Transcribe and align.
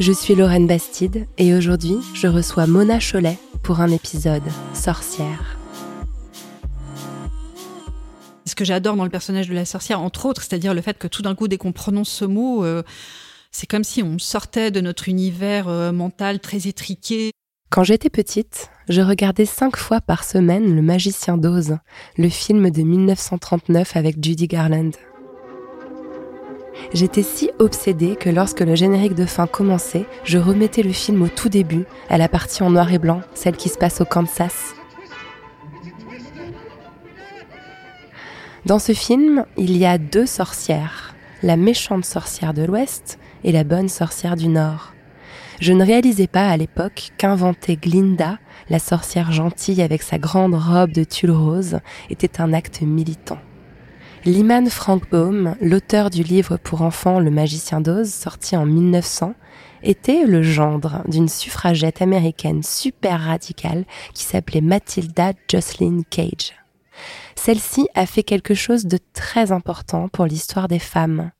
Je 0.00 0.12
suis 0.12 0.34
Lorraine 0.34 0.66
Bastide 0.66 1.26
et 1.36 1.52
aujourd'hui 1.52 1.98
je 2.14 2.26
reçois 2.26 2.66
Mona 2.66 2.98
Cholet 3.00 3.36
pour 3.62 3.80
un 3.80 3.88
épisode 3.88 4.42
Sorcière. 4.72 5.58
Ce 8.46 8.54
que 8.54 8.64
j'adore 8.64 8.96
dans 8.96 9.04
le 9.04 9.10
personnage 9.10 9.50
de 9.50 9.54
la 9.54 9.66
sorcière, 9.66 10.00
entre 10.00 10.24
autres, 10.24 10.40
c'est-à-dire 10.40 10.72
le 10.72 10.80
fait 10.80 10.96
que 10.96 11.06
tout 11.06 11.20
d'un 11.20 11.34
coup, 11.34 11.48
dès 11.48 11.58
qu'on 11.58 11.72
prononce 11.72 12.08
ce 12.08 12.24
mot, 12.24 12.64
euh, 12.64 12.82
c'est 13.52 13.66
comme 13.66 13.84
si 13.84 14.02
on 14.02 14.18
sortait 14.18 14.70
de 14.70 14.80
notre 14.80 15.10
univers 15.10 15.68
euh, 15.68 15.92
mental 15.92 16.40
très 16.40 16.66
étriqué. 16.66 17.32
Quand 17.68 17.84
j'étais 17.84 18.08
petite, 18.08 18.70
je 18.88 19.02
regardais 19.02 19.44
cinq 19.44 19.76
fois 19.76 20.00
par 20.00 20.24
semaine 20.24 20.74
Le 20.74 20.80
Magicien 20.80 21.36
d'Oz, 21.36 21.76
le 22.16 22.28
film 22.30 22.70
de 22.70 22.80
1939 22.80 23.96
avec 23.96 24.24
Judy 24.24 24.46
Garland. 24.46 24.92
J'étais 26.92 27.22
si 27.22 27.50
obsédée 27.58 28.16
que 28.16 28.30
lorsque 28.30 28.60
le 28.60 28.74
générique 28.74 29.14
de 29.14 29.26
fin 29.26 29.46
commençait, 29.46 30.06
je 30.24 30.38
remettais 30.38 30.82
le 30.82 30.92
film 30.92 31.22
au 31.22 31.28
tout 31.28 31.48
début, 31.48 31.84
à 32.08 32.18
la 32.18 32.28
partie 32.28 32.62
en 32.62 32.70
noir 32.70 32.92
et 32.92 32.98
blanc, 32.98 33.20
celle 33.34 33.56
qui 33.56 33.68
se 33.68 33.78
passe 33.78 34.00
au 34.00 34.04
Kansas. 34.04 34.74
Dans 38.66 38.78
ce 38.78 38.92
film, 38.92 39.46
il 39.56 39.76
y 39.76 39.86
a 39.86 39.98
deux 39.98 40.26
sorcières, 40.26 41.14
la 41.42 41.56
méchante 41.56 42.04
sorcière 42.04 42.52
de 42.52 42.62
l'Ouest 42.62 43.18
et 43.42 43.52
la 43.52 43.64
bonne 43.64 43.88
sorcière 43.88 44.36
du 44.36 44.48
Nord. 44.48 44.92
Je 45.60 45.72
ne 45.72 45.84
réalisais 45.84 46.26
pas 46.26 46.48
à 46.48 46.56
l'époque 46.56 47.10
qu'inventer 47.18 47.76
Glinda, 47.76 48.38
la 48.68 48.78
sorcière 48.78 49.32
gentille 49.32 49.82
avec 49.82 50.02
sa 50.02 50.18
grande 50.18 50.54
robe 50.54 50.92
de 50.92 51.04
tulle 51.04 51.32
rose, 51.32 51.80
était 52.10 52.40
un 52.40 52.52
acte 52.52 52.82
militant. 52.82 53.38
Lyman 54.26 54.68
Frank 54.68 55.08
Baum, 55.10 55.56
l'auteur 55.62 56.10
du 56.10 56.22
livre 56.22 56.58
pour 56.58 56.82
enfants 56.82 57.20
Le 57.20 57.30
Magicien 57.30 57.80
d'Oz, 57.80 58.12
sorti 58.12 58.54
en 58.54 58.66
1900, 58.66 59.34
était 59.82 60.26
le 60.26 60.42
gendre 60.42 61.02
d'une 61.08 61.28
suffragette 61.28 62.02
américaine 62.02 62.62
super 62.62 63.18
radicale 63.18 63.86
qui 64.12 64.24
s'appelait 64.24 64.60
Matilda 64.60 65.32
Jocelyn 65.48 66.02
Cage. 66.10 66.52
Celle-ci 67.34 67.88
a 67.94 68.04
fait 68.04 68.22
quelque 68.22 68.52
chose 68.52 68.84
de 68.84 68.98
très 69.14 69.52
important 69.52 70.08
pour 70.08 70.26
l'histoire 70.26 70.68
des 70.68 70.78
femmes. 70.78 71.30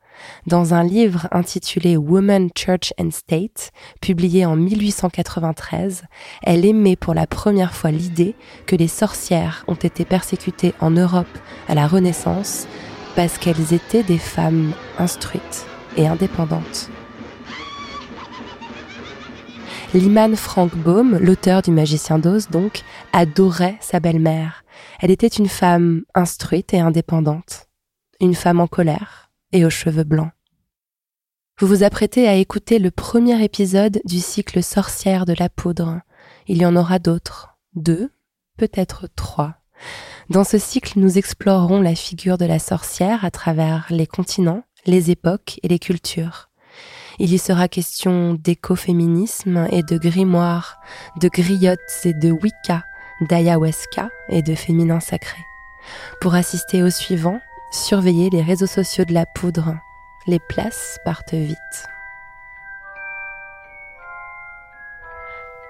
Dans 0.47 0.75
un 0.75 0.83
livre 0.83 1.29
intitulé 1.31 1.97
Woman, 1.97 2.49
Church 2.57 2.93
and 2.99 3.11
State, 3.11 3.71
publié 4.01 4.47
en 4.47 4.57
1893, 4.57 6.05
elle 6.43 6.65
émet 6.65 6.97
pour 6.97 7.15
la 7.15 7.27
première 7.27 7.75
fois 7.75 7.91
l'idée 7.91 8.35
que 8.67 8.77
les 8.77 8.89
sorcières 8.89 9.65
ont 9.69 9.75
été 9.75 10.05
persécutées 10.05 10.75
en 10.81 10.91
Europe 10.91 11.39
à 11.69 11.75
la 11.75 11.87
Renaissance 11.87 12.67
parce 13.17 13.39
qu'elles 13.39 13.75
étaient 13.75 14.03
des 14.03 14.19
femmes 14.19 14.73
instruites 14.99 15.67
et 15.97 16.07
indépendantes. 16.07 16.91
Lyman 19.93 20.37
Frank 20.37 20.75
Baum, 20.77 21.19
l'auteur 21.19 21.63
du 21.63 21.73
Magicien 21.73 22.19
d'Oz, 22.19 22.49
donc, 22.49 22.83
adorait 23.13 23.77
sa 23.81 23.99
belle-mère. 23.99 24.63
Elle 25.01 25.11
était 25.11 25.27
une 25.27 25.49
femme 25.49 26.03
instruite 26.15 26.73
et 26.73 26.81
indépendante, 26.81 27.67
une 28.21 28.35
femme 28.35 28.61
en 28.61 28.69
colère 28.69 29.30
et 29.53 29.65
aux 29.65 29.71
cheveux 29.71 30.05
blancs. 30.05 30.31
Vous 31.59 31.67
vous 31.67 31.83
apprêtez 31.83 32.27
à 32.27 32.35
écouter 32.37 32.79
le 32.79 32.91
premier 32.91 33.43
épisode 33.45 34.01
du 34.05 34.21
cycle 34.21 34.63
Sorcière 34.63 35.27
de 35.27 35.35
la 35.39 35.49
poudre. 35.49 36.01
Il 36.47 36.59
y 36.59 36.65
en 36.65 36.75
aura 36.75 36.99
d'autres, 36.99 37.59
deux, 37.75 38.11
peut-être 38.57 39.09
trois. 39.15 39.57
Dans 40.31 40.45
ce 40.45 40.59
cycle, 40.59 40.99
nous 40.99 41.19
explorerons 41.19 41.81
la 41.81 41.95
figure 41.95 42.39
de 42.39 42.47
la 42.47 42.59
sorcière 42.59 43.25
à 43.25 43.31
travers 43.31 43.87
les 43.91 44.07
continents, 44.07 44.63
les 44.87 45.11
époques 45.11 45.61
et 45.63 45.69
les 45.69 45.79
cultures. 45.79 46.49
Il 47.19 47.33
y 47.33 47.39
sera 47.39 47.69
question 47.69 48.35
d'écoféminisme 48.35 49.67
et 49.71 49.83
de 49.83 49.99
grimoire, 49.99 50.81
de 51.21 51.29
griottes 51.29 51.79
et 52.05 52.15
de 52.15 52.31
Wicca, 52.31 52.85
d'ayahuasca 53.29 54.09
et 54.31 54.43
de 54.43 54.55
féminin 54.55 55.01
sacré. 55.01 55.39
Pour 56.21 56.35
assister 56.35 56.83
au 56.83 56.91
suivant, 56.91 57.41
surveillez 57.71 58.31
les 58.31 58.43
réseaux 58.43 58.67
sociaux 58.67 59.05
de 59.05 59.15
la 59.15 59.27
poudre. 59.27 59.77
Les 60.27 60.39
places 60.39 60.99
partent 61.05 61.35
vite. 61.35 61.57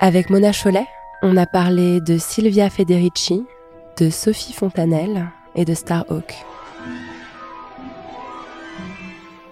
Avec 0.00 0.30
Mona 0.30 0.52
Cholet, 0.52 0.86
on 1.22 1.36
a 1.36 1.46
parlé 1.46 2.00
de 2.00 2.16
Silvia 2.18 2.70
Federici, 2.70 3.44
de 3.98 4.08
Sophie 4.08 4.54
Fontanelle 4.54 5.28
et 5.54 5.64
de 5.64 5.74
Starhawk. 5.74 6.34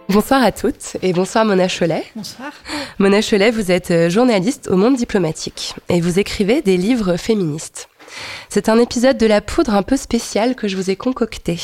Bonsoir 0.08 0.42
à 0.42 0.52
toutes 0.52 0.96
et 1.02 1.12
bonsoir 1.12 1.44
Mona 1.44 1.68
Cholet. 1.68 2.02
Bonsoir. 2.16 2.50
Mona 2.98 3.20
Cholet, 3.20 3.50
vous 3.50 3.70
êtes 3.70 4.08
journaliste 4.08 4.68
au 4.68 4.76
monde 4.76 4.96
diplomatique 4.96 5.74
et 5.90 6.00
vous 6.00 6.18
écrivez 6.18 6.62
des 6.62 6.78
livres 6.78 7.18
féministes. 7.18 7.90
C'est 8.48 8.68
un 8.68 8.78
épisode 8.78 9.18
de 9.18 9.26
La 9.26 9.40
Poudre 9.40 9.74
un 9.74 9.82
peu 9.82 9.96
spécial 9.96 10.54
que 10.54 10.68
je 10.68 10.76
vous 10.76 10.90
ai 10.90 10.96
concocté. 10.96 11.58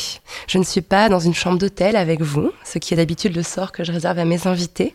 Je 0.47 0.59
ne 0.59 0.65
suis 0.65 0.81
pas 0.81 1.09
dans 1.09 1.19
une 1.19 1.35
chambre 1.35 1.59
d'hôtel 1.59 1.97
avec 1.97 2.21
vous, 2.21 2.51
ce 2.65 2.79
qui 2.79 2.95
est 2.95 2.97
d'habitude 2.97 3.35
le 3.35 3.43
sort 3.43 3.73
que 3.73 3.85
je 3.85 3.93
réserve 3.93 4.19
à 4.19 4.25
mes 4.25 4.47
invités. 4.47 4.95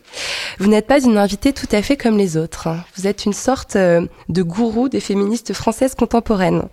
Vous 0.58 0.68
n'êtes 0.68 0.86
pas 0.86 1.02
une 1.02 1.18
invitée 1.18 1.52
tout 1.52 1.68
à 1.72 1.82
fait 1.82 1.96
comme 1.96 2.16
les 2.16 2.36
autres. 2.36 2.68
Vous 2.96 3.06
êtes 3.06 3.24
une 3.24 3.32
sorte 3.32 3.76
euh, 3.76 4.06
de 4.28 4.42
gourou 4.42 4.88
des 4.88 5.00
féministes 5.00 5.52
françaises 5.52 5.94
contemporaines. 5.94 6.68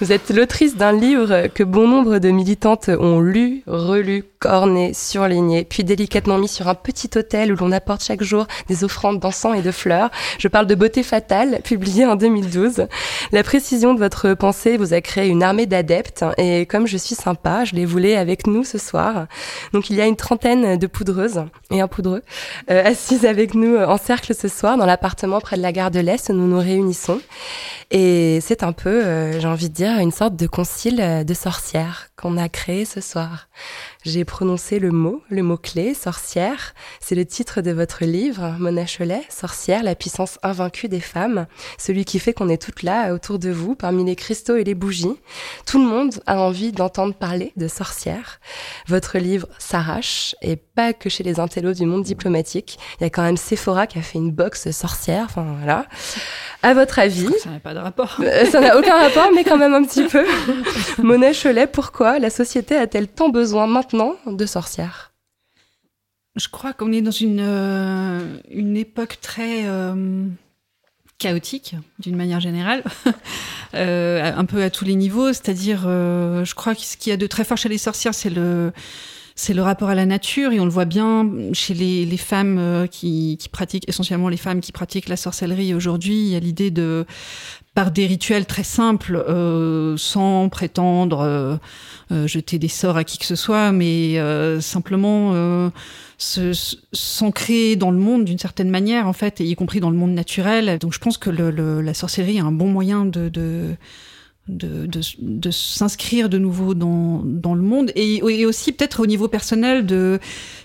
Vous 0.00 0.12
êtes 0.12 0.30
l'autrice 0.30 0.76
d'un 0.76 0.92
livre 0.92 1.48
que 1.54 1.62
bon 1.62 1.88
nombre 1.88 2.18
de 2.18 2.30
militantes 2.30 2.88
ont 2.88 3.20
lu, 3.20 3.62
relu, 3.66 4.24
corné, 4.38 4.92
surligné, 4.94 5.64
puis 5.64 5.84
délicatement 5.84 6.38
mis 6.38 6.48
sur 6.48 6.68
un 6.68 6.74
petit 6.74 7.10
hôtel 7.16 7.52
où 7.52 7.56
l'on 7.56 7.72
apporte 7.72 8.04
chaque 8.04 8.22
jour 8.22 8.46
des 8.68 8.84
offrandes 8.84 9.18
d'encens 9.18 9.56
et 9.56 9.62
de 9.62 9.70
fleurs. 9.70 10.10
Je 10.38 10.48
parle 10.48 10.66
de 10.66 10.74
Beauté 10.74 11.02
fatale, 11.02 11.60
publié 11.64 12.06
en 12.06 12.16
2012. 12.16 12.86
La 13.32 13.42
précision 13.42 13.94
de 13.94 13.98
votre 13.98 14.17
pensée 14.26 14.76
vous 14.76 14.94
a 14.94 15.00
créé 15.00 15.28
une 15.28 15.42
armée 15.42 15.66
d'adeptes 15.66 16.24
et 16.36 16.66
comme 16.66 16.86
je 16.86 16.96
suis 16.96 17.14
sympa, 17.14 17.64
je 17.64 17.74
les 17.74 17.84
voulais 17.84 18.16
avec 18.16 18.46
nous 18.46 18.64
ce 18.64 18.78
soir. 18.78 19.26
Donc 19.72 19.90
il 19.90 19.96
y 19.96 20.00
a 20.00 20.06
une 20.06 20.16
trentaine 20.16 20.76
de 20.76 20.86
poudreuses 20.86 21.44
et 21.70 21.80
un 21.80 21.88
poudreux 21.88 22.22
euh, 22.70 22.84
assises 22.84 23.24
avec 23.24 23.54
nous 23.54 23.76
en 23.76 23.96
cercle 23.96 24.34
ce 24.34 24.48
soir 24.48 24.76
dans 24.76 24.86
l'appartement 24.86 25.40
près 25.40 25.56
de 25.56 25.62
la 25.62 25.72
gare 25.72 25.90
de 25.90 26.00
l'Est 26.00 26.28
où 26.30 26.32
nous 26.32 26.48
nous 26.48 26.58
réunissons. 26.58 27.20
Et 27.90 28.40
c'est 28.42 28.62
un 28.62 28.72
peu, 28.72 29.04
euh, 29.04 29.40
j'ai 29.40 29.48
envie 29.48 29.70
de 29.70 29.74
dire, 29.74 29.98
une 29.98 30.10
sorte 30.10 30.36
de 30.36 30.46
concile 30.46 31.00
euh, 31.00 31.24
de 31.24 31.34
sorcières 31.34 32.08
qu'on 32.20 32.36
a 32.36 32.48
créé 32.48 32.84
ce 32.84 33.00
soir. 33.00 33.48
J'ai 34.04 34.24
prononcé 34.24 34.78
le 34.80 34.90
mot, 34.90 35.22
le 35.30 35.42
mot-clé, 35.42 35.94
sorcière. 35.94 36.74
C'est 37.00 37.14
le 37.14 37.24
titre 37.24 37.60
de 37.60 37.70
votre 37.70 38.04
livre, 38.04 38.56
Mona 38.58 38.84
Cholet, 38.86 39.22
Sorcière, 39.28 39.82
la 39.84 39.94
puissance 39.94 40.38
invaincue 40.42 40.88
des 40.88 41.00
femmes. 41.00 41.46
Celui 41.78 42.04
qui 42.04 42.18
fait 42.18 42.32
qu'on 42.32 42.48
est 42.48 42.60
toutes 42.60 42.82
là, 42.82 43.12
autour 43.14 43.38
de 43.38 43.50
vous, 43.50 43.76
parmi 43.76 44.04
les 44.04 44.16
cristaux 44.16 44.56
et 44.56 44.64
les 44.64 44.74
bougies. 44.74 45.16
Tout 45.66 45.78
le 45.78 45.88
monde 45.88 46.14
a 46.26 46.40
envie 46.40 46.72
d'entendre 46.72 47.14
parler 47.14 47.52
de 47.56 47.68
sorcière. 47.68 48.40
Votre 48.88 49.18
livre 49.18 49.46
s'arrache, 49.58 50.34
et 50.42 50.56
pas 50.56 50.92
que 50.92 51.08
chez 51.08 51.22
les 51.22 51.38
intellos 51.38 51.74
du 51.74 51.86
monde 51.86 52.02
diplomatique. 52.02 52.78
Il 53.00 53.04
y 53.04 53.06
a 53.06 53.10
quand 53.10 53.22
même 53.22 53.36
Sephora 53.36 53.86
qui 53.86 53.98
a 53.98 54.02
fait 54.02 54.18
une 54.18 54.32
box 54.32 54.70
sorcière, 54.72 55.24
enfin 55.26 55.46
voilà. 55.60 55.86
À 56.62 56.74
votre 56.74 56.98
avis, 56.98 57.28
Ça 57.44 57.50
n'a 57.50 57.60
pas 57.60 57.74
de 57.74 57.78
rapport. 57.78 58.16
euh, 58.20 58.44
ça 58.46 58.60
n'a 58.60 58.76
aucun 58.76 58.96
rapport, 58.98 59.28
mais 59.34 59.44
quand 59.44 59.56
même 59.56 59.74
un 59.74 59.84
petit 59.84 60.04
peu. 60.04 60.26
Mona 61.02 61.32
Cholet, 61.32 61.68
pourquoi 61.68 62.07
la 62.18 62.30
société 62.30 62.76
a-t-elle 62.76 63.08
tant 63.08 63.28
besoin 63.28 63.66
maintenant 63.66 64.14
de 64.26 64.46
sorcières? 64.46 65.08
Je 66.38 66.48
crois 66.48 66.72
qu'on 66.72 66.92
est 66.92 67.02
dans 67.02 67.10
une, 67.10 67.40
euh, 67.40 68.38
une 68.50 68.76
époque 68.76 69.18
très, 69.20 69.66
euh, 69.66 70.24
chaotique 71.18 71.74
d'une 71.98 72.14
manière 72.14 72.38
générale, 72.38 72.84
euh, 73.74 74.32
un 74.36 74.44
peu 74.44 74.62
à 74.62 74.70
tous 74.70 74.84
les 74.84 74.94
niveaux. 74.94 75.32
C'est-à-dire, 75.32 75.82
je 75.82 76.54
crois 76.54 76.76
que 76.76 76.82
ce 76.82 76.96
qu'il 76.96 77.10
y 77.10 77.12
a 77.12 77.16
de 77.16 77.26
très 77.26 77.42
fort 77.42 77.56
chez 77.56 77.68
les 77.68 77.78
sorcières, 77.78 78.14
c'est 78.14 78.30
le 78.30 78.72
c'est 79.34 79.54
le 79.54 79.62
rapport 79.62 79.88
à 79.88 79.94
la 79.94 80.04
nature 80.04 80.50
et 80.50 80.58
on 80.58 80.64
le 80.64 80.70
voit 80.70 80.84
bien 80.84 81.30
chez 81.52 81.72
les, 81.72 82.04
les 82.04 82.16
femmes 82.16 82.88
qui, 82.90 83.38
pratiquent, 83.52 83.88
essentiellement 83.88 84.28
les 84.28 84.36
femmes 84.36 84.60
qui 84.60 84.72
pratiquent 84.72 85.08
la 85.08 85.16
sorcellerie 85.16 85.74
aujourd'hui. 85.74 86.16
Il 86.16 86.28
y 86.30 86.34
a 86.34 86.40
l'idée 86.40 86.72
de, 86.72 87.06
par 87.72 87.92
des 87.92 88.08
rituels 88.08 88.46
très 88.46 88.64
simples, 88.64 89.24
sans 89.96 90.48
prétendre 90.48 91.60
jeter 92.10 92.58
des 92.58 92.68
sorts 92.68 92.96
à 92.96 93.04
qui 93.04 93.18
que 93.18 93.24
ce 93.24 93.36
soit, 93.36 93.72
mais 93.72 94.18
euh, 94.18 94.60
simplement 94.60 95.32
euh, 95.34 95.70
s'ancrer 96.18 97.76
dans 97.76 97.90
le 97.90 97.98
monde 97.98 98.24
d'une 98.24 98.38
certaine 98.38 98.70
manière, 98.70 99.06
en 99.06 99.12
fait, 99.12 99.40
et 99.40 99.44
y 99.44 99.54
compris 99.54 99.80
dans 99.80 99.90
le 99.90 99.96
monde 99.96 100.12
naturel. 100.12 100.78
Donc 100.78 100.92
je 100.92 100.98
pense 100.98 101.18
que 101.18 101.30
le, 101.30 101.50
le, 101.50 101.80
la 101.80 101.94
sorcellerie 101.94 102.38
est 102.38 102.40
un 102.40 102.52
bon 102.52 102.68
moyen 102.68 103.04
de, 103.04 103.28
de 103.28 103.76
de, 104.48 104.88
de, 105.18 105.50
s'inscrire 105.50 106.28
de 106.28 106.38
nouveau 106.38 106.74
dans, 106.74 107.22
dans 107.22 107.54
le 107.54 107.62
monde 107.62 107.92
et, 107.94 108.46
aussi 108.46 108.72
peut-être 108.72 109.00
au 109.00 109.06
niveau 109.06 109.28
personnel 109.28 109.84
de 109.84 110.18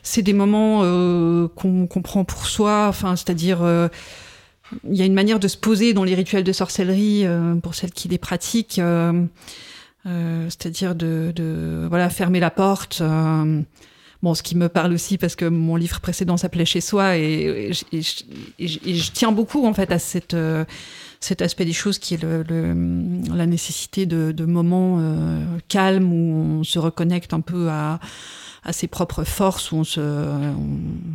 c'est 0.03 0.21
des 0.21 0.31
moments 0.31 0.81
euh, 0.83 1.49
qu'on 1.49 1.87
qu 1.87 2.01
prend 2.01 2.23
pour 2.23 2.45
soi 2.45 2.87
enfin 2.87 3.17
c'est-à-dire 3.17 3.61
euh, 3.61 3.89
il 4.89 4.95
y 4.95 5.01
a 5.01 5.05
une 5.05 5.13
manière 5.13 5.39
de 5.39 5.49
se 5.49 5.57
poser 5.57 5.93
dans 5.93 6.05
les 6.05 6.15
rituels 6.15 6.45
de 6.45 6.51
sorcellerie 6.53 7.25
euh, 7.25 7.55
pour 7.55 7.75
celles 7.75 7.91
qui 7.91 8.07
les 8.07 8.17
pratiquent 8.17 8.79
euh, 10.05 10.45
c'est-à-dire 10.49 10.95
de, 10.95 11.31
de 11.35 11.85
voilà 11.89 12.09
fermer 12.09 12.39
la 12.39 12.51
porte 12.51 12.99
euh, 13.01 13.61
Bon, 14.23 14.33
ce 14.33 14.41
qui 14.41 14.55
me 14.55 14.69
parle 14.69 14.93
aussi 14.93 15.17
parce 15.17 15.35
que 15.35 15.43
mon 15.43 15.75
livre 15.75 15.99
précédent 15.99 16.37
s'appelait 16.37 16.63
Chez 16.63 16.79
soi 16.79 17.17
et, 17.17 17.71
et, 17.91 17.99
et, 18.57 18.67
je 18.95 19.11
tiens 19.11 19.33
beaucoup 19.33 19.67
en 19.67 19.73
fait 19.73 19.91
à 19.91 19.99
cette 19.99 20.33
euh, 20.33 20.63
cet 21.19 21.41
aspect 21.41 21.65
des 21.65 21.73
choses 21.73 21.99
qui 21.99 22.13
est 22.13 22.23
le, 22.23 22.41
le, 22.43 23.35
la 23.35 23.45
nécessité 23.45 24.05
de, 24.05 24.31
de 24.31 24.45
moments 24.45 24.99
euh, 25.01 25.43
calmes 25.67 26.13
où 26.13 26.59
on 26.59 26.63
se 26.63 26.79
reconnecte 26.79 27.33
un 27.33 27.41
peu 27.41 27.67
à, 27.69 27.99
à 28.63 28.71
ses 28.71 28.87
propres 28.87 29.25
forces, 29.25 29.73
où 29.73 29.75
on 29.75 29.83
se 29.83 29.99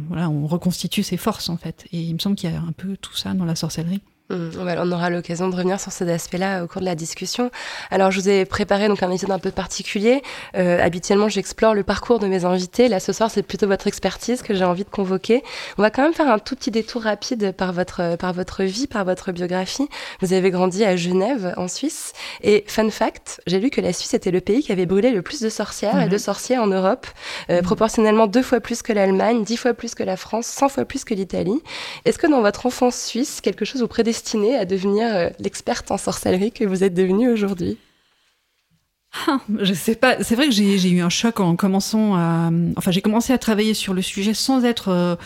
voilà, 0.09 0.29
on 0.29 0.47
reconstitue 0.47 1.03
ses 1.03 1.17
forces 1.17 1.49
en 1.49 1.57
fait. 1.57 1.87
Et 1.93 2.01
il 2.01 2.13
me 2.13 2.19
semble 2.19 2.37
qu'il 2.37 2.51
y 2.51 2.55
a 2.55 2.61
un 2.61 2.73
peu 2.73 2.99
tout 2.99 3.17
ça 3.17 3.33
dans 3.33 3.47
la 3.47 3.57
sorcellerie. 3.57 4.03
Mmh, 4.31 4.51
on 4.61 4.93
aura 4.93 5.09
l'occasion 5.09 5.49
de 5.49 5.57
revenir 5.57 5.81
sur 5.81 5.91
cet 5.91 6.07
aspect-là 6.07 6.63
au 6.63 6.67
cours 6.67 6.83
de 6.83 6.87
la 6.87 6.95
discussion. 6.95 7.51
Alors, 7.91 8.11
je 8.11 8.21
vous 8.21 8.29
ai 8.29 8.45
préparé 8.45 8.89
donc 8.89 9.03
un 9.03 9.11
épisode 9.11 9.31
un 9.31 9.39
peu 9.39 9.51
particulier. 9.51 10.21
Euh, 10.55 10.85
habituellement, 10.85 11.31
j'explore 11.31 11.75
le 11.75 11.83
parcours 11.83 12.19
de 12.19 12.27
mes 12.27 12.45
invités. 12.45 12.89
Là, 12.89 13.01
ce 13.01 13.15
soir, 13.15 13.31
c'est 13.31 13.43
plutôt 13.43 13.67
votre 13.67 13.87
expertise 13.87 14.43
que 14.43 14.55
j'ai 14.55 14.65
envie 14.65 14.85
de 14.85 14.91
convoquer. 14.91 15.43
On 15.79 15.83
va 15.83 15.91
quand 15.91 16.03
même 16.03 16.13
faire 16.13 16.31
un 16.31 16.39
tout 16.39 16.57
petit 16.57 16.71
détour 16.71 17.05
rapide 17.05 17.53
par 17.53 17.73
votre 17.73 18.17
par 18.17 18.35
votre 18.35 18.65
vie, 18.65 18.87
par 18.87 19.07
votre 19.07 19.33
biographie. 19.33 19.89
Vous 20.21 20.35
avez 20.35 20.51
grandi 20.51 20.85
à 20.85 20.95
Genève, 20.95 21.55
en 21.57 21.67
Suisse. 21.67 22.13
Et 22.43 22.65
fun 22.67 22.91
fact, 22.91 23.41
j'ai 23.47 23.61
lu 23.61 23.71
que 23.71 23.81
la 23.81 23.95
Suisse 23.95 24.13
était 24.13 24.31
le 24.31 24.43
pays 24.43 24.63
qui 24.63 24.73
avait 24.73 24.85
brûlé 24.85 25.11
le 25.11 25.23
plus 25.23 25.41
de 25.41 25.49
sorcières 25.49 25.97
mmh. 25.97 26.03
et 26.03 26.09
de 26.09 26.19
sorciers 26.19 26.59
en 26.59 26.67
Europe, 26.67 27.07
euh, 27.49 27.61
mmh. 27.61 27.65
proportionnellement 27.65 28.27
deux 28.27 28.43
fois 28.43 28.61
plus 28.61 28.83
que 28.83 28.93
l'Allemagne, 28.93 29.43
dix 29.43 29.57
fois 29.57 29.73
plus 29.73 29.95
que 29.95 30.03
la 30.03 30.19
France, 30.19 30.47
cent 30.47 30.69
fois 30.69 30.85
plus 30.85 31.05
que 31.05 31.15
l'Italie. 31.15 31.63
Est-ce 32.05 32.19
que 32.19 32.27
dans 32.27 32.43
votre 32.43 32.67
enfance 32.67 32.97
suisse, 33.01 33.41
quelque 33.41 33.65
chose 33.65 33.81
vous 33.81 33.89
prédestinait 33.89 34.18
destinée 34.19 34.57
à 34.57 34.65
devenir 34.65 35.15
euh, 35.15 35.29
l'experte 35.39 35.91
en 35.91 35.99
sorcellerie 35.99 36.53
que 36.53 36.65
vous 36.65 36.83
êtes 36.83 36.95
devenue 36.95 37.31
aujourd'hui 37.31 37.79
ah, 39.27 39.41
je 39.61 39.73
sais 39.73 39.95
pas. 39.95 40.23
C'est 40.23 40.35
vrai 40.35 40.49
que 40.49 40.53
j'ai 40.53 40.91
eu 40.91 41.01
un 41.01 41.09
choc 41.09 41.41
en 41.41 41.57
commençant 41.57 42.15
à. 42.15 42.51
Enfin, 42.77 42.91
j'ai 42.91 43.01
commencé 43.01 43.33
à 43.33 43.39
travailler 43.39 43.73
sur 43.73 43.95
le 43.95 44.03
sujet 44.03 44.35
sans 44.35 44.67
être 44.67 44.89
euh, 44.89 45.17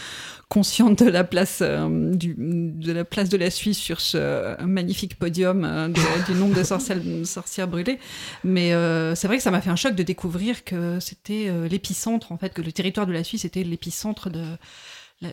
consciente 0.48 1.02
de 1.02 1.10
la 1.10 1.24
place 1.24 1.58
euh, 1.62 1.88
de 2.14 2.92
la 2.92 3.04
place 3.04 3.28
de 3.28 3.36
la 3.36 3.50
Suisse 3.50 3.78
sur 3.78 4.00
ce 4.00 4.62
magnifique 4.62 5.18
podium 5.18 5.92
du 6.24 6.34
nombre 6.34 6.54
de 6.54 6.62
sorcières, 6.62 7.66
brûlées. 7.66 7.98
Mais 8.44 8.70
c'est 9.16 9.26
vrai 9.26 9.38
que 9.38 9.42
ça 9.42 9.50
m'a 9.50 9.60
fait 9.60 9.70
un 9.70 9.76
choc 9.76 9.96
de 9.96 10.04
découvrir 10.04 10.62
que 10.62 11.00
c'était 11.00 11.50
l'épicentre 11.68 12.30
en 12.30 12.38
fait, 12.38 12.54
que 12.54 12.62
le 12.62 12.70
territoire 12.70 13.08
de 13.08 13.12
la 13.12 13.24
Suisse 13.24 13.44
était 13.44 13.64
l'épicentre 13.64 14.30
de 14.30 14.44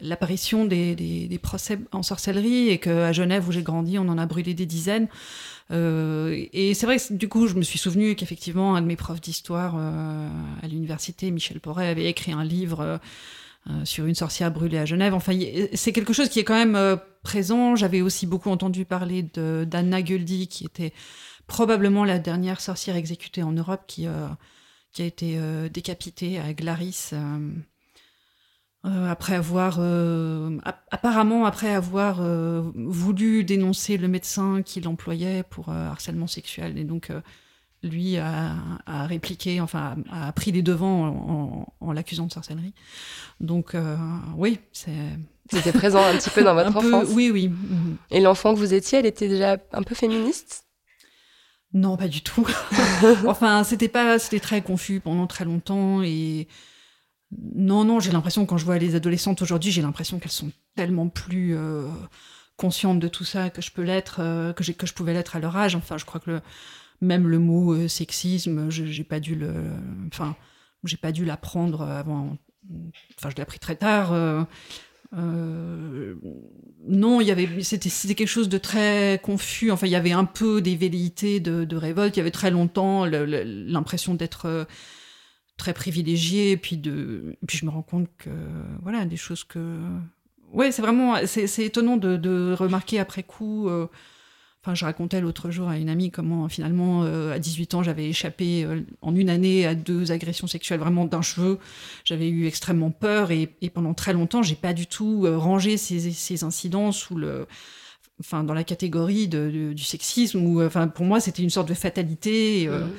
l'apparition 0.01 0.65
des, 0.65 0.95
des, 0.95 1.27
des, 1.27 1.39
procès 1.39 1.80
en 1.91 2.03
sorcellerie 2.03 2.69
et 2.69 2.77
qu'à 2.77 3.12
Genève 3.12 3.47
où 3.47 3.51
j'ai 3.51 3.63
grandi 3.63 3.97
on 3.97 4.07
en 4.07 4.18
a 4.18 4.25
brûlé 4.25 4.53
des 4.53 4.65
dizaines. 4.65 5.07
Euh, 5.71 6.45
et 6.51 6.74
c'est 6.74 6.86
vrai 6.86 6.97
que 6.97 7.13
du 7.13 7.27
coup 7.27 7.47
je 7.47 7.56
me 7.56 7.62
suis 7.62 7.77
souvenu 7.77 8.15
qu'effectivement 8.15 8.75
un 8.75 8.81
de 8.81 8.88
mes 8.88 8.95
profs 8.95 9.21
d'histoire 9.21 9.75
euh, 9.77 10.30
à 10.63 10.68
l'université 10.68 11.30
Michel 11.30 11.59
Porret 11.59 11.88
avait 11.88 12.06
écrit 12.06 12.31
un 12.31 12.44
livre 12.44 13.00
euh, 13.69 13.86
sur 13.86 14.06
une 14.06 14.15
sorcière 14.15 14.51
brûlée 14.51 14.77
à 14.77 14.86
Genève. 14.86 15.13
Enfin 15.13 15.33
c'est 15.74 15.91
quelque 15.91 16.13
chose 16.13 16.30
qui 16.30 16.39
est 16.39 16.44
quand 16.44 16.56
même 16.56 16.75
euh, 16.75 16.95
présent. 17.24 17.75
J'avais 17.75 18.01
aussi 18.01 18.25
beaucoup 18.25 18.50
entendu 18.50 18.86
parler 18.86 19.24
d'Anna 19.24 20.01
Guldi 20.01 20.47
qui 20.47 20.65
était 20.65 20.94
probablement 21.45 22.06
la 22.06 22.19
dernière 22.19 22.62
sorcière 22.62 22.95
exécutée 22.95 23.44
en 23.44 23.51
Europe 23.51 23.81
qui, 23.86 24.07
euh, 24.07 24.27
qui 24.94 25.01
a 25.01 25.06
été 25.06 25.33
euh, 25.38 25.68
décapitée 25.68 26.39
à 26.39 26.53
Glaris 26.53 27.12
euh, 28.86 29.10
après 29.10 29.36
avoir 29.36 29.76
euh, 29.80 30.58
apparemment 30.90 31.46
après 31.46 31.74
avoir 31.74 32.20
euh, 32.22 32.62
voulu 32.76 33.44
dénoncer 33.44 33.98
le 33.98 34.08
médecin 34.08 34.62
qui 34.64 34.80
l'employait 34.80 35.44
pour 35.44 35.68
harcèlement 35.68 36.28
sexuel. 36.28 36.78
Et 36.78 36.86
donc 36.86 37.12
lui 37.84 38.18
a, 38.18 38.56
a, 38.86 39.06
répliqué 39.06 39.60
enfin 39.60 39.98
a, 40.10 40.28
a, 40.28 40.31
pris 40.31 40.54
les 40.54 40.62
devants 40.62 41.08
en, 41.08 41.68
en, 41.81 41.88
en 41.88 41.92
l'accusant 41.92 42.28
de 42.28 42.31
sorcellerie. 42.31 42.74
Donc 43.42 43.76
oui 44.38 44.60
c'est 44.72 44.92
c'était 45.52 45.74
présent 45.74 46.02
un 46.02 46.16
petit 46.16 46.30
peu 46.30 46.44
dans 46.44 46.54
votre 46.56 46.75
enfance. 46.78 47.10
oui 47.12 47.32
oui. 47.32 47.52
Et 48.12 48.22
l'enfant 48.22 48.54
que 48.54 48.60
vous 48.60 48.74
étiez 48.74 49.00
elle 49.00 49.06
était 49.06 49.28
déjà 49.28 49.58
un 49.74 49.84
peu 49.84 49.94
féministe? 49.94 50.64
Non 51.74 51.98
pas 51.98 52.08
du 52.08 52.22
tout. 52.22 52.48
Enfin 53.28 53.66
c'était 53.66 53.90
pas 53.90 54.20
c'était 54.20 54.40
très 54.40 54.62
confus 54.62 55.02
pendant 55.02 55.28
très 55.28 55.44
longtemps 55.44 56.02
et 56.02 56.48
non, 57.31 57.84
non, 57.84 58.00
j'ai 58.00 58.12
l'impression, 58.12 58.46
quand 58.46 58.58
je 58.58 58.66
vois 58.66 58.78
les 58.78 58.96
adolescentes 58.96 59.42
aujourd'hui, 59.42 59.72
j'ai 59.72 59.81
l'impression 59.81 60.20
qu'elles 60.20 60.31
sont 60.31 60.52
tellement 60.76 61.10
plus 61.10 61.56
euh, 61.56 61.88
conscientes 62.58 63.00
de 63.00 63.08
tout 63.08 63.24
ça 63.24 63.52
que 63.52 63.62
je 63.62 63.72
peux 63.72 63.84
l'être, 63.84 64.18
euh, 64.20 64.54
pouvais 64.96 65.14
l'être 65.14 65.36
à 65.36 65.40
leur 65.40 65.56
âge. 65.56 65.76
Enfin, 65.76 65.98
je 65.98 66.06
crois 66.06 66.20
que 66.20 66.42
même 67.02 67.28
le 67.28 67.38
mot 67.38 67.74
euh, 67.74 67.88
sexisme, 67.88 68.70
j'ai 68.70 69.04
pas 69.04 69.20
dû 69.20 69.40
pas 71.02 71.12
dû 71.12 71.24
l'apprendre 71.24 71.84
avant. 71.84 72.38
Enfin, 73.18 73.30
je 73.30 73.36
l'ai 73.36 73.42
appris 73.42 73.60
très 73.60 73.75
tard. 73.75 74.12
Non, 76.88 77.20
c'était, 77.62 78.16
quelque 78.16 78.28
chose 78.28 78.50
de 78.50 78.58
très 78.58 79.20
confus. 79.22 79.70
Enfin, 79.70 79.86
il 79.86 79.92
y 79.92 79.96
avait 79.96 80.14
un 80.14 80.25
peu 80.25 80.62
des 80.62 80.75
velléités 80.75 81.40
de 81.40 81.75
révolte. 81.75 82.18
Il 82.18 82.20
y 82.20 82.22
avait 82.22 82.32
très 82.32 82.50
longtemps 82.50 83.06
l'impression 83.06 84.15
d'être 84.15 84.65
très 85.60 85.74
privilégié 85.74 86.51
et 86.51 86.58
puis 86.58 86.78
de 86.78 87.36
puis 87.46 87.58
je 87.58 87.66
me 87.66 87.70
rends 87.70 87.84
compte 87.84 88.08
que 88.18 88.32
voilà 88.82 89.06
des 89.06 89.18
choses 89.18 89.44
que 89.44 89.78
ouais 90.51 90.72
c'est 90.72 90.82
vraiment 90.82 91.18
c'est 91.25 91.66
étonnant 91.66 91.98
de, 91.98 92.18
de 92.18 92.56
remarquer 92.58 92.98
après 92.98 93.22
coup 93.22 93.68
euh... 93.68 93.88
enfin 94.63 94.74
je 94.74 94.86
racontais 94.86 95.20
l'autre 95.20 95.51
jour 95.51 95.68
à 95.68 95.78
une 95.78 95.89
amie 95.89 96.12
comment 96.12 96.48
finalement 96.48 97.04
euh, 97.04 97.34
à 97.34 97.39
18 97.39 97.74
ans 97.75 97.84
j'avais 97.84 98.08
échappé 98.08 98.63
euh, 98.63 98.82
en 99.01 99.13
une 99.16 99.30
année 99.30 99.68
à 99.68 99.75
deux 99.75 100.12
agressions 100.12 100.48
sexuelles 100.48 100.80
vraiment 100.80 101.06
d'un 101.06 101.22
cheveu. 101.22 101.60
J'avais 102.06 102.30
eu 102.30 102.48
extrêmement 102.48 102.89
peur 102.89 103.32
et, 103.32 103.54
et 103.62 103.70
pendant 103.70 103.94
très 103.94 104.13
longtemps 104.13 104.42
j'ai 104.42 104.56
pas 104.56 104.74
du 104.74 104.88
tout 104.88 105.28
rangé 105.28 105.75
ces, 105.75 106.12
ces 106.12 106.44
incidents 106.46 106.94
sous 106.94 107.16
le 107.16 107.48
enfin 108.22 108.46
dans 108.46 108.54
la 108.54 108.63
catégorie 108.63 109.28
de, 109.28 109.74
du 109.74 109.84
sexisme 109.84 110.42
ou 110.46 110.63
enfin 110.63 110.88
pour 110.88 111.06
moi 111.06 111.20
c'était 111.20 111.44
une 111.44 111.50
sorte 111.50 111.68
de 111.68 111.74
fatalité 111.74 112.68
mmh 112.70 112.89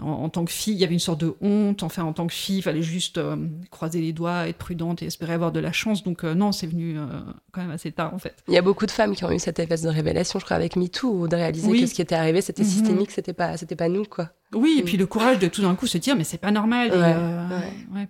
en, 0.00 0.08
en, 0.08 0.28
tant 0.28 0.44
que 0.44 0.50
fille, 0.50 0.74
il 0.74 0.80
y 0.80 0.84
avait 0.84 0.94
une 0.94 0.98
sorte 0.98 1.20
de 1.20 1.34
honte. 1.40 1.82
Enfin, 1.82 2.02
en 2.02 2.12
tant 2.12 2.26
que 2.26 2.32
fille, 2.32 2.58
il 2.58 2.62
fallait 2.62 2.82
juste 2.82 3.18
euh, 3.18 3.36
croiser 3.70 4.00
les 4.00 4.12
doigts, 4.12 4.48
être 4.48 4.58
prudente 4.58 5.02
et 5.02 5.06
espérer 5.06 5.34
avoir 5.34 5.52
de 5.52 5.60
la 5.60 5.72
chance. 5.72 6.02
Donc, 6.02 6.24
euh, 6.24 6.34
non, 6.34 6.52
c'est 6.52 6.66
venu 6.66 6.98
euh, 6.98 7.06
quand 7.52 7.62
même 7.62 7.70
assez 7.70 7.92
tard, 7.92 8.12
en 8.12 8.18
fait. 8.18 8.34
Il 8.48 8.54
y 8.54 8.58
a 8.58 8.62
beaucoup 8.62 8.86
de 8.86 8.90
femmes 8.90 9.14
qui 9.14 9.24
ont 9.24 9.30
eu 9.30 9.38
cette 9.38 9.58
effet 9.58 9.76
de 9.76 9.88
révélation, 9.88 10.38
je 10.38 10.44
crois, 10.44 10.56
avec 10.56 10.76
MeToo, 10.76 11.28
de 11.28 11.36
réaliser 11.36 11.68
oui. 11.68 11.80
que 11.82 11.86
ce 11.86 11.94
qui 11.94 12.02
était 12.02 12.14
arrivé, 12.14 12.40
c'était 12.40 12.62
mm 12.62 12.66
-hmm. 12.66 12.70
systémique, 12.70 13.10
c'était 13.10 13.32
pas, 13.32 13.56
c'était 13.56 13.76
pas 13.76 13.88
nous, 13.88 14.04
quoi. 14.04 14.30
Oui, 14.52 14.76
et 14.78 14.82
puis 14.82 14.96
le 14.96 15.06
courage 15.06 15.38
de 15.38 15.48
tout 15.48 15.62
d'un 15.62 15.74
coup 15.74 15.86
se 15.86 15.98
dire, 15.98 16.16
mais 16.16 16.24
c'est 16.24 16.38
pas 16.38 16.50
normal. 16.50 16.90
Ouais, 16.90 16.96
et, 16.96 17.00
ouais. 17.00 18.00
ouais. 18.00 18.08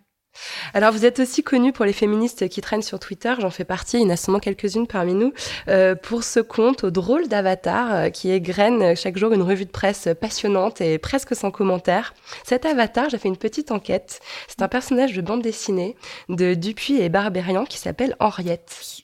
Alors 0.73 0.93
vous 0.93 1.05
êtes 1.05 1.21
aussi 1.21 1.43
connu 1.43 1.73
pour 1.73 1.85
les 1.85 1.93
féministes 1.93 2.49
qui 2.49 2.61
traînent 2.61 2.83
sur 2.83 2.99
Twitter, 2.99 3.35
j'en 3.39 3.51
fais 3.51 3.65
partie, 3.65 3.99
il 3.99 4.03
y 4.03 4.07
en 4.07 4.11
a 4.11 4.17
sûrement 4.17 4.39
quelques-unes 4.39 4.87
parmi 4.87 5.15
nous, 5.15 5.33
euh, 5.69 5.95
pour 5.95 6.25
ce 6.25 6.41
compte 6.41 6.85
au 6.85 6.91
drôle 6.91 7.29
d'avatar 7.29 7.95
euh, 7.95 8.11
qui 8.11 8.31
égrène 8.31 8.97
chaque 8.97 9.17
jour 9.17 9.33
une 9.33 9.43
revue 9.43 9.65
de 9.67 9.71
presse 9.71 10.09
passionnante 10.21 10.81
et 10.81 10.99
presque 10.99 11.35
sans 11.35 11.51
commentaire. 11.51 12.15
Cet 12.45 12.67
avatar, 12.67 13.09
j'ai 13.11 13.19
fait 13.19 13.29
une 13.29 13.37
petite 13.37 13.71
enquête, 13.71 14.21
c'est 14.49 14.63
un 14.63 14.69
personnage 14.69 15.13
de 15.15 15.23
bande 15.23 15.43
dessinée 15.43 15.97
de 16.29 16.55
Dupuis 16.55 17.01
et 17.01 17.09
Barbérian 17.09 17.65
qui 17.65 17.79
s'appelle 17.79 18.17
Henriette. 18.21 19.03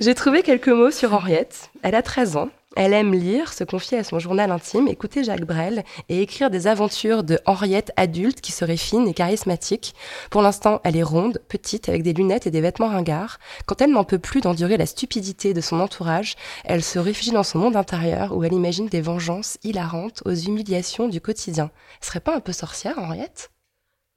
J'ai 0.00 0.14
trouvé 0.14 0.42
quelques 0.42 0.68
mots 0.68 0.90
sur 0.90 1.14
Henriette. 1.14 1.70
Elle 1.82 1.94
a 1.94 2.02
13 2.02 2.36
ans. 2.36 2.50
Elle 2.74 2.94
aime 2.94 3.12
lire, 3.12 3.52
se 3.52 3.64
confier 3.64 3.98
à 3.98 4.04
son 4.04 4.18
journal 4.18 4.50
intime, 4.50 4.88
écouter 4.88 5.24
Jacques 5.24 5.44
Brel 5.44 5.84
et 6.08 6.22
écrire 6.22 6.48
des 6.48 6.66
aventures 6.66 7.22
de 7.22 7.38
Henriette 7.44 7.92
adulte 7.96 8.40
qui 8.40 8.50
serait 8.50 8.78
fine 8.78 9.06
et 9.06 9.12
charismatique. 9.12 9.94
Pour 10.30 10.40
l'instant, 10.40 10.80
elle 10.84 10.96
est 10.96 11.02
ronde, 11.02 11.42
petite, 11.48 11.90
avec 11.90 12.02
des 12.02 12.14
lunettes 12.14 12.46
et 12.46 12.50
des 12.50 12.62
vêtements 12.62 12.88
ringards. 12.88 13.38
Quand 13.66 13.82
elle 13.82 13.90
n'en 13.90 14.04
peut 14.04 14.18
plus 14.18 14.40
d'endurer 14.40 14.78
la 14.78 14.86
stupidité 14.86 15.52
de 15.52 15.60
son 15.60 15.80
entourage, 15.80 16.36
elle 16.64 16.82
se 16.82 16.98
réfugie 16.98 17.32
dans 17.32 17.42
son 17.42 17.58
monde 17.58 17.76
intérieur 17.76 18.36
où 18.36 18.42
elle 18.42 18.54
imagine 18.54 18.88
des 18.88 19.02
vengeances 19.02 19.58
hilarantes 19.62 20.22
aux 20.24 20.34
humiliations 20.34 21.08
du 21.08 21.20
quotidien. 21.20 21.70
Elle 22.00 22.06
serait 22.06 22.20
pas 22.20 22.36
un 22.36 22.40
peu 22.40 22.52
sorcière, 22.52 22.98
Henriette? 22.98 23.50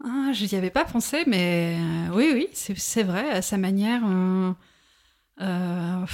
Ah, 0.03 0.31
je 0.33 0.45
n'y 0.45 0.55
avais 0.55 0.69
pas 0.69 0.85
pensé, 0.85 1.24
mais 1.27 1.77
euh, 1.77 2.15
oui, 2.15 2.31
oui, 2.33 2.47
c'est 2.53 3.03
vrai, 3.03 3.29
à 3.31 3.41
sa 3.41 3.57
manière. 3.57 4.01
euh, 4.05 4.51
euh, 5.41 6.05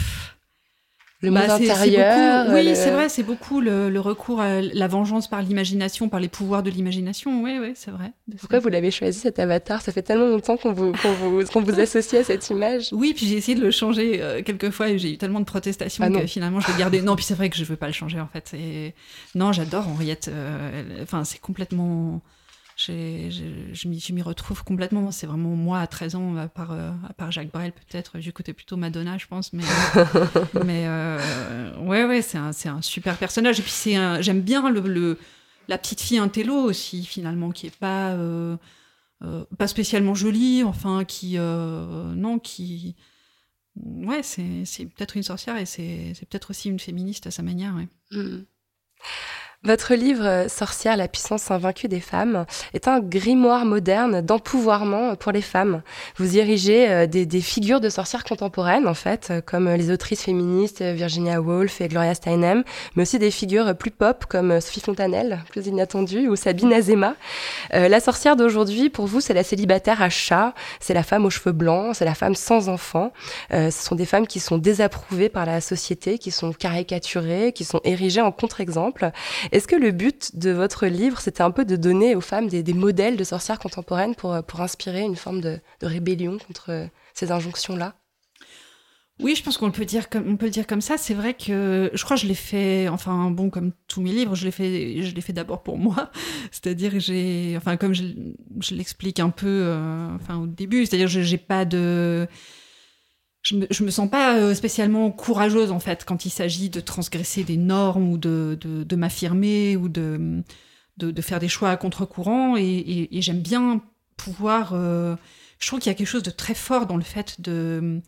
Le 1.21 1.29
bah, 1.29 1.41
monde 1.41 1.51
intérieur. 1.51 2.45
beaucoup- 2.45 2.55
oui, 2.57 2.65
le- 2.69 2.75
c'est 2.75 2.89
vrai, 2.91 3.07
c'est 3.09 3.21
beaucoup 3.23 3.61
le, 3.61 3.89
le 3.89 3.99
recours 3.99 4.41
à 4.41 4.59
la 4.61 4.87
vengeance 4.87 5.27
par 5.27 5.41
l'imagination, 5.43 6.09
par 6.09 6.19
les 6.19 6.27
pouvoirs 6.29 6.63
de 6.63 6.69
l'imagination. 6.71 7.43
Oui, 7.43 7.57
oui, 7.61 7.73
c'est 7.75 7.91
vrai. 7.91 8.11
Pourquoi 8.39 8.57
vous 8.59 8.69
l'avez 8.69 8.89
choisi 8.89 9.19
cet 9.19 9.37
avatar? 9.37 9.81
Ça 9.81 9.91
fait 9.91 10.01
tellement 10.01 10.25
longtemps 10.25 10.57
qu'on 10.57 10.73
vous, 10.73 10.91
vous, 10.93 11.41
vous 11.61 11.79
associe 11.79 12.21
à 12.21 12.23
cette 12.23 12.49
image. 12.49 12.89
Oui, 12.91 13.13
puis 13.15 13.27
j'ai 13.27 13.37
essayé 13.37 13.55
de 13.55 13.63
le 13.63 13.71
changer 13.71 14.19
euh, 14.21 14.41
quelques 14.41 14.71
fois 14.71 14.89
et 14.89 14.97
j'ai 14.97 15.13
eu 15.13 15.17
tellement 15.17 15.39
de 15.39 15.45
protestations 15.45 16.03
Ah 16.07 16.09
que 16.21 16.25
finalement 16.25 16.59
je 16.59 16.71
l'ai 16.71 16.77
gardé. 16.79 17.01
Non, 17.01 17.15
puis 17.15 17.25
c'est 17.25 17.35
vrai 17.35 17.49
que 17.49 17.57
je 17.57 17.65
veux 17.65 17.75
pas 17.75 17.87
le 17.87 17.93
changer 17.93 18.19
en 18.19 18.27
fait. 18.27 18.51
Et... 18.55 18.95
Non, 19.35 19.51
j'adore 19.51 19.87
Henriette. 19.87 20.29
euh, 20.33 21.03
Enfin, 21.03 21.23
c'est 21.23 21.39
complètement. 21.39 22.21
Je 22.87 23.87
m'y 23.87 23.99
je 23.99 24.13
m'y 24.13 24.21
retrouve 24.21 24.63
complètement. 24.63 25.11
C'est 25.11 25.27
vraiment 25.27 25.55
moi 25.55 25.79
à 25.79 25.87
13 25.87 26.15
ans, 26.15 26.35
à 26.37 26.47
part, 26.47 26.71
euh, 26.71 26.91
à 27.07 27.13
part 27.13 27.31
Jacques 27.31 27.51
Brel 27.51 27.71
peut-être. 27.73 28.19
J'écoutais 28.19 28.53
plutôt 28.53 28.77
Madonna, 28.77 29.17
je 29.17 29.27
pense. 29.27 29.53
Mais, 29.53 29.63
mais 30.65 30.85
euh, 30.87 31.75
ouais, 31.79 32.05
ouais, 32.05 32.21
c'est 32.21 32.37
un, 32.37 32.51
c'est 32.51 32.69
un 32.69 32.81
super 32.81 33.17
personnage. 33.17 33.59
Et 33.59 33.63
puis 33.63 33.71
c'est 33.71 33.95
un- 33.95 34.21
j'aime 34.21 34.41
bien 34.41 34.69
le, 34.69 34.81
le- 34.81 35.19
la 35.67 35.77
petite 35.77 36.01
fille 36.01 36.17
intello 36.17 36.55
aussi, 36.55 37.03
finalement, 37.05 37.51
qui 37.51 37.67
est 37.67 37.75
pas. 37.77 38.11
euh, 38.11 38.57
euh, 39.23 39.45
pas 39.57 39.67
spécialement 39.67 40.15
jolie, 40.15 40.63
enfin, 40.63 41.03
qui. 41.05 41.35
euh, 41.37 42.13
non, 42.15 42.39
qui. 42.39 42.95
Ouais, 43.75 44.21
c'est 44.23 44.65
c'est 44.65 44.85
peut-être 44.85 45.15
une 45.15 45.23
sorcière 45.23 45.55
et 45.57 45.65
c'est 45.65 46.13
c'est 46.15 46.27
peut-être 46.27 46.49
aussi 46.49 46.69
une 46.69 46.79
féministe 46.79 47.27
à 47.27 47.31
sa 47.31 47.41
manière, 47.43 47.73
ouais. 47.75 47.87
Hmm. 48.11 48.43
Votre 49.63 49.93
livre 49.93 50.25
euh, 50.25 50.47
Sorcière, 50.47 50.97
la 50.97 51.07
puissance 51.07 51.51
invaincue 51.51 51.87
des 51.87 51.99
femmes 51.99 52.47
est 52.73 52.87
un 52.87 52.99
grimoire 52.99 53.63
moderne 53.63 54.21
d'empouvoirment 54.21 55.15
pour 55.15 55.31
les 55.31 55.43
femmes. 55.43 55.83
Vous 56.17 56.35
érigez 56.35 56.89
euh, 56.89 57.05
des, 57.05 57.41
figures 57.41 57.79
de 57.79 57.87
sorcières 57.87 58.23
contemporaines, 58.23 58.87
en 58.87 58.95
fait, 58.95 59.27
euh, 59.29 59.39
comme 59.39 59.69
les 59.69 59.91
autrices 59.91 60.23
féministes 60.23 60.81
Virginia 60.81 61.39
Woolf 61.39 61.79
et 61.79 61.89
Gloria 61.89 62.15
Steinem, 62.15 62.63
mais 62.95 63.03
aussi 63.03 63.19
des 63.19 63.29
figures 63.29 63.75
plus 63.77 63.91
pop 63.91 64.25
comme 64.25 64.59
Sophie 64.61 64.79
Fontanelle, 64.79 65.43
plus 65.51 65.67
inattendue, 65.67 66.27
ou 66.27 66.35
Sabine 66.35 66.73
Azema. 66.73 67.13
La 67.71 67.99
sorcière 67.99 68.35
d'aujourd'hui, 68.35 68.89
pour 68.89 69.05
vous, 69.05 69.21
c'est 69.21 69.33
la 69.33 69.43
célibataire 69.43 70.01
à 70.01 70.09
chat, 70.09 70.55
c'est 70.79 70.95
la 70.95 71.03
femme 71.03 71.25
aux 71.25 71.29
cheveux 71.29 71.51
blancs, 71.51 71.95
c'est 71.95 72.05
la 72.05 72.15
femme 72.15 72.35
sans 72.35 72.69
enfant. 72.69 73.13
Ce 73.51 73.69
sont 73.71 73.95
des 73.95 74.05
femmes 74.05 74.27
qui 74.27 74.39
sont 74.39 74.57
désapprouvées 74.57 75.29
par 75.29 75.45
la 75.45 75.61
société, 75.61 76.17
qui 76.17 76.31
sont 76.31 76.51
caricaturées, 76.51 77.53
qui 77.53 77.63
sont 77.63 77.81
érigées 77.83 78.21
en 78.21 78.31
contre-exemple. 78.31 79.11
Est-ce 79.51 79.67
que 79.67 79.75
le 79.75 79.91
but 79.91 80.37
de 80.37 80.51
votre 80.51 80.87
livre, 80.87 81.19
c'était 81.19 81.41
un 81.41 81.51
peu 81.51 81.65
de 81.65 81.75
donner 81.75 82.15
aux 82.15 82.21
femmes 82.21 82.47
des, 82.47 82.73
modèles 82.73 83.17
de 83.17 83.23
sorcières 83.23 83.59
contemporaines 83.59 84.15
pour, 84.15 84.41
pour 84.43 84.61
inspirer 84.61 85.01
une 85.01 85.15
forme 85.17 85.41
de, 85.41 85.59
rébellion 85.81 86.37
contre 86.37 86.87
ces 87.13 87.31
injonctions-là? 87.31 87.95
Oui, 89.19 89.35
je 89.35 89.43
pense 89.43 89.57
qu'on 89.57 89.69
peut 89.69 89.85
dire 89.85 90.09
comme 90.09 90.37
peut 90.37 90.45
le 90.45 90.51
dire 90.51 90.65
comme 90.65 90.81
ça. 90.81 90.97
C'est 90.97 91.13
vrai 91.13 91.35
que 91.35 91.91
je 91.93 92.03
crois 92.03 92.15
que 92.15 92.23
je 92.23 92.27
l'ai 92.27 92.33
fait. 92.33 92.87
Enfin, 92.87 93.29
bon, 93.29 93.49
comme 93.51 93.71
tous 93.87 94.01
mes 94.01 94.11
livres, 94.11 94.33
je 94.35 94.45
l'ai 94.45 94.51
fait. 94.51 95.01
Je 95.03 95.13
l'ai 95.13 95.21
fait 95.21 95.33
d'abord 95.33 95.61
pour 95.61 95.77
moi. 95.77 96.11
C'est-à-dire, 96.51 96.93
j'ai. 96.99 97.53
Enfin, 97.55 97.77
comme 97.77 97.93
je, 97.93 98.03
l'explique 98.73 99.19
un 99.19 99.29
peu. 99.29 99.47
euh, 99.47 100.15
enfin, 100.15 100.37
au 100.39 100.47
début, 100.47 100.85
c'est-à-dire, 100.85 101.07
je- 101.07 101.21
j'ai 101.21 101.37
pas 101.37 101.65
de. 101.65 102.27
Je 103.41 103.55
me, 103.55 103.67
me 103.85 103.91
sens 103.91 104.09
pas 104.09 104.37
euh, 104.37 104.53
spécialement 104.53 105.11
courageuse 105.11 105.71
en 105.71 105.79
fait 105.79 106.05
quand 106.05 106.25
il 106.25 106.29
s'agit 106.29 106.69
de 106.69 106.79
transgresser 106.79 107.43
des 107.43 107.57
normes 107.57 108.11
ou 108.11 108.17
de, 108.17 108.57
de, 108.61 108.95
m'affirmer 108.95 109.75
ou 109.77 109.89
de, 109.89 110.43
de, 110.97 111.21
faire 111.21 111.39
des 111.39 111.47
choix 111.47 111.71
à 111.71 111.77
contre-courant 111.77 112.55
et, 112.57 113.07
j'aime 113.21 113.41
bien 113.41 113.81
pouvoir. 114.15 114.73
euh, 114.73 115.15
je 115.59 115.67
trouve 115.67 115.79
qu'il 115.79 115.89
y 115.89 115.95
a 115.95 115.95
quelque 115.95 116.07
chose 116.07 116.23
de 116.23 116.29
très 116.31 116.53
fort 116.53 116.85
dans 116.85 116.97
le 116.97 117.03
fait 117.03 117.41
de 117.41 118.01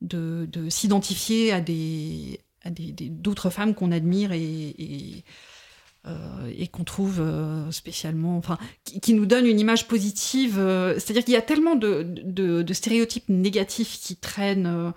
de, 0.00 0.46
de 0.50 0.68
s'identifier 0.70 1.52
à 1.52 1.60
des 1.60 2.40
à 2.62 2.70
des 2.70 2.92
des- 2.92 3.08
d'autres 3.10 3.50
femmes 3.50 3.74
qu'on 3.74 3.92
admire 3.92 4.32
et, 4.32 5.24
et 6.58 6.68
qu'on 6.68 6.84
trouve 6.84 7.20
euh, 7.20 7.70
spécialement, 7.70 8.36
enfin, 8.36 8.58
qui, 8.84 9.14
nous 9.14 9.26
donne 9.26 9.46
une 9.46 9.58
image 9.58 9.88
positive. 9.88 10.58
euh, 10.58 10.94
C'est-à-dire 10.94 11.24
qu'il 11.24 11.34
y 11.34 11.38
a 11.38 11.42
tellement 11.42 11.76
de, 11.76 12.64
stéréotypes 12.72 13.28
négatifs 13.28 13.98
qui 14.00 14.16
traînent 14.16 14.66
euh, 14.66 14.90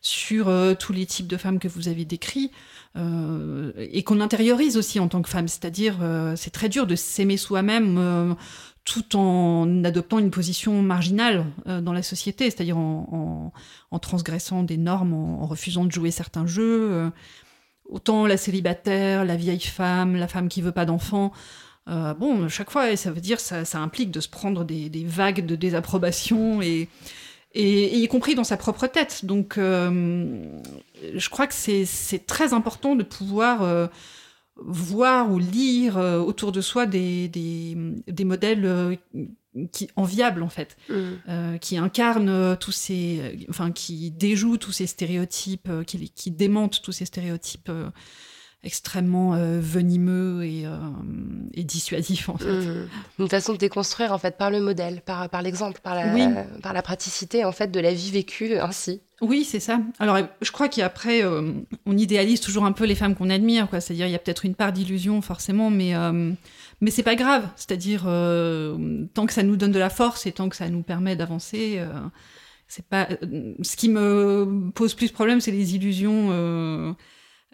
sur 0.00 0.48
euh, 0.48 0.74
tous 0.74 0.92
les 0.92 1.06
types 1.06 1.26
de 1.26 1.36
femmes 1.36 1.58
que 1.58 1.68
vous 1.68 1.88
avez 1.88 2.04
décrits 2.04 2.50
euh, 2.96 3.72
et 3.76 4.02
qu'on 4.02 4.20
intériorise 4.20 4.76
aussi 4.76 5.00
en 5.00 5.08
tant 5.08 5.22
que 5.22 5.28
femme. 5.28 5.48
C'est-à-dire, 5.48 5.98
euh, 6.02 6.34
c'est 6.36 6.50
très 6.50 6.68
dur 6.68 6.86
de 6.86 6.96
s'aimer 6.96 7.36
soi-même. 7.36 7.96
euh, 7.98 8.34
tout 8.84 9.16
en 9.16 9.82
adoptant 9.82 10.18
une 10.18 10.30
position 10.30 10.82
marginale 10.82 11.46
euh, 11.66 11.80
dans 11.80 11.94
la 11.94 12.02
société, 12.02 12.50
c'est-à-dire 12.50 12.76
en, 12.76 13.50
transgressant 14.02 14.62
des 14.62 14.76
normes, 14.76 15.14
en 15.14 15.46
refusant 15.46 15.86
de 15.86 15.90
jouer 15.92 16.10
certains 16.10 16.46
jeux. 16.46 17.10
Autant 17.88 18.26
la 18.26 18.36
célibataire, 18.36 19.24
la 19.24 19.36
vieille 19.36 19.60
femme, 19.60 20.16
la 20.16 20.28
femme 20.28 20.48
qui 20.48 20.62
veut 20.62 20.72
pas 20.72 20.84
d'enfant. 20.84 21.32
euh, 21.88 22.14
bon, 22.14 22.48
chaque 22.48 22.70
fois, 22.70 22.96
ça 22.96 23.10
veut 23.12 23.20
dire 23.20 23.40
ça, 23.40 23.64
ça 23.64 23.78
implique 23.78 24.10
de 24.10 24.20
se 24.20 24.28
prendre 24.28 24.64
des, 24.64 25.04
vagues 25.06 25.44
de 25.46 25.56
désapprobation 25.56 26.62
et, 26.62 26.88
y 27.54 28.08
compris 28.08 28.34
dans 28.34 28.44
sa 28.44 28.56
propre 28.56 28.86
tête. 28.86 29.24
Donc, 29.24 29.58
euh, 29.58 30.60
je 31.14 31.28
crois 31.28 31.46
que 31.46 31.54
c'est 31.54 32.26
très 32.26 32.52
important 32.52 32.96
de 32.96 33.02
pouvoir 33.02 33.62
euh, 33.62 33.86
voir 34.56 35.30
ou 35.30 35.38
lire 35.38 35.98
euh, 35.98 36.18
autour 36.18 36.52
de 36.52 36.60
soi 36.60 36.86
des, 36.86 37.76
modèles 38.24 38.98
qui 39.72 39.88
enviables 39.96 40.42
en 40.42 40.48
fait 40.48 40.76
euh, 40.90 41.58
qui 41.58 41.76
incarne 41.78 42.28
euh, 42.28 42.56
tous 42.56 42.72
ces, 42.72 43.20
euh, 43.20 43.36
enfin 43.50 43.70
qui 43.70 44.10
déjoue 44.10 44.56
tous 44.56 44.72
ces 44.72 44.86
stéréotypes, 44.86 45.68
euh, 45.70 45.84
qui, 45.84 46.10
qui 46.10 46.30
démente 46.30 46.82
tous 46.82 46.92
ces 46.92 47.04
stéréotypes 47.04 47.68
euh, 47.68 47.88
extrêmement 48.64 49.36
venimeux 49.60 50.42
et, 50.44 50.64
et 51.52 51.64
dissuasifs 51.64 52.30
en 52.30 52.38
fait. 52.38 52.46
Mhm. 52.50 52.88
Une 53.18 53.28
façon 53.28 53.52
de 53.52 53.58
déconstruire 53.58 54.10
en 54.12 54.16
fait 54.16 54.38
par 54.38 54.50
le 54.50 54.58
modèle, 54.60 55.02
par, 55.02 55.28
par 55.28 55.42
l'exemple, 55.42 55.80
par 55.82 55.94
la, 55.94 56.14
Oui. 56.14 56.22
par 56.62 56.72
la 56.72 56.80
praticité 56.80 57.44
en 57.44 57.52
fait 57.52 57.70
de 57.70 57.78
la 57.78 57.92
vie 57.92 58.10
vécue 58.10 58.56
ainsi. 58.56 59.02
Oui, 59.20 59.44
c'est 59.44 59.60
ça. 59.60 59.80
Alors, 59.98 60.18
je 60.40 60.50
crois 60.50 60.68
qu'après, 60.68 61.22
on 61.24 61.96
idéalise 61.98 62.40
toujours 62.40 62.64
un 62.64 62.72
peu 62.72 62.84
les 62.84 62.94
femmes 62.94 63.14
qu'on 63.14 63.28
admire, 63.30 63.68
quoi. 63.68 63.80
C'est-à-dire, 63.80 64.06
il 64.06 64.12
y 64.12 64.16
a 64.16 64.18
peut-être 64.18 64.44
une 64.46 64.54
part 64.54 64.72
d'illusion, 64.72 65.20
forcément, 65.20 65.68
mais, 65.70 65.92
mais 66.84 66.90
c'est 66.90 67.02
pas 67.02 67.16
grave. 67.16 67.48
C'est-à-dire, 67.56 68.04
euh, 68.06 69.06
tant 69.14 69.26
que 69.26 69.32
ça 69.32 69.42
nous 69.42 69.56
donne 69.56 69.72
de 69.72 69.78
la 69.78 69.90
force 69.90 70.26
et 70.26 70.32
tant 70.32 70.48
que 70.48 70.56
ça 70.56 70.68
nous 70.68 70.82
permet 70.82 71.16
d'avancer, 71.16 71.76
euh, 71.78 71.88
c'est 72.68 72.86
pas. 72.86 73.08
euh, 73.22 73.54
Ce 73.62 73.76
qui 73.76 73.88
me 73.88 74.70
pose 74.74 74.94
plus 74.94 75.10
problème, 75.10 75.40
c'est 75.40 75.50
les 75.52 75.74
illusions. 75.76 76.28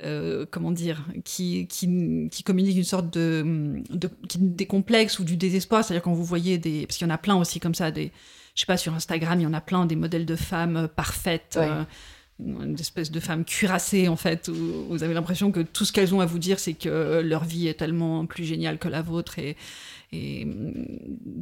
euh, 0.02 0.46
comment 0.50 0.70
dire, 0.72 1.04
qui, 1.25 1.66
qui, 1.68 2.28
qui 2.30 2.42
communiquent 2.42 2.78
une 2.78 2.84
sorte 2.84 3.12
de, 3.12 3.82
de 3.90 4.08
qui- 4.28 4.38
des 4.38 4.66
complexes 4.66 5.18
ou 5.18 5.25
du 5.25 5.37
désespoir. 5.37 5.84
C'est-à-dire 5.84 6.02
quand 6.02 6.14
vous 6.14 6.25
voyez 6.25 6.56
des, 6.56 6.87
parce 6.87 6.96
qu'il 6.96 7.06
y 7.06 7.10
en 7.10 7.14
a 7.14 7.18
plein 7.18 7.37
aussi 7.37 7.60
comme 7.60 7.75
ça, 7.75 7.90
des, 7.90 8.10
je 8.54 8.60
sais 8.60 8.66
pas, 8.66 8.78
sur 8.78 8.94
Instagram, 8.94 9.38
il 9.40 9.42
y 9.42 9.46
en 9.46 9.52
a 9.52 9.60
plein 9.60 9.84
des 9.84 9.96
modèles 9.96 10.25
de 10.25 10.37
femmes 10.37 10.88
parfaites, 10.96 11.58
euh, 11.58 11.84
une 12.62 12.76
espèce 12.78 13.11
de 13.11 13.20
femmes 13.20 13.44
cuirassées 13.44 14.09
en 14.09 14.16
fait, 14.16 14.49
où 14.49 14.87
vous 14.88 15.02
avez 15.02 15.14
l'impression 15.14 15.52
que 15.52 15.61
tout 15.61 15.85
ce 15.85 15.92
qu'elles 15.92 16.14
ont 16.14 16.20
à 16.20 16.26
vous 16.26 16.38
dire, 16.38 16.59
c'est 16.59 16.75
que 16.75 17.20
leur 17.25 17.44
vie 17.44 17.68
est 17.68 17.75
tellement 17.75 18.25
plus 18.26 18.44
géniale 18.44 18.78
que 18.78 18.88
la 18.88 19.02
vôtre 19.02 19.38
et 19.38 19.56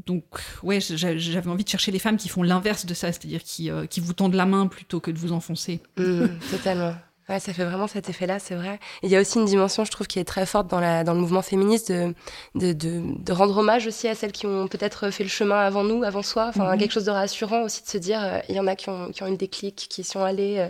donc, 0.07 0.25
ouais, 0.63 0.79
j'a- 0.81 1.17
j'avais 1.17 1.49
envie 1.51 1.65
de 1.65 1.69
chercher 1.69 1.91
les 1.91 1.99
femmes 1.99 2.17
qui 2.19 2.29
font 2.29 2.43
l'inverse 2.43 2.85
de 2.87 2.93
ça, 2.95 3.13
c'est-à-dire 3.13 3.43
qui, 3.43 3.71
euh, 3.71 3.87
qui 3.87 4.01
vous 4.01 4.13
tendent 4.13 4.35
la 4.35 4.45
main 4.47 4.67
plutôt 4.67 5.01
que 5.01 5.11
de 5.11 5.19
vous 5.19 5.33
enfoncer. 5.33 5.81
Mhm, 5.97 6.39
totalement. 6.51 6.95
Ouais, 7.29 7.41
ça 7.41 7.53
fait 7.53 7.65
vraiment 7.65 7.87
cet 7.87 8.09
effet-là, 8.09 8.39
c'est 8.39 8.55
vrai. 8.55 8.79
Et 9.03 9.07
il 9.07 9.11
y 9.11 9.17
a 9.17 9.21
aussi 9.21 9.39
une 9.39 9.45
dimension, 9.45 9.85
je 9.85 9.91
trouve, 9.91 10.07
qui 10.07 10.19
est 10.19 10.25
très 10.25 10.47
forte 10.47 10.67
dans, 10.69 10.81
la, 10.81 11.05
dans 11.05 11.13
le 11.13 11.21
mouvement 11.21 11.43
féministe, 11.43 11.93
de, 11.93 12.15
de, 12.55 12.73
de, 12.73 13.03
de 13.23 13.33
rendre 13.33 13.55
hommage 13.59 13.87
aussi 13.87 14.09
à 14.09 14.15
celles 14.15 14.33
qui 14.33 14.47
ont 14.47 14.67
peut-être 14.67 15.11
fait 15.11 15.25
le 15.25 15.29
chemin 15.29 15.59
avant 15.59 15.85
nous, 15.85 16.05
avant 16.05 16.23
soi. 16.23 16.47
Enfin, 16.49 16.73
Mhm. 16.73 16.79
quelque 16.79 16.93
chose 16.93 17.05
de 17.05 17.11
rassurant 17.11 17.63
aussi 17.65 17.83
de 17.83 17.89
se 17.89 17.99
dire, 17.99 18.23
euh, 18.25 18.39
il 18.49 18.55
y 18.55 18.61
en 18.61 18.67
a 18.67 18.75
qui 18.77 18.89
ont, 18.89 19.11
qui 19.11 19.23
ont 19.23 19.27
eu 19.27 19.33
le 19.33 19.37
déclic, 19.37 19.77
qui 19.91 20.05
sont 20.05 20.23
allées. 20.25 20.57
euh, 20.59 20.69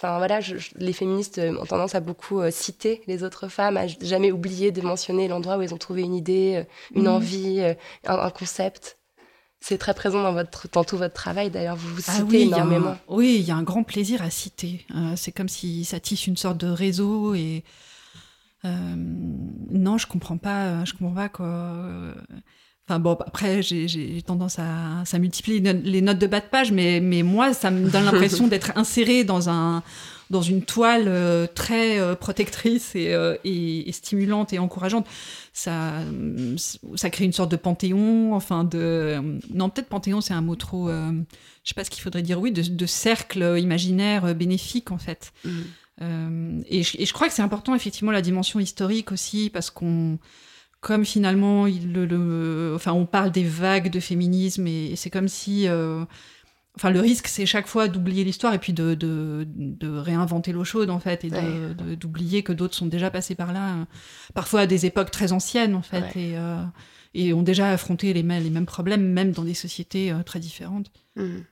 Enfin, 0.00 0.16
voilà, 0.18 0.40
je- 0.40 0.56
je- 0.56 0.70
les 0.76 0.92
féministes 0.94 1.38
euh, 1.38 1.56
ont 1.60 1.66
tendance 1.66 1.94
à 1.94 2.00
beaucoup 2.00 2.40
euh, 2.40 2.50
citer 2.50 3.02
les 3.06 3.22
autres 3.22 3.48
femmes, 3.48 3.76
à 3.76 3.86
jamais 3.86 4.30
oublier 4.32 4.70
de 4.72 4.80
mentionner 4.82 5.26
l'endroit 5.28 5.56
où 5.58 5.62
elles 5.62 5.74
ont 5.74 5.78
trouvé 5.78 6.02
une 6.02 6.14
idée, 6.14 6.64
une 6.94 7.02
Mhm. 7.02 7.08
envie, 7.08 7.62
un, 8.06 8.18
un 8.18 8.30
concept. 8.30 8.97
C'est 9.60 9.78
très 9.78 9.92
présent 9.94 10.22
dans, 10.22 10.32
votre, 10.32 10.68
dans 10.72 10.84
tout 10.84 10.96
votre 10.96 11.14
travail, 11.14 11.50
d'ailleurs, 11.50 11.76
vous 11.76 11.94
vous 11.94 12.02
Ah 12.06 12.12
citez 12.12 12.22
oui, 12.22 12.40
il 12.42 12.48
y 12.50 12.54
a 12.54 12.56
énormément. 12.58 12.88
un- 12.90 12.98
oui, 13.08 13.36
il 13.40 13.44
y 13.46 13.50
a 13.50 13.56
un 13.56 13.62
grand 13.64 13.82
plaisir 13.82 14.22
à 14.22 14.30
citer. 14.30 14.86
Euh, 14.94 15.14
c'est 15.16 15.32
comme 15.32 15.48
si 15.48 15.84
ça 15.84 15.98
tisse 16.00 16.26
une 16.26 16.36
sorte 16.36 16.58
de 16.58 16.68
réseau 16.68 17.34
et 17.34 17.64
euh, 18.64 18.68
non, 18.96 19.98
je 19.98 20.06
comprends 20.06 20.38
pas. 20.38 20.84
Je 20.84 20.92
comprends 20.92 21.14
pas 21.14 21.28
quoi. 21.28 21.46
euh, 21.46 22.14
Enfin 22.88 23.00
bon, 23.00 23.18
après 23.26 23.60
j'ai- 23.62 24.22
tendance 24.22 24.58
à 24.58 25.02
ça 25.04 25.18
multiplie 25.18 25.60
les 25.60 25.72
no- 25.74 25.80
les 25.84 26.00
notes 26.00 26.18
de 26.18 26.26
bas 26.26 26.40
de 26.40 26.46
page, 26.46 26.72
mais 26.72 27.00
mais 27.00 27.22
moi 27.22 27.52
ça 27.52 27.70
me 27.70 27.90
donne 27.90 28.04
l'impression 28.40 28.48
d'être 28.48 28.72
inséré 28.76 29.24
dans 29.24 29.50
un 29.50 29.82
dans 30.30 30.42
une 30.42 30.62
toile 30.62 31.04
euh, 31.08 31.46
très 31.46 31.98
euh, 31.98 32.14
protectrice 32.14 32.94
et, 32.94 33.14
euh, 33.14 33.36
et, 33.44 33.88
et 33.88 33.92
stimulante 33.92 34.52
et 34.52 34.58
encourageante. 34.58 35.06
Ça, 35.52 35.92
ça 36.94 37.10
crée 37.10 37.24
une 37.24 37.32
sorte 37.32 37.50
de 37.50 37.56
panthéon, 37.56 38.34
enfin 38.34 38.64
de 38.64 39.20
non 39.52 39.70
peut-être 39.70 39.88
panthéon 39.88 40.20
c'est 40.20 40.34
un 40.34 40.42
mot 40.42 40.54
trop, 40.56 40.88
euh, 40.88 41.10
je 41.64 41.68
sais 41.68 41.74
pas 41.74 41.84
ce 41.84 41.90
qu'il 41.90 42.02
faudrait 42.02 42.22
dire, 42.22 42.40
oui, 42.40 42.52
de, 42.52 42.62
de 42.62 42.86
cercle 42.86 43.56
imaginaire 43.58 44.34
bénéfique 44.34 44.90
en 44.90 44.98
fait. 44.98 45.32
Mm. 45.44 45.50
Euh, 46.00 46.60
et, 46.68 46.84
je, 46.84 46.96
et 47.00 47.06
je 47.06 47.12
crois 47.12 47.26
que 47.26 47.34
c'est 47.34 47.42
important 47.42 47.74
effectivement 47.74 48.12
la 48.12 48.22
dimension 48.22 48.60
historique 48.60 49.10
aussi 49.10 49.50
parce 49.50 49.68
qu'on 49.70 50.18
comme 50.80 51.04
finalement 51.04 51.66
il 51.66 51.92
le, 51.92 52.06
le- 52.06 52.72
enfin 52.76 52.92
on 52.92 53.04
parle 53.04 53.32
des 53.32 53.42
vagues 53.42 53.90
de 53.90 53.98
féminisme 53.98 54.68
et, 54.68 54.92
et 54.92 54.96
c'est 54.96 55.10
comme 55.10 55.26
si 55.26 55.66
euh, 55.66 56.04
enfin 56.78 56.90
le 56.90 57.00
risque 57.00 57.26
c'est 57.26 57.44
chaque 57.44 57.66
fois 57.66 57.88
d'oublier 57.88 58.22
l'histoire 58.22 58.54
et 58.54 58.58
puis 58.58 58.72
de, 58.72 58.94
de, 58.94 59.46
de 59.56 59.88
réinventer 59.88 60.52
l'eau 60.52 60.62
chaude 60.64 60.90
en 60.90 61.00
fait 61.00 61.24
et 61.24 61.30
Ouais. 61.30 61.96
d'oublier 61.96 62.42
que 62.44 62.52
d'autres 62.52 62.74
sont 62.76 62.86
déjà 62.86 63.10
passés 63.10 63.34
par 63.34 63.52
là 63.52 63.74
euh, 63.74 63.84
parfois 64.32 64.60
à 64.60 64.66
des 64.66 64.86
époques 64.86 65.10
très 65.10 65.32
anciennes 65.32 65.74
en 65.74 65.82
fait 65.82 66.02
Ouais. 66.14 66.22
et, 66.22 66.38
euh, 66.38 66.62
et 67.14 67.32
ont 67.32 67.42
déjà 67.42 67.70
affronté 67.70 68.12
les, 68.12 68.22
mêmes- 68.22 68.42
les 68.44 68.50
mêmes 68.50 68.66
problèmes 68.66 69.02
même 69.12 69.32
dans 69.32 69.44
des 69.44 69.54
sociétés 69.54 70.12
euh, 70.12 70.22
très 70.22 70.38
différentes 70.40 70.90
Mhm. 71.16 71.42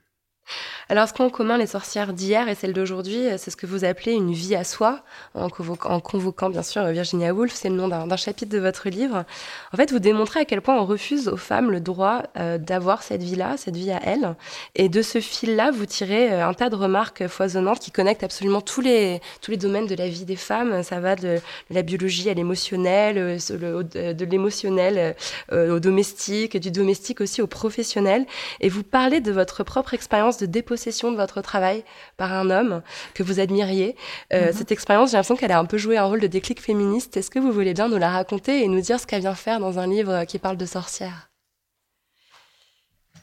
Alors, 0.89 1.07
ce 1.07 1.13
qu'ont 1.13 1.25
en 1.25 1.29
commun 1.29 1.57
les 1.57 1.67
sorcières 1.67 2.13
d'hier 2.13 2.47
et 2.47 2.55
celles 2.55 2.73
d'aujourd'hui, 2.73 3.27
euh, 3.27 3.35
c'est 3.37 3.51
ce 3.51 3.57
que 3.57 3.65
vous 3.65 3.83
appelez 3.85 4.13
une 4.13 4.31
vie 4.31 4.55
à 4.55 4.63
soi, 4.63 5.01
en 5.33 5.49
convoquant, 5.49 5.89
en 5.89 5.99
convoquant, 5.99 6.49
bien 6.49 6.63
sûr 6.63 6.85
Virginia 6.87 7.33
Woolf, 7.33 7.53
c'est 7.53 7.69
le 7.69 7.75
nom 7.75 7.87
d'un 7.87 8.17
chapitre 8.17 8.51
de 8.51 8.59
votre 8.59 8.89
livre. 8.89 9.25
En 9.73 9.77
fait, 9.77 9.91
vous 9.91 9.99
démontrez 9.99 10.41
à 10.41 10.45
quel 10.45 10.61
point 10.61 10.79
on 10.79 10.85
refuse 10.85 11.27
aux 11.27 11.37
femmes 11.37 11.71
le 11.71 11.79
droit 11.79 12.23
euh, 12.37 12.57
d'avoir 12.57 13.03
cette 13.03 13.23
vie-là, 13.23 13.57
cette 13.57 13.75
vie 13.75 13.91
à 13.91 13.99
elles. 14.03 14.35
Et 14.75 14.89
de 14.89 15.01
ce 15.01 15.19
fil-là, 15.19 15.71
vous 15.71 15.85
tirez 15.85 16.31
euh, 16.31 16.47
un 16.47 16.53
tas 16.53 16.69
de 16.69 16.75
remarques 16.75 17.27
foisonnantes 17.27 17.79
qui 17.79 17.91
connectent 17.91 18.23
absolument 18.23 18.61
tous 18.61 18.81
les, 18.81 19.21
tous 19.41 19.51
les 19.51 19.57
domaines 19.57 19.87
de 19.87 19.95
la 19.95 20.07
vie 20.07 20.25
des 20.25 20.35
femmes. 20.35 20.83
Ça 20.83 20.99
va 20.99 21.15
de, 21.15 21.39
la 21.69 21.81
biologie 21.81 22.29
à 22.29 22.33
l'émotionnel, 22.33 23.17
euh, 23.17 24.13
de 24.13 24.25
l'émotionnel 24.25 25.15
euh, 25.51 25.75
au 25.75 25.79
domestique, 25.79 26.57
du 26.57 26.71
domestique 26.71 27.21
aussi 27.21 27.41
au 27.41 27.47
professionnel. 27.47 28.25
Et 28.61 28.69
vous 28.69 28.83
parlez 28.83 29.21
de 29.21 29.31
votre 29.31 29.63
propre 29.63 29.93
expérience 29.93 30.36
de 30.39 30.45
dépossession 30.45 31.11
de 31.11 31.17
votre 31.17 31.41
travail 31.41 31.83
par 32.17 32.33
un 32.33 32.49
homme 32.49 32.81
que 33.13 33.23
vous 33.23 33.39
admiriez. 33.39 33.95
Euh, 34.33 34.47
Mhm. 34.47 34.53
Cette 34.53 34.71
expérience, 34.71 35.11
j'ai 35.11 35.17
l'impression 35.17 35.35
qu'elle 35.35 35.51
a 35.51 35.59
un 35.59 35.65
peu 35.65 35.77
joué 35.77 35.97
un 35.97 36.05
rôle 36.05 36.19
de 36.21 36.27
déclic 36.27 36.61
féministe. 36.61 37.17
Est-ce 37.17 37.29
que 37.29 37.39
vous 37.39 37.51
voulez 37.51 37.73
bien 37.73 37.87
nous 37.89 37.97
la 37.97 38.09
raconter 38.09 38.63
et 38.63 38.67
nous 38.67 38.81
dire 38.81 38.99
ce 38.99 39.05
qu'elle 39.07 39.21
vient 39.21 39.35
faire 39.35 39.59
dans 39.59 39.79
un 39.79 39.87
livre 39.87 40.23
qui 40.25 40.39
parle 40.39 40.57
de 40.57 40.65
sorcières? 40.65 41.29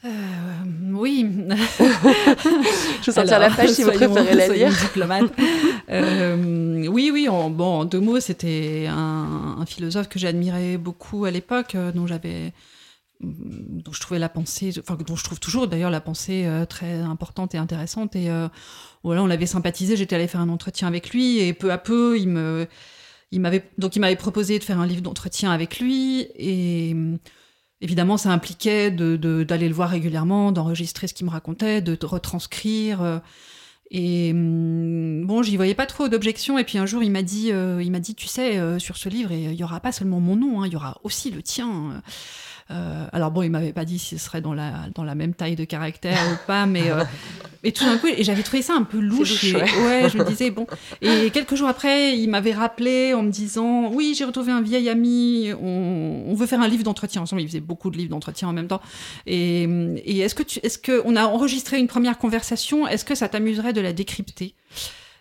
Euh, 0.03 0.09
oui 0.93 1.25
Je 1.49 3.05
vous 3.05 3.11
sortir 3.11 3.39
la 3.39 3.49
page 3.49 3.69
si 3.69 3.81
vous 3.83 3.91
préférez 3.91 4.35
la 4.35 4.47
lire. 4.49 4.69
diplomates. 4.81 5.31
Euh, 5.87 6.87
oui, 6.87 7.11
oui, 7.13 7.29
en, 7.29 7.51
bon, 7.51 7.81
en 7.81 7.85
deux 7.85 7.99
mots, 7.99 8.19
c'était 8.19 8.87
un, 8.89 9.57
un 9.59 9.65
philosophe 9.67 10.09
que 10.09 10.17
j'admirais 10.17 10.77
beaucoup 10.77 11.25
à 11.25 11.31
l'époque, 11.31 11.77
dont 11.93 12.07
j'avais 12.07 12.53
dont 13.21 13.91
je 13.93 13.99
trouvais 14.01 14.19
la 14.19 14.29
pensée, 14.29 14.73
enfin 14.79 14.97
dont 15.07 15.15
je 15.15 15.23
trouve 15.23 15.39
toujours 15.39 15.67
d'ailleurs 15.67 15.89
la 15.89 16.01
pensée 16.01 16.45
euh, 16.45 16.65
très 16.65 16.99
importante 16.99 17.55
et 17.55 17.57
intéressante. 17.57 18.15
Et 18.15 18.29
euh, 18.29 18.47
voilà, 19.03 19.23
on 19.23 19.27
l'avait 19.27 19.45
sympathisé. 19.45 19.95
J'étais 19.97 20.15
allée 20.15 20.27
faire 20.27 20.41
un 20.41 20.49
entretien 20.49 20.87
avec 20.87 21.09
lui 21.11 21.39
et 21.39 21.53
peu 21.53 21.71
à 21.71 21.77
peu, 21.77 22.19
il 22.19 22.27
me, 22.29 22.67
il 23.31 23.41
m'avait 23.41 23.63
donc 23.77 23.95
il 23.95 23.99
m'avait 23.99 24.15
proposé 24.15 24.59
de 24.59 24.63
faire 24.63 24.79
un 24.79 24.87
livre 24.87 25.01
d'entretien 25.01 25.51
avec 25.51 25.79
lui 25.79 26.27
et 26.35 26.93
euh, 26.95 27.17
évidemment 27.81 28.17
ça 28.17 28.31
impliquait 28.31 28.91
de- 28.91 29.15
de- 29.17 29.43
d'aller 29.43 29.67
le 29.69 29.73
voir 29.75 29.89
régulièrement, 29.89 30.51
d'enregistrer 30.51 31.07
ce 31.07 31.13
qu'il 31.13 31.25
me 31.25 31.31
racontait, 31.31 31.81
de, 31.81 31.95
de 31.95 32.05
retranscrire. 32.05 33.01
euh, 33.01 33.19
et 33.91 34.31
hum, 34.33 35.25
bon, 35.27 35.43
j'y 35.43 35.57
voyais 35.57 35.75
pas 35.75 35.85
trop 35.85 36.07
d'objections. 36.09 36.57
Et 36.57 36.63
puis 36.63 36.77
un 36.79 36.85
jour, 36.87 37.03
il 37.03 37.11
m'a 37.11 37.21
dit, 37.21 37.49
il 37.49 37.91
m'a 37.91 37.99
dit, 37.99 38.15
tu 38.15 38.27
sais, 38.27 38.79
sur 38.79 38.97
ce 38.97 39.09
livre, 39.09 39.31
il 39.31 39.53
y 39.53 39.63
aura 39.63 39.79
pas 39.79 39.91
seulement 39.91 40.19
mon 40.19 40.35
nom, 40.35 40.61
hein, 40.61 40.67
il 40.67 40.73
y 40.73 40.75
aura 40.75 40.99
aussi 41.03 41.29
le 41.31 41.43
tien. 41.43 42.01
Euh, 42.71 43.05
alors 43.13 43.29
bon, 43.29 43.43
il 43.43 43.51
m'avait 43.51 43.73
pas 43.73 43.85
dit 43.85 43.99
si 43.99 44.17
ce 44.17 44.25
serait 44.25 44.41
dans 44.41 44.55
la 44.55 44.87
dans 44.95 45.03
la 45.03 45.13
même 45.13 45.35
taille 45.35 45.55
de 45.55 45.65
caractère 45.65 46.17
ou 46.33 46.35
pas, 46.47 46.65
mais 46.65 46.89
euh, 46.89 47.03
et 47.63 47.71
tout 47.71 47.83
d'un 47.85 47.97
coup, 47.99 48.07
et 48.07 48.23
j'avais 48.23 48.41
trouvé 48.41 48.63
ça 48.63 48.73
un 48.73 48.81
peu 48.81 48.99
louche. 48.99 49.43
Et- 49.43 49.53
ouais, 49.55 50.09
je 50.11 50.17
me 50.17 50.23
disais 50.25 50.49
bon. 50.49 50.65
Et 51.01 51.29
quelques 51.29 51.53
jours 51.55 51.67
après, 51.67 52.17
il 52.17 52.27
m'avait 52.27 52.53
rappelé 52.53 53.13
en 53.13 53.21
me 53.21 53.29
disant, 53.29 53.91
oui, 53.91 54.15
j'ai 54.17 54.23
retrouvé 54.25 54.51
un 54.51 54.61
vieil 54.63 54.89
ami, 54.89 55.51
on, 55.61 56.23
on 56.27 56.33
veut 56.33 56.47
faire 56.47 56.59
un 56.61 56.67
livre 56.67 56.83
d'entretien 56.83 57.21
ensemble. 57.21 57.43
Il 57.43 57.47
faisait 57.47 57.59
beaucoup 57.59 57.91
de 57.91 57.97
livres 57.97 58.09
d'entretien 58.09 58.47
en 58.47 58.53
même 58.53 58.67
temps. 58.67 58.81
Et, 59.27 59.63
et 60.03 60.19
est-ce 60.19 60.33
que 60.33 60.43
tu, 60.43 60.59
est-ce 60.63 60.79
que 60.79 61.03
on 61.05 61.15
a 61.15 61.25
enregistré 61.25 61.77
une 61.79 61.87
première 61.87 62.17
conversation 62.17 62.87
Est-ce 62.87 63.05
que 63.05 63.13
ça 63.13 63.29
t'amuserait 63.29 63.73
de 63.73 63.81
la 63.81 63.93
décrypter? 63.93 64.55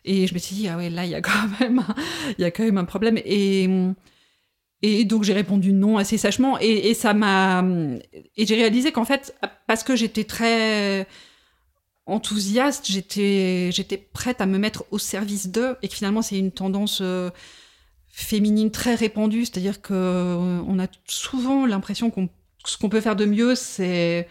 Et 0.07 0.27
je 0.27 0.33
me 0.35 0.39
suis 0.39 0.55
dit 0.55 0.69
ah 0.69 0.77
ouais 0.77 0.91
là 0.91 1.05
il 1.07 1.11
y 1.11 1.15
a 1.15 1.21
quand 1.23 1.33
même 1.61 1.79
un, 1.79 1.95
il 2.39 2.43
y 2.43 2.45
a 2.45 2.51
quand 2.51 2.63
même 2.65 2.77
un 2.79 2.85
problème 2.85 3.19
et 3.25 3.69
et 4.85 5.05
donc 5.05 5.25
j'ai 5.25 5.33
répondu 5.33 5.73
non 5.73 5.97
assez 5.97 6.19
sèchement 6.19 6.59
et, 6.61 6.91
et 6.91 6.95
ça 6.95 7.15
m'a 7.15 7.65
et 8.37 8.47
j'ai 8.47 8.55
réalisé 8.55 8.93
qu'en 8.93 9.05
fait 9.05 9.35
parce 9.67 9.83
que 9.83 9.97
j'étais 9.97 10.25
très 10.25 11.07
enthousiaste, 12.07 12.87
j'étais 12.91 13.71
j'étais 13.73 13.97
prête 13.97 14.41
à 14.41 14.47
me 14.47 14.59
mettre 14.59 14.85
au 14.91 14.99
service 14.99 15.49
d'eux 15.49 15.77
et 15.83 15.89
que 15.89 15.95
finalement 15.95 16.23
c'est 16.23 16.39
une 16.39 16.53
tendance 16.53 17.01
euh, 17.03 17.31
féminine 18.09 18.71
très 18.71 18.95
répandue, 18.95 19.47
c'est-à-dire 19.47 19.81
que 19.81 19.95
euh, 19.95 20.63
on 20.67 20.79
a 20.79 20.87
souvent 21.07 21.67
l'impression 21.67 22.11
qu'on 22.11 22.29
ce 22.67 22.77
qu'on 22.77 22.89
peut 22.89 23.01
faire 23.01 23.17
de 23.17 23.25
mieux 23.25 23.55
c'est 23.55 24.29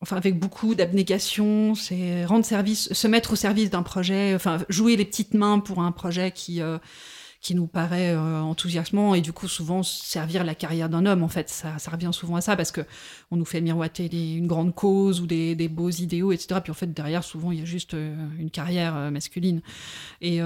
enfin 0.00 0.16
avec 0.16 0.38
beaucoup 0.38 0.74
d'abnégation, 0.74 1.74
c'est 1.74 2.24
rendre 2.24 2.44
service, 2.44 2.92
se 2.92 3.06
mettre 3.06 3.34
au 3.34 3.36
service 3.36 3.70
d'un 3.70 3.82
projet, 3.82 4.34
enfin 4.34 4.58
jouer 4.68 4.96
les 4.96 5.04
petites 5.04 5.34
mains 5.34 5.60
pour 5.60 5.80
un 5.82 5.92
projet 5.92 6.32
qui 6.32 6.62
euh, 6.62 6.78
qui 7.40 7.54
nous 7.54 7.66
paraît 7.66 8.14
euh, 8.14 8.40
enthousiasmant 8.40 9.14
et 9.14 9.22
du 9.22 9.32
coup 9.32 9.48
souvent 9.48 9.82
servir 9.82 10.44
la 10.44 10.54
carrière 10.54 10.88
d'un 10.90 11.06
homme 11.06 11.22
en 11.22 11.28
fait. 11.28 11.48
Ça, 11.48 11.78
ça 11.78 11.90
revient 11.90 12.10
souvent 12.12 12.36
à 12.36 12.40
ça 12.42 12.54
parce 12.56 12.70
que 12.70 12.82
on 13.30 13.36
nous 13.36 13.46
fait 13.46 13.60
miroiter 13.62 14.08
des- 14.10 14.34
une 14.34 14.46
grande 14.46 14.74
cause 14.74 15.20
ou 15.22 15.26
des, 15.26 15.54
des 15.54 15.68
beaux 15.68 15.88
idéaux 15.90 16.32
etc 16.32 16.60
puis 16.62 16.70
en 16.70 16.74
fait 16.74 16.92
derrière 16.92 17.24
souvent 17.24 17.50
il 17.50 17.60
y 17.60 17.62
a 17.62 17.64
juste 17.64 17.94
euh, 17.94 18.14
une 18.38 18.50
carrière 18.50 18.94
euh, 18.94 19.10
masculine. 19.10 19.62
Et 20.20 20.40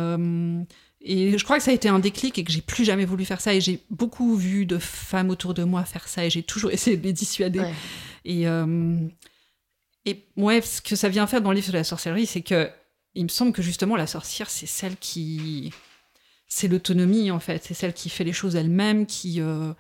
et 1.07 1.37
je 1.37 1.45
crois 1.45 1.59
que 1.59 1.63
ça 1.63 1.71
a 1.71 1.75
été 1.75 1.89
un 1.91 1.99
déclic 1.99 2.39
et 2.39 2.45
que 2.45 2.51
j'ai 2.51 2.63
plus 2.63 2.83
jamais 2.85 3.05
voulu 3.05 3.27
faire 3.27 3.41
ça. 3.43 3.53
Et 3.53 3.61
j'ai 3.61 3.83
beaucoup 3.91 4.37
vu 4.37 4.65
de 4.65 4.79
femmes 4.79 5.29
autour 5.29 5.53
de 5.53 5.63
moi 5.63 5.85
faire 5.85 6.09
ça 6.09 6.25
et 6.25 6.31
j'ai 6.31 6.43
toujours 6.43 6.71
essayé 6.77 6.97
de 6.97 7.03
les 7.03 7.13
dissuader. 7.13 7.59
Ouais. 7.61 7.75
et 8.25 8.49
euh, 8.49 8.97
et 10.07 10.25
ouais 10.37 10.61
ce 10.63 10.81
que 10.81 10.97
ça 10.97 11.09
vient 11.09 11.27
faire 11.27 11.43
dans 11.43 11.51
le 11.51 11.57
livre 11.57 11.67
sur 11.67 11.75
la 11.75 11.85
sorcellerie 11.85 12.27
c'est 12.27 12.41
que 12.43 12.71
il 13.15 13.25
me 13.25 13.29
semble 13.29 13.53
que 13.53 13.63
justement 13.63 13.97
la 13.97 14.07
sorcière 14.07 14.49
c'est 14.51 14.67
celle 14.67 14.97
qui 14.97 15.73
c'est 16.55 16.69
l'autonomie 16.69 17.33
en 17.33 17.41
fait, 17.41 17.65
c'est 17.65 17.75
celle 17.75 17.93
qui 17.93 18.09
fait 18.09 18.23
les 18.23 18.33
choses 18.33 18.55
elle-même, 18.55 19.07
qui 19.07 19.41
euh, 19.41 19.73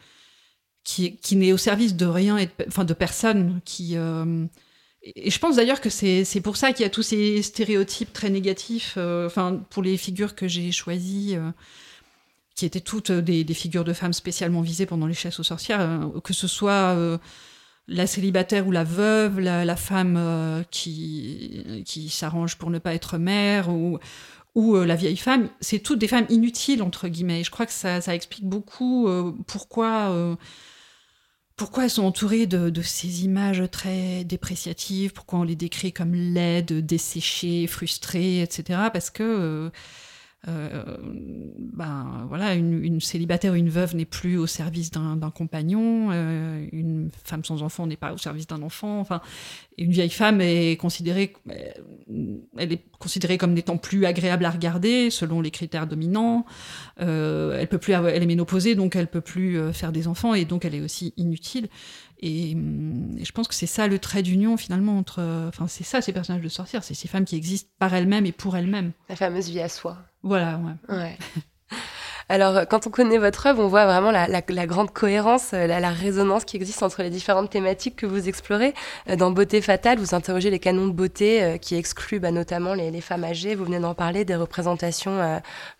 qui, 0.82 1.16
qui 1.18 1.36
n'est 1.36 1.52
au 1.52 1.56
service 1.56 1.94
de 1.94 2.04
rien 2.04 2.36
et 2.36 2.46
de, 2.46 2.52
enfin 2.66 2.84
de 2.84 2.94
personne, 2.94 3.60
qui 3.64 3.96
euh, 3.96 4.44
et 5.02 5.30
je 5.30 5.38
pense 5.38 5.54
d'ailleurs 5.54 5.80
que 5.80 5.88
c'est 5.88 6.40
pour 6.42 6.56
ça 6.56 6.72
qu'il 6.72 6.82
y 6.82 6.86
a 6.86 6.90
tous 6.90 7.02
ces 7.02 7.42
stéréotypes 7.42 8.12
très 8.12 8.28
négatifs, 8.28 8.94
euh, 8.96 9.26
enfin 9.26 9.62
pour 9.70 9.84
les 9.84 9.96
figures 9.96 10.34
que 10.34 10.48
j'ai 10.48 10.72
choisies. 10.72 11.36
qui 12.56 12.66
étaient 12.66 12.80
toutes 12.80 13.12
des, 13.12 13.44
figures 13.54 13.84
de 13.84 13.92
femmes 13.92 14.12
spécialement 14.12 14.60
visées 14.60 14.86
pendant 14.86 15.06
les 15.06 15.14
chasses 15.14 15.38
aux 15.38 15.44
sorcières, 15.44 16.10
que 16.24 16.32
ce 16.32 16.48
soit 16.48 16.96
la 17.86 18.06
célibataire 18.06 18.66
ou 18.66 18.72
la 18.72 18.84
veuve, 18.84 19.38
la, 19.40 19.64
la 19.64 19.76
femme 19.76 20.64
qui, 20.70 21.82
qui 21.84 22.08
s'arrange 22.08 22.56
pour 22.56 22.70
ne 22.70 22.78
pas 22.78 22.94
être 22.94 23.18
mère, 23.18 23.68
ou, 23.68 23.98
ou 24.54 24.76
euh, 24.76 24.86
la 24.86 24.96
vieille 24.96 25.16
femme, 25.16 25.48
c'est 25.60 25.80
toutes 25.80 25.98
des 25.98 26.08
femmes 26.08 26.26
inutiles, 26.28 26.82
entre 26.82 27.08
guillemets. 27.08 27.40
Et 27.40 27.44
je 27.44 27.50
crois 27.50 27.66
que 27.66 27.72
ça, 27.72 27.98
explique 28.14 28.44
beaucoup 28.44 29.08
euh, 29.08 29.32
pourquoi, 29.46 30.10
euh, 30.10 30.36
pourquoi 31.56 31.84
elles 31.84 31.90
sont 31.90 32.04
entourées 32.04 32.46
de, 32.46 32.70
de 32.70 32.82
ces 32.82 33.24
images 33.24 33.62
très 33.70 34.24
dépréciatives, 34.24 35.12
pourquoi 35.12 35.40
on 35.40 35.44
les 35.44 35.56
décrit 35.56 35.92
comme 35.92 36.14
laides, 36.14 36.86
desséchées, 36.86 37.66
frustrées, 37.66 38.42
etc. 38.42 38.90
Parce 38.92 39.10
que... 39.10 39.70
euh, 40.46 40.98
ben 41.00 42.26
voilà, 42.28 42.54
une, 42.54 42.84
une 42.84 43.00
célibataire 43.00 43.52
ou 43.52 43.56
une 43.56 43.70
veuve 43.70 43.96
n'est 43.96 44.04
plus 44.04 44.36
au 44.36 44.46
service 44.46 44.90
d'un 44.90 45.18
compagnon, 45.34 46.10
euh, 46.12 46.66
une 46.72 47.10
femme 47.24 47.44
sans 47.44 47.62
enfant 47.62 47.86
n'est 47.86 47.96
pas 47.96 48.12
au 48.12 48.18
service 48.18 48.46
d'un 48.46 48.62
enfant. 48.62 49.00
Enfin, 49.00 49.22
une 49.78 49.90
vieille 49.90 50.10
femme 50.10 50.40
est 50.40 50.76
considérée, 50.76 51.32
euh, 51.50 52.36
elle 52.58 52.72
est 52.72 52.82
considérée 52.98 53.38
comme 53.38 53.54
n'étant 53.54 53.78
plus 53.78 54.04
agréable 54.04 54.44
à 54.44 54.50
regarder 54.50 55.08
selon 55.10 55.40
les 55.40 55.50
critères 55.50 55.86
dominants. 55.86 56.44
Elle 56.98 57.68
peut 57.68 57.78
plus, 57.78 57.92
elle 57.92 58.22
est 58.22 58.26
ménopausée, 58.26 58.74
donc 58.74 58.96
elle 58.96 59.08
peut 59.08 59.20
plus 59.20 59.72
faire 59.72 59.92
des 59.92 60.08
enfants 60.08 60.34
et 60.34 60.44
donc 60.44 60.64
elle 60.64 60.74
est 60.74 60.80
aussi 60.80 61.14
inutile. 61.16 61.68
Et, 62.26 62.54
hum, 62.54 63.16
et 63.18 63.24
je 63.24 63.32
pense 63.32 63.48
que 63.48 63.54
c'est 63.54 63.66
ça 63.66 63.86
le 63.86 63.98
trait 63.98 64.22
d'union 64.22 64.56
finalement 64.56 64.96
entre. 64.98 65.22
Enfin, 65.48 65.66
c'est 65.68 65.84
ça 65.84 66.00
ces 66.00 66.12
personnages 66.12 66.42
de 66.42 66.48
sorcières, 66.48 66.82
c'est 66.82 66.94
ces 66.94 67.06
femmes 67.06 67.26
qui 67.26 67.36
existent 67.36 67.70
par 67.78 67.92
elles-mêmes 67.94 68.24
et 68.24 68.32
pour 68.32 68.56
elles-mêmes. 68.56 68.92
La 69.10 69.16
fameuse 69.16 69.48
vie 69.50 69.60
à 69.60 69.68
soi. 69.68 69.98
Voilà, 70.22 70.58
ouais. 70.58 70.96
Ouais. 70.96 71.18
Alors, 72.28 72.56
euh, 72.56 72.64
quand 72.64 72.86
on 72.86 72.90
connaît 72.90 73.18
votre 73.18 73.46
œuvre, 73.46 73.62
on 73.62 73.68
voit 73.68 73.84
vraiment 73.84 74.10
la, 74.10 74.66
grande 74.66 74.90
cohérence, 74.90 75.50
euh, 75.52 75.66
la, 75.66 75.90
résonance 75.90 76.44
qui 76.44 76.56
existe 76.56 76.82
entre 76.82 77.02
les 77.02 77.10
différentes 77.10 77.50
thématiques 77.50 77.96
que 77.96 78.06
vous 78.06 78.28
explorez. 78.28 78.74
Euh, 79.10 79.16
Dans 79.16 79.30
Beauté 79.30 79.60
fatale, 79.60 79.98
vous 79.98 80.14
interrogez 80.14 80.50
les 80.50 80.58
canons 80.58 80.86
de 80.86 80.92
beauté 80.92 81.58
qui 81.60 81.74
excluent 81.76 82.20
bah, 82.20 82.30
notamment 82.30 82.74
les, 82.74 83.00
femmes 83.00 83.24
âgées. 83.24 83.54
Vous 83.54 83.64
venez 83.64 83.78
d'en 83.78 83.94
parler, 83.94 84.24
des 84.24 84.36
représentations 84.36 85.18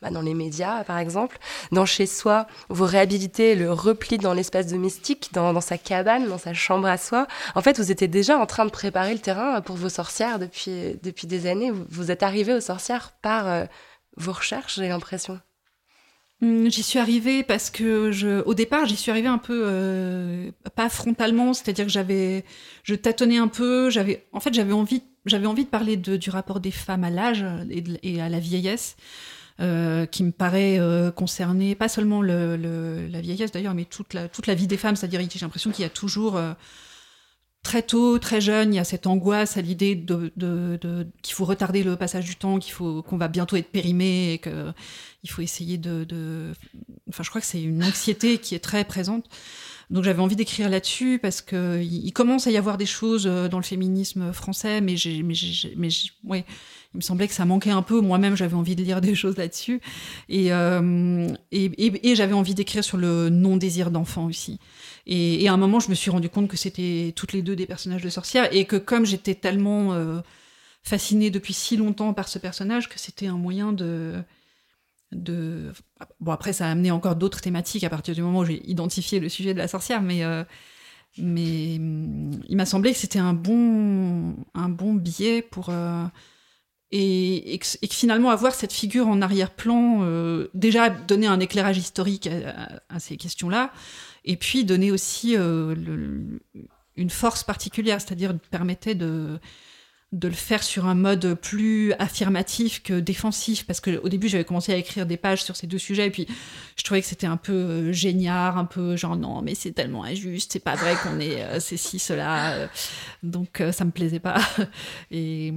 bah, 0.03 0.11
dans 0.11 0.21
les 0.21 0.35
médias, 0.35 0.85
par 0.85 0.99
exemple. 0.99 1.39
Dans 1.73 1.87
Chez 1.87 2.07
soi, 2.07 2.47
vous 2.69 2.85
réhabilitez 2.85 3.55
le 3.55 3.73
repli 3.73 4.19
dans 4.19 4.35
l'espace 4.35 4.67
domestique, 4.67 5.31
dans, 5.33 5.53
dans 5.53 5.61
sa 5.61 5.79
cabane, 5.79 6.29
dans 6.29 6.39
sa 6.39 6.53
chambre 6.53 6.89
à 6.89 6.99
soi. 6.99 7.27
En 7.55 7.63
fait, 7.63 7.79
vous 7.79 7.91
étiez 7.91 8.09
déjà 8.09 8.39
en 8.39 8.47
train 8.47 8.67
de 8.67 8.71
préparer 8.71 9.13
le 9.13 9.21
terrain 9.21 9.61
pour 9.61 9.77
vos 9.77 9.89
sorcières 9.89 10.39
depuis, 10.39 10.99
depuis 11.03 11.27
des 11.27 11.47
années. 11.47 11.73
Vous, 11.91 12.11
êtes 12.11 12.23
arrivé 12.23 12.53
aux 12.53 12.61
sorcières 12.61 13.13
par 13.23 13.67
vos 14.17 14.33
recherches, 14.33 14.77
j'ai 14.77 14.89
l'impression. 14.89 15.41
Hum, 16.45 16.71
J'y 16.71 16.83
suis 16.83 16.99
arrivée 16.99 17.43
parce 17.43 17.71
que 17.71 18.43
au 18.45 18.55
départ, 18.55 18.85
j'y 18.87 18.97
suis 18.97 19.11
arrivée 19.11 19.29
un 19.29 19.39
peu 19.39 19.63
euh, 19.65 20.51
pas 20.75 20.91
frontalement, 20.91 21.55
c'est-à-dire 21.55 21.87
que 21.87 21.91
j'avais, 21.91 22.45
je 22.83 22.95
tâtonnais 22.95 23.39
un 23.39 23.49
peu. 23.49 23.89
J'avais, 23.89 24.27
en 24.33 24.41
fait, 24.41 24.53
j'avais 24.53 24.75
envie, 24.75 25.03
j'avais 25.25 25.47
envie 25.47 25.65
de 25.65 25.71
parler 25.71 25.97
de, 25.97 26.17
du 26.17 26.29
rapport 26.29 26.61
des 26.61 26.71
femmes 26.71 27.05
à 27.05 27.11
l'âge 27.11 27.45
et, 28.03 28.21
à 28.21 28.29
la 28.29 28.41
vieillesse, 28.41 28.97
euh, 29.61 30.05
qui 30.05 30.23
me 30.23 30.33
paraît 30.33 30.79
euh, 30.79 31.11
concerner 31.11 31.75
pas 31.75 31.89
seulement 31.89 32.21
le, 32.21 33.09
la 33.11 33.21
vieillesse 33.23 33.51
d'ailleurs, 33.51 33.75
mais 33.75 33.87
toute 33.87 34.13
la 34.13 34.29
toute 34.29 34.47
la 34.47 34.55
vie 34.55 34.67
des 34.67 34.77
femmes. 34.77 34.97
C'est-à-dire, 34.97 35.21
j'ai 35.21 35.41
l'impression 35.41 35.71
qu'il 35.71 35.83
y 35.83 35.87
a 35.87 35.91
toujours 35.91 36.39
très 37.65 37.83
tôt, 37.83 38.21
très 38.21 38.41
jeune, 38.41 38.73
il 38.73 38.77
y 38.77 38.81
a 38.81 38.85
cette 38.85 39.09
angoisse 39.09 39.57
à 39.57 39.63
l'idée 39.63 39.97
de, 39.97 40.31
de, 40.37 40.79
de- 40.81 41.07
qu'il 41.23 41.35
faut 41.35 41.45
retarder 41.45 41.83
le 41.83 41.97
passage 41.97 42.25
du 42.25 42.37
temps, 42.37 42.61
qu'il 42.61 42.73
faut 42.73 43.03
qu'on 43.03 43.17
va 43.17 43.27
bientôt 43.27 43.57
être 43.57 43.71
périmé 43.73 44.35
et 44.35 44.39
que 44.39 44.73
il 45.25 45.31
faut 45.31 45.43
essayer 45.43 45.79
de, 45.79 46.05
de... 46.05 46.53
Enfin, 47.09 47.23
je 47.25 47.31
crois 47.31 47.41
que 47.41 47.47
c'est 47.47 47.63
une 47.63 47.83
anxiété 47.83 48.39
qui 48.39 48.55
est 48.55 48.61
très 48.61 48.85
présente. 48.85 49.25
Donc 49.91 50.05
j'avais 50.05 50.21
envie 50.21 50.37
d'écrire 50.37 50.69
là-dessus 50.71 51.19
parce 51.21 51.41
que 51.43 51.83
il 51.83 52.13
commence 52.13 52.47
à 52.47 52.51
y 52.51 52.57
avoir 52.57 52.79
des 52.79 52.87
choses 52.87 53.27
euh, 53.27 53.49
dans 53.49 53.59
le 53.59 53.65
féminisme 53.65 54.33
français, 54.33 54.81
mais 54.81 54.97
j'ai, 54.97 55.23
mais 55.23 55.35
j'ai, 55.35 55.75
mais 55.77 55.91
j'ai- 55.91 56.11
ouais, 56.25 56.45
il 56.95 56.99
me 56.99 57.03
semblait 57.03 57.29
que 57.29 57.35
ça 57.35 57.45
manquait 57.45 57.71
un 57.71 57.83
peu. 57.83 58.01
Moi-même, 58.01 58.35
j'avais 58.37 58.55
envie 58.55 58.77
de 58.77 58.83
lire 58.83 59.01
des 59.03 59.15
choses 59.15 59.37
là-dessus, 59.37 59.81
et 60.29 60.53
euh, 60.53 61.29
et, 61.53 61.65
et, 61.65 62.11
et 62.11 62.17
j'avais 62.17 62.33
envie 62.35 62.55
d'écrire 62.55 62.83
sur 62.83 62.97
le 62.97 63.29
non 63.29 63.57
désir 63.59 63.91
d'enfant 63.91 64.25
aussi. 64.27 64.59
Et, 65.07 65.49
à 65.49 65.53
un 65.53 65.57
moment, 65.57 65.81
je 65.81 65.91
me 65.91 65.95
suis 65.95 66.11
rendu 66.11 66.29
compte 66.29 66.49
que 66.49 66.57
c'était 66.57 67.13
toutes 67.15 67.33
les 67.33 67.43
deux 67.43 67.57
des 67.57 67.67
personnages 67.67 68.03
de 68.03 68.09
sorcières 68.09 68.55
et 68.55 68.65
que 68.65 68.77
comme 68.77 69.05
j'étais 69.05 69.35
tellement 69.35 69.93
euh, 69.93 70.21
fascinée 70.83 71.31
depuis 71.31 71.53
si 71.53 71.77
longtemps 71.77 72.15
par 72.15 72.29
ce 72.29 72.39
personnage, 72.39 72.89
que 72.89 72.99
c'était 72.99 73.27
un 73.27 73.37
moyen 73.37 73.73
de 73.73 74.25
bon 75.13 76.33
après 76.33 76.53
ça 76.53 76.67
a 76.67 76.71
amené 76.73 76.91
encore 76.91 77.15
d'autres 77.15 77.41
thématiques 77.41 77.85
à 77.85 77.89
partir 77.89 78.17
du 78.17 78.23
moment 78.23 78.41
où 78.41 78.45
j'ai 78.45 78.69
identifié 78.69 79.21
le 79.21 79.29
sujet 79.29 79.55
de 79.55 79.59
la 79.59 79.69
sorcière 79.69 80.03
mais 80.03 80.25
euh, 80.25 80.43
mais 81.19 81.77
hum, 81.77 82.33
il 82.49 82.57
m'a 82.57 82.67
semblé 82.67 82.91
que 82.93 82.99
c'était 82.99 83.21
un 83.21 83.33
bon 83.33 84.35
un 84.55 84.69
bon 84.69 84.95
biais 84.95 85.41
pour 85.41 85.69
euh, 85.69 86.05
et, 86.91 87.55
et, 87.55 87.59
que, 87.61 87.67
finalement 87.93 88.31
avoir 88.31 88.57
cette 88.57 88.73
figure 88.73 89.07
en 89.07 89.23
arrière-plan 89.23 90.05
déjà 90.53 90.91
donner 90.91 91.29
un 91.29 91.39
éclairage 91.39 91.79
historique 91.79 92.29
à 92.89 92.99
ces 92.99 93.17
questions-là 93.17 93.71
et 94.25 94.37
puis 94.37 94.65
donner 94.65 94.91
aussi 94.91 95.37
euh, 95.37 95.75
une 96.97 97.11
force 97.11 97.45
particulière 97.45 98.01
c'est-à-dire 98.01 98.37
permettait 98.51 98.95
de 98.95 100.29
le 100.29 100.35
faire 100.35 100.63
sur 100.63 100.87
un 100.87 100.95
mode 100.95 101.35
plus 101.35 101.93
affirmatif 101.95 102.83
que 102.83 103.01
défensif. 103.01 103.67
Parce 103.67 103.81
que 103.81 103.99
au 103.99 104.09
début 104.09 104.29
j'avais 104.29 104.45
commencé 104.45 104.73
à 104.73 104.77
écrire 104.77 105.07
des 105.07 105.17
pages 105.17 105.43
sur 105.43 105.57
ces 105.57 105.67
deux 105.67 105.79
sujets 105.79 106.07
et 106.07 106.11
puis 106.11 106.27
je 106.77 106.85
trouvais 106.85 107.01
que 107.01 107.07
c'était 107.07 107.27
un 107.27 107.37
peu 107.37 107.53
euh, 107.53 107.93
génial 107.93 108.57
un 108.57 108.65
peu 108.65 108.97
genre 108.97 109.17
non 109.17 109.43
mais 109.43 109.55
c'est 109.55 109.73
tellement 109.73 110.05
injuste 110.05 110.53
c'est 110.53 110.61
pas 110.61 110.77
vrai 110.77 110.95
qu'on 111.03 111.19
est 111.19 111.43
euh, 111.43 111.61
c'est 111.61 111.77
cela 111.77 112.53
euh, 112.53 112.67
donc 113.23 113.63
ça 113.73 113.85
me 113.85 113.91
plaisait 113.91 114.21
pas. 114.21 114.41
Et 115.11 115.53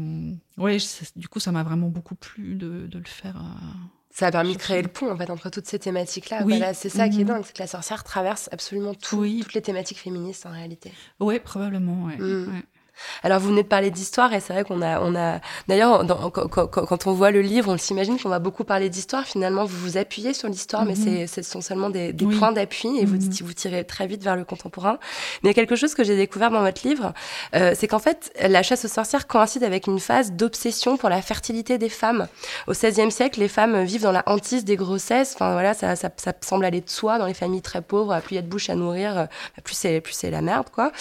ouais 0.58 0.78
du 1.16 1.28
coup 1.28 1.40
ça 1.40 1.52
m'a 1.52 1.64
vraiment 1.64 1.90
beaucoup 1.90 2.16
plu 2.16 2.56
de, 2.56 2.90
le 2.92 3.06
faire 3.06 3.42
Ça 4.20 4.26
a 4.26 4.32
permis 4.32 4.54
de 4.54 4.58
créer 4.58 4.82
le 4.82 4.88
pont 4.88 5.12
en 5.12 5.16
fait 5.16 5.30
entre 5.30 5.52
toutes 5.52 5.68
ces 5.68 5.78
thématiques-là. 5.78 6.40
Oui. 6.44 6.58
Voilà, 6.58 6.74
c'est 6.74 6.90
ça 6.90 7.08
qui 7.08 7.18
est 7.22 7.24
Mhm. 7.24 7.28
dingue, 7.28 7.44
c'est 7.46 7.54
que 7.56 7.62
la 7.62 7.68
sorcière 7.68 8.04
traverse 8.04 8.50
absolument 8.52 8.96
tout, 8.96 9.18
Oui. 9.18 9.42
toutes 9.44 9.54
les 9.54 9.62
thématiques 9.62 10.00
féministes 10.00 10.48
en 10.48 10.52
réalité. 10.52 10.92
ouais 11.20 11.40
probablement 11.40 12.06
ouais, 12.06 12.18
Mm. 12.18 12.48
ouais. 12.52 12.64
Alors 13.24 13.40
vous 13.40 13.50
venez 13.50 13.64
de 13.64 13.68
parler 13.68 13.92
d'histoire 13.92 14.34
et 14.34 14.40
c'est 14.40 14.54
vrai 14.54 14.64
qu'on 14.64 14.82
a, 14.82 15.00
on 15.02 15.16
a, 15.16 15.40
d'ailleurs 15.68 16.06
quand, 16.32 17.08
on 17.08 17.14
voit 17.14 17.32
le 17.32 17.42
livre, 17.42 17.72
on 17.72 17.78
s'imagine 17.78 18.20
qu'on 18.20 18.30
va 18.30 18.40
beaucoup 18.40 18.64
parler 18.64 18.90
d'histoire. 18.90 19.26
Finalement, 19.26 19.66
vous 19.66 19.78
vous 19.78 19.98
appuyez 19.98 20.34
sur 20.34 20.48
l'histoire, 20.50 20.86
mais 20.86 20.96
Mhm. 20.96 21.28
c'est, 21.28 21.44
ce 21.44 21.50
sont 21.50 21.62
seulement 21.62 21.90
des, 21.90 22.14
des 22.14 22.26
Oui. 22.26 22.36
points 22.38 22.52
d'appui 22.52 22.98
et 23.00 23.06
vous, 23.06 23.16
Mhm. 23.18 23.30
vous 23.44 23.54
tirez 23.54 23.84
très 23.84 24.08
vite 24.08 24.24
vers 24.24 24.36
le 24.36 24.44
contemporain. 24.46 24.98
Mais 25.44 25.50
il 25.50 25.52
y 25.52 25.52
a 25.52 25.54
quelque 25.54 25.76
chose 25.76 25.94
que 25.94 26.04
j'ai 26.04 26.16
découvert 26.16 26.52
dans 26.52 26.62
votre 26.62 26.88
livre, 26.88 27.14
euh, 27.56 27.74
c'est 27.78 27.88
qu'en 27.88 28.00
fait, 28.00 28.32
la 28.42 28.64
chasse 28.64 28.86
aux 28.86 28.90
sorcières 28.90 29.28
coïncide 29.28 29.64
avec 29.64 29.88
une 29.88 30.00
phase 30.00 30.32
d'obsession 30.32 30.98
pour 30.98 31.10
la 31.10 31.22
fertilité 31.22 31.78
des 31.78 31.90
femmes. 31.90 32.28
Au 32.68 32.72
XVIe 32.72 33.12
siècle, 33.12 33.40
les 33.40 33.48
femmes 33.48 33.84
vivent 33.84 34.02
dans 34.04 34.12
la 34.12 34.24
hantise 34.26 34.66
des 34.66 34.76
grossesses. 34.76 35.34
Enfin 35.36 35.54
voilà, 35.54 35.74
ça, 35.74 35.96
ça, 35.96 36.10
ça 36.18 36.34
semble 36.42 36.66
aller 36.66 36.82
de 36.82 36.90
soi 36.90 37.18
dans 37.20 37.26
les 37.26 37.34
familles 37.34 37.62
très 37.62 37.82
pauvres. 37.82 38.20
Plus 38.22 38.34
il 38.34 38.36
y 38.36 38.40
a 38.40 38.42
de 38.42 38.48
bouche 38.48 38.70
à 38.70 38.76
nourrir, 38.76 39.18
euh, 39.18 39.26
plus 39.64 39.76
c'est 39.76 40.02
plus 40.02 40.14
c'est 40.14 40.32
la 40.32 40.42
merde 40.42 40.68
quoi. 40.74 40.92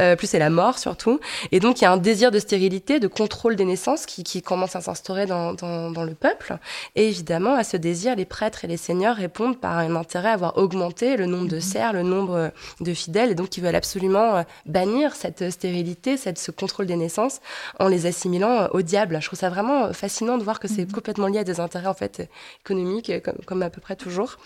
Euh, 0.00 0.16
plus 0.16 0.26
c'est 0.28 0.38
la 0.38 0.50
mort 0.50 0.78
surtout. 0.78 1.20
Et 1.52 1.60
donc 1.60 1.80
il 1.80 1.84
y 1.84 1.86
a 1.86 1.92
un 1.92 1.96
désir 1.96 2.30
de 2.30 2.38
stérilité, 2.38 3.00
de 3.00 3.08
contrôle 3.08 3.56
des 3.56 3.64
naissances 3.64 4.06
qui, 4.06 4.24
qui 4.24 4.42
commence 4.42 4.76
à 4.76 4.80
s'instaurer 4.80 5.26
dans, 5.26 5.54
dans, 5.54 5.90
dans 5.90 6.04
le 6.04 6.14
peuple. 6.14 6.58
Et 6.94 7.08
évidemment, 7.08 7.54
à 7.54 7.64
ce 7.64 7.76
désir, 7.76 8.16
les 8.16 8.24
prêtres 8.24 8.64
et 8.64 8.68
les 8.68 8.76
seigneurs 8.76 9.16
répondent 9.16 9.58
par 9.58 9.78
un 9.78 9.94
intérêt 9.96 10.30
à 10.30 10.36
voir 10.36 10.58
augmenter 10.58 11.16
le 11.16 11.26
nombre 11.26 11.48
de 11.48 11.60
serfs, 11.60 11.92
le 11.92 12.02
nombre 12.02 12.50
de 12.80 12.94
fidèles, 12.94 13.30
et 13.30 13.34
donc 13.34 13.56
ils 13.56 13.62
veulent 13.62 13.74
absolument 13.74 14.36
euh, 14.36 14.42
bannir 14.66 15.14
cette 15.14 15.50
stérilité, 15.50 16.16
cette, 16.16 16.38
ce 16.38 16.50
contrôle 16.50 16.86
des 16.86 16.96
naissances, 16.96 17.40
en 17.78 17.88
les 17.88 18.06
assimilant 18.06 18.62
euh, 18.62 18.68
au 18.72 18.82
diable. 18.82 19.18
Je 19.20 19.26
trouve 19.26 19.38
ça 19.38 19.50
vraiment 19.50 19.86
euh, 19.86 19.92
fascinant 19.92 20.38
de 20.38 20.44
voir 20.44 20.60
que 20.60 20.68
c'est 20.68 20.90
complètement 20.90 21.26
lié 21.26 21.38
à 21.38 21.44
des 21.44 21.60
intérêts 21.60 21.86
en 21.86 21.94
fait 21.94 22.28
économiques, 22.64 23.12
comme, 23.22 23.38
comme 23.44 23.62
à 23.62 23.70
peu 23.70 23.80
près 23.80 23.96
toujours. 23.96 24.36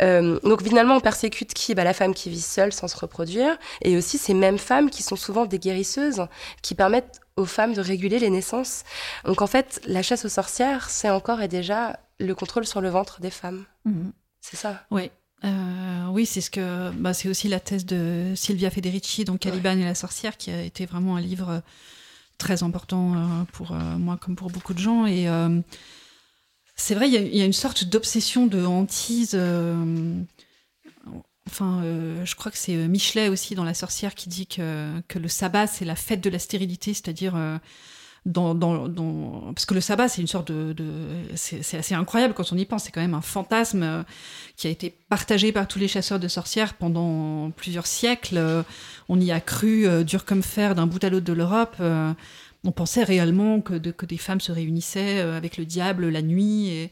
Euh, 0.00 0.38
donc 0.42 0.62
finalement, 0.62 0.96
on 0.96 1.00
persécute 1.00 1.54
qui? 1.54 1.74
Bah, 1.74 1.84
La 1.84 1.94
femme 1.94 2.14
qui 2.14 2.30
vit 2.30 2.40
seule 2.40 2.72
sans 2.72 2.88
se 2.88 2.96
reproduire, 2.96 3.56
et 3.82 3.96
aussi 3.96 4.18
ces 4.18 4.34
mêmes 4.34 4.58
femmes 4.58 4.90
qui 4.90 5.02
sont 5.02 5.16
souvent 5.16 5.46
des 5.46 5.58
guérisseuses, 5.58 6.26
qui 6.62 6.74
permettent 6.74 7.20
aux 7.36 7.44
femmes 7.46 7.74
de 7.74 7.80
réguler 7.80 8.18
les 8.18 8.30
naissances. 8.30 8.84
Donc 9.24 9.42
en 9.42 9.46
fait, 9.46 9.80
la 9.86 10.02
chasse 10.02 10.24
aux 10.24 10.28
sorcières, 10.28 10.88
c'est 10.90 11.10
encore 11.10 11.40
et 11.42 11.48
déjà 11.48 11.98
le 12.20 12.34
contrôle 12.34 12.66
sur 12.66 12.80
le 12.80 12.88
ventre 12.90 13.20
des 13.20 13.30
femmes. 13.30 13.64
Mhm. 13.84 14.12
C'est 14.40 14.56
ça. 14.56 14.84
Ouais. 14.90 15.10
Euh, 15.44 16.06
oui, 16.10 16.24
c'est 16.26 16.40
ce 16.40 16.50
que 16.50 16.90
bah, 16.92 17.12
c'est 17.12 17.28
aussi 17.28 17.48
la 17.48 17.60
thèse 17.60 17.84
de 17.84 18.32
Silvia 18.36 18.70
Federici, 18.70 19.24
donc 19.24 19.40
Caliban 19.40 19.76
et 19.78 19.84
la 19.84 19.94
sorcière, 19.94 20.36
qui 20.36 20.50
a 20.50 20.62
été 20.62 20.86
vraiment 20.86 21.16
un 21.16 21.20
livre 21.20 21.48
euh, 21.50 21.60
très 22.38 22.62
important 22.62 23.14
euh, 23.14 23.44
pour 23.52 23.72
euh, 23.72 23.78
moi 23.98 24.16
comme 24.16 24.36
pour 24.36 24.50
beaucoup 24.50 24.72
de 24.74 24.78
gens. 24.78 25.04
Et 25.06 25.26
c'est 26.76 26.94
vrai, 26.94 27.08
il 27.08 27.14
y, 27.14 27.16
a- 27.16 27.20
il 27.20 27.36
y 27.36 27.42
a 27.42 27.44
une 27.44 27.52
sorte 27.52 27.84
d'obsession 27.84 28.46
de 28.46 28.64
hantise. 28.64 29.38
Enfin, 31.46 31.82
euh, 31.84 32.24
je 32.24 32.34
crois 32.36 32.50
que 32.50 32.56
c'est 32.56 32.74
euh, 32.74 32.88
Michelet 32.88 33.28
aussi 33.28 33.54
dans 33.54 33.64
La 33.64 33.74
Sorcière 33.74 34.14
qui 34.14 34.28
dit 34.28 34.46
que, 34.46 35.02
le 35.14 35.28
sabbat 35.28 35.66
c'est 35.66 35.84
la 35.84 35.94
fête 35.94 36.22
de 36.22 36.30
la 36.30 36.38
stérilité, 36.38 36.94
c'est-à-dire 36.94 37.34
euh, 37.36 37.58
dans, 38.24 38.54
parce 39.52 39.66
que 39.66 39.74
le 39.74 39.82
sabbat 39.82 40.08
c'est 40.08 40.22
une 40.22 40.26
sorte 40.26 40.50
de, 40.50 40.72
de 40.72 40.86
c'est 41.34 41.76
assez 41.76 41.94
incroyable 41.94 42.32
quand 42.32 42.50
on 42.50 42.56
y 42.56 42.64
pense, 42.64 42.84
c'est 42.84 42.92
quand 42.92 43.02
même 43.02 43.12
un 43.12 43.20
fantasme 43.20 43.82
euh, 43.82 44.02
qui 44.56 44.68
a 44.68 44.70
été 44.70 44.96
partagé 45.10 45.52
par 45.52 45.68
tous 45.68 45.78
les 45.78 45.88
chasseurs 45.88 46.18
de 46.18 46.28
sorcières 46.28 46.74
pendant 46.74 47.50
plusieurs 47.50 47.86
siècles. 47.86 48.40
On 49.10 49.20
y 49.20 49.30
a 49.30 49.40
cru 49.40 49.86
dur 50.04 50.24
comme 50.24 50.42
fer 50.42 50.74
d'un 50.74 50.86
bout 50.86 51.04
à 51.04 51.10
l'autre 51.10 51.26
de 51.26 51.32
l'Europe. 51.34 51.76
Euh, 52.64 52.68
on 52.68 52.72
pensait 52.72 53.04
réellement 53.04 53.60
que, 53.60 53.74
de- 53.74 53.90
que 53.90 54.06
des 54.06 54.16
femmes 54.16 54.40
se 54.40 54.52
réunissaient 54.52 55.20
euh, 55.20 55.36
avec 55.36 55.56
le 55.56 55.64
diable 55.64 56.08
la 56.08 56.22
nuit 56.22 56.90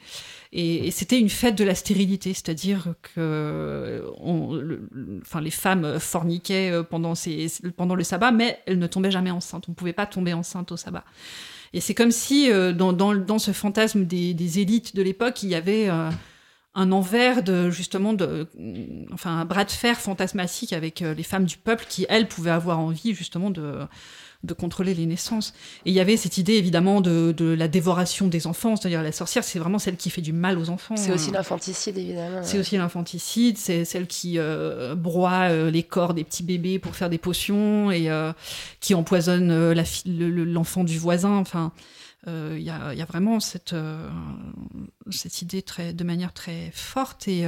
et, 0.55 0.91
c'était 0.91 1.19
une 1.19 1.31
fête 1.31 1.57
de 1.57 1.65
la 1.65 1.75
stérilité, 1.75 2.35
c'est-à-dire 2.35 2.95
que 3.15 4.03
le- 4.21 5.21
enfin, 5.23 5.41
les 5.41 5.51
femmes 5.51 5.99
forniquaient 5.99 6.71
euh, 6.71 6.83
pendant, 6.83 7.15
le 7.15 8.05
sabbat, 8.05 8.33
mais 8.33 8.59
elles 8.67 8.79
ne 8.79 8.87
tombaient 8.87 9.11
jamais 9.11 9.31
enceintes. 9.31 9.65
On 9.69 9.73
ne 9.73 9.77
pouvait 9.77 9.95
pas 9.95 10.07
tomber 10.07 10.35
enceinte 10.35 10.71
au 10.71 10.77
sabbat. 10.77 11.05
Et 11.73 11.81
c'est 11.81 11.95
comme 11.95 12.11
si 12.11 12.51
euh, 12.51 12.73
dans, 12.73 13.39
ce 13.39 13.53
fantasme 13.53 14.05
des, 14.05 14.59
élites 14.59 14.95
de 14.95 15.03
l'époque, 15.03 15.43
il 15.43 15.49
y 15.49 15.55
avait 15.55 15.89
euh, 15.89 16.11
un 16.75 16.93
envers 16.93 17.43
de 17.43 17.71
justement 17.71 18.13
de 18.13 18.47
enfin 19.13 19.39
un 19.39 19.45
bras 19.45 19.65
de 19.65 19.71
fer 19.71 19.99
fantasmatique 19.99 20.73
avec 20.73 21.03
euh, 21.03 21.15
les 21.15 21.23
femmes 21.23 21.45
du 21.45 21.57
peuple 21.57 21.87
qui 21.89 22.07
elles 22.09 22.29
pouvaient 22.29 22.51
avoir 22.51 22.79
envie 22.79 23.15
justement 23.15 23.51
de 23.51 23.79
de 24.45 24.55
contrôler 24.55 24.95
les 24.95 25.07
naissances. 25.07 25.55
Et 25.87 25.91
il 25.91 25.95
y 25.95 26.01
avait 26.01 26.17
cette 26.17 26.37
idée 26.39 26.55
évidemment 26.55 27.01
de, 27.01 27.33
de 27.37 27.45
la 27.47 27.69
dévoration 27.69 28.27
des 28.27 28.47
enfants, 28.47 28.75
c'est-à-dire 28.77 29.03
la 29.03 29.13
sorcière, 29.13 29.45
c'est 29.45 29.59
vraiment 29.59 29.79
celle 29.79 29.97
qui 29.97 30.11
fait 30.11 30.21
du 30.21 30.33
mal 30.33 30.59
aux 30.59 30.69
enfants. 30.69 30.97
C'est 30.97 31.13
aussi 31.13 31.31
l'infanticide, 31.31 31.97
évidemment. 31.97 32.41
C'est 32.43 32.59
aussi 32.59 32.77
l'infanticide, 32.77 33.57
c'est 33.57 33.85
celle 33.85 34.07
qui 34.07 34.39
euh, 34.39 34.95
broie 34.97 35.49
euh, 35.51 35.71
les 35.71 35.85
corps 35.85 36.15
des 36.15 36.25
petits 36.25 36.43
bébés 36.43 36.79
pour 36.79 36.97
faire 36.97 37.09
des 37.11 37.19
potions 37.19 37.91
et 37.93 38.11
euh, 38.11 38.33
qui 38.81 38.95
empoisonne 38.95 39.49
le- 39.73 40.45
l'enfant 40.45 40.83
du 40.85 40.99
voisin. 40.99 41.37
Enfin, 41.37 41.73
il 42.27 42.59
y, 42.61 42.65
y 42.67 42.71
a 42.71 43.05
vraiment 43.09 43.41
cette, 43.41 43.75
cette 45.11 45.43
idée 45.43 45.63
très, 45.63 45.93
de 45.93 46.05
manière 46.05 46.33
très 46.33 46.71
forte. 46.73 47.27
Et, 47.29 47.45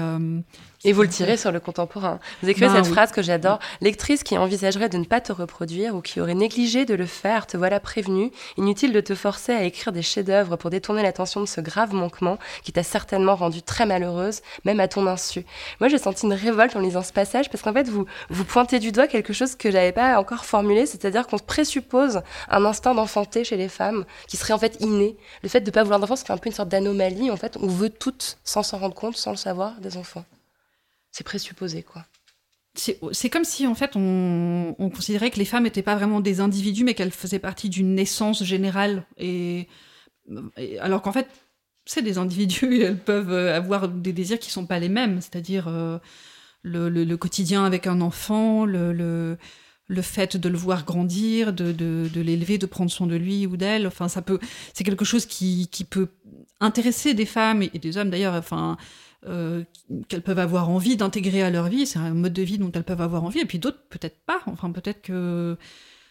Et 0.87 0.93
vous 0.93 1.01
le 1.01 1.09
tirez 1.09 1.39
sur 1.39 1.51
le 1.51 1.61
contemporain. 1.61 2.21
Vous 2.43 2.49
écrivez 2.51 2.67
Ben 2.67 2.77
cette 2.77 2.87
oui. 2.87 2.93
phrase 2.93 3.11
que 3.11 3.23
j'adore. 3.23 3.59
Lectrice 3.81 4.23
qui 4.23 4.37
envisagerait 4.37 4.91
de 4.91 4.99
ne 4.99 5.05
pas 5.05 5.23
te 5.23 5.33
reproduire 5.33 5.95
ou 5.95 6.03
qui 6.03 6.21
aurait 6.21 6.35
négligé 6.35 6.85
de 6.85 6.95
le 6.95 7.07
faire, 7.07 7.47
te 7.47 7.57
voilà 7.57 7.81
prévenue. 7.81 8.31
Inutile 8.59 8.93
de 8.93 9.01
te 9.01 9.15
forcer 9.15 9.53
à 9.53 9.65
écrire 9.65 9.93
des 9.93 10.03
chefs-d'œuvre 10.03 10.57
pour 10.57 10.69
détourner 10.69 11.03
l'attention 11.03 11.41
de 11.41 11.47
ce 11.47 11.63
grave 11.63 11.95
manquement 11.95 12.39
qui 12.63 12.73
t'a 12.73 12.83
certainement 12.83 13.35
rendue 13.35 13.63
très 13.63 13.87
malheureuse, 13.87 14.43
même 14.65 14.79
à 14.79 14.87
ton 14.87 15.07
insu. 15.07 15.47
Moi, 15.81 15.89
j'ai 15.89 15.99
senti 15.99 16.27
une 16.27 16.35
révolte 16.35 16.77
en 16.77 16.81
lisant 16.81 17.03
ce 17.03 17.13
passage 17.15 17.49
parce 17.49 17.63
qu'en 17.63 17.73
fait, 17.73 17.89
vous, 17.89 18.05
vous 18.29 18.45
pointez 18.45 18.79
du 18.79 18.93
doigt 18.93 19.07
quelque 19.07 19.33
chose 19.33 19.57
que 19.57 19.71
j'avais 19.71 19.93
pas 19.93 20.19
encore 20.19 20.45
formulé, 20.45 20.85
c'est-à-dire 20.85 21.27
qu'on 21.27 21.39
présuppose 21.39 22.21
un 22.51 22.65
instinct 22.67 22.95
d'enfanter 22.95 23.45
chez 23.45 23.57
les 23.57 23.71
femmes 23.71 24.05
qui 24.29 24.37
serait 24.37 24.53
en 24.53 24.59
fait 24.59 24.77
inné. 24.81 25.17
Le 25.43 25.49
fait 25.49 25.61
de 25.61 25.71
pas 25.71 25.83
vouloir 25.83 25.99
d'enfants, 26.01 26.17
c'est 26.17 26.31
un 26.31 26.37
peu 26.37 26.49
une 26.49 26.55
sorte 26.55 26.69
d'anomalie. 26.69 27.31
En 27.31 27.37
fait, 27.37 27.57
on 27.59 27.69
veut 27.69 27.91
toutes, 27.91 28.37
sans 28.45 28.63
s'en 28.63 28.79
rendre 28.79 28.95
compte, 28.95 29.17
sans 29.17 29.31
le 29.31 29.37
savoir, 29.39 29.81
des 29.81 29.97
enfants. 29.97 30.25
C'est 31.15 31.23
présupposé, 31.23 31.85
quoi. 31.85 32.05
c'est 32.75 33.31
comme 33.31 33.45
si 33.45 33.69
en 33.69 33.77
fait 33.77 33.93
on, 33.95 34.75
on 34.77 34.91
considérait 34.91 35.31
que 35.31 35.39
les 35.39 35.45
femmes 35.45 35.63
n'étaient 35.63 35.81
pas 35.81 35.95
vraiment 35.95 36.21
des 36.21 36.41
individus, 36.41 36.83
mais 36.83 36.95
qu'elles 36.95 37.13
faisaient 37.13 37.39
partie 37.39 37.69
d'une 37.69 37.95
naissance 37.95 38.43
générale. 38.43 39.07
Et, 39.17 39.69
alors 40.81 41.03
qu'en 41.03 41.13
fait, 41.13 41.29
c'est 41.87 42.03
des 42.03 42.19
individus, 42.19 42.83
elles 42.83 42.99
peuvent 42.99 43.31
euh, 43.31 43.57
avoir 43.57 43.89
des 43.89 44.13
désirs 44.13 44.41
qui 44.41 44.51
sont 44.51 44.67
pas 44.67 44.81
les 44.81 44.89
mêmes, 44.89 45.21
c'est-à-dire 45.21 45.69
euh, 45.69 45.99
le, 46.63 47.15
quotidien 47.15 47.65
avec 47.65 47.87
un 47.87 48.01
enfant, 48.01 48.65
le, 48.65 49.37
fait 50.03 50.37
de 50.37 50.49
le 50.49 50.59
voir 50.59 50.85
grandir, 50.85 51.53
de, 51.53 52.11
l'élever, 52.17 52.59
de 52.59 52.67
prendre 52.67 52.91
soin 52.91 53.07
de 53.07 53.15
lui 53.15 53.47
ou 53.47 53.57
d'elle. 53.57 53.87
Enfin, 53.87 54.09
ça 54.09 54.21
peut, 54.21 54.41
c'est 54.73 54.83
quelque 54.83 55.05
chose 55.05 55.27
qui, 55.27 55.69
peut 55.89 56.09
intéresser 56.59 57.15
des 57.15 57.27
femmes 57.27 57.63
et, 57.63 57.71
et 57.73 57.79
des 57.79 57.99
hommes 57.99 58.11
d'ailleurs. 58.11 58.35
Enfin, 58.35 58.77
euh, 59.27 59.65
qu'elles 60.09 60.23
peuvent 60.23 60.39
avoir 60.39 60.71
envie 60.71 60.97
d'intégrer 60.97 61.43
à 61.43 61.51
leur 61.51 61.69
vie. 61.69 61.87
C'est 61.87 61.99
un 61.99 62.15
mode 62.15 62.33
de 62.33 62.43
vie 62.43 62.59
dont 62.59 62.71
elles 62.73 62.85
peuvent 62.85 63.01
avoir 63.01 63.25
envie. 63.25 63.41
Et 63.41 63.47
puis 63.47 63.59
d'autres, 63.59 63.83
peut-être 63.89 64.19
pas. 64.27 64.41
Enfin, 64.47 64.71
peut-être 64.71 65.03
que. 65.03 65.57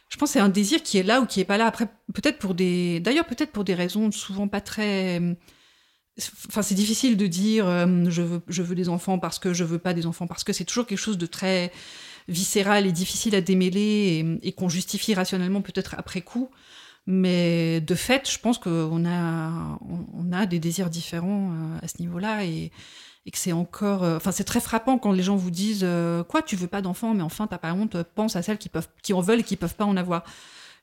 Je 0.10 0.17
pense 0.17 0.30
que 0.30 0.34
c'est 0.34 0.39
un 0.39 0.49
désir 0.49 0.84
qui 0.84 0.97
est 0.97 1.04
là 1.04 1.21
ou 1.21 1.26
qui 1.26 1.39
est 1.39 1.45
pas 1.45 1.58
là. 1.58 1.65
Après, 1.65 1.88
peut-être 2.13 2.39
pour 2.39 2.54
des. 2.54 2.99
D'ailleurs, 2.99 3.26
peut-être 3.26 3.52
pour 3.52 3.63
des 3.63 3.73
raisons 3.73 4.12
souvent 4.12 4.47
pas 4.47 4.62
très. 4.62 5.21
Enfin, 6.47 6.62
c'est 6.62 6.76
difficile 6.76 7.17
de 7.17 7.26
dire 7.26 7.67
euh, 7.67 8.06
je, 8.10 8.21
veux, 8.21 8.41
je 8.47 8.62
veux 8.62 8.76
des 8.76 8.89
enfants 8.89 9.17
parce 9.17 9.39
que 9.39 9.54
je 9.54 9.63
veux 9.63 9.80
pas 9.80 9.93
des 9.93 10.06
enfants 10.06 10.28
parce 10.28 10.43
que 10.43 10.54
c'est 10.54 10.65
toujours 10.65 10.86
quelque 10.86 10.99
chose 10.99 11.17
de 11.17 11.26
très 11.26 11.71
viscéral 12.28 12.86
et 12.86 12.91
difficile 12.91 13.34
à 13.36 13.41
démêler 13.41 14.38
et, 14.41 14.47
et 14.47 14.52
qu'on 14.52 14.69
justifie 14.69 15.15
rationnellement 15.15 15.62
peut-être 15.62 15.95
après 15.97 16.21
coup. 16.21 16.52
Mais 17.06 17.82
de 17.82 17.96
fait, 17.96 18.30
je 18.32 18.39
pense 18.39 18.58
qu'on 18.58 19.06
a, 19.06 19.78
on, 19.82 20.32
a 20.32 20.46
des 20.46 20.60
désirs 20.60 20.89
différents 20.89 21.52
euh, 21.52 21.80
à 21.82 21.88
ce 21.88 21.96
niveau-là 22.00 22.46
et, 22.46 22.72
et 23.26 23.32
que 23.32 23.38
c'est 23.38 23.52
encore. 23.52 24.04
euh, 24.04 24.18
Enfin, 24.18 24.32
c'est 24.32 24.46
très 24.46 24.62
frappant 24.62 24.98
quand 24.98 25.12
les 25.12 25.24
gens 25.24 25.36
vous 25.36 25.52
disent 25.52 25.84
euh, 25.84 26.24
Quoi, 26.24 26.42
tu 26.42 26.56
veux 26.56 26.68
pas 26.68 26.82
d'enfants, 26.82 27.13
mais 27.13 27.24
enfin, 27.24 27.48
t'as 27.48 27.58
pas 27.58 27.74
honte, 27.74 28.02
pense 28.16 28.36
à 28.38 28.42
celles 28.42 28.58
qui, 28.58 28.70
peuvent, 28.70 28.88
qui 29.02 29.13
en 29.13 29.20
veulent 29.20 29.42
et 29.42 29.44
qui 29.44 29.58
peuvent 29.58 29.76
pas 29.76 29.86
en 29.86 29.98
avoir. 29.98 30.24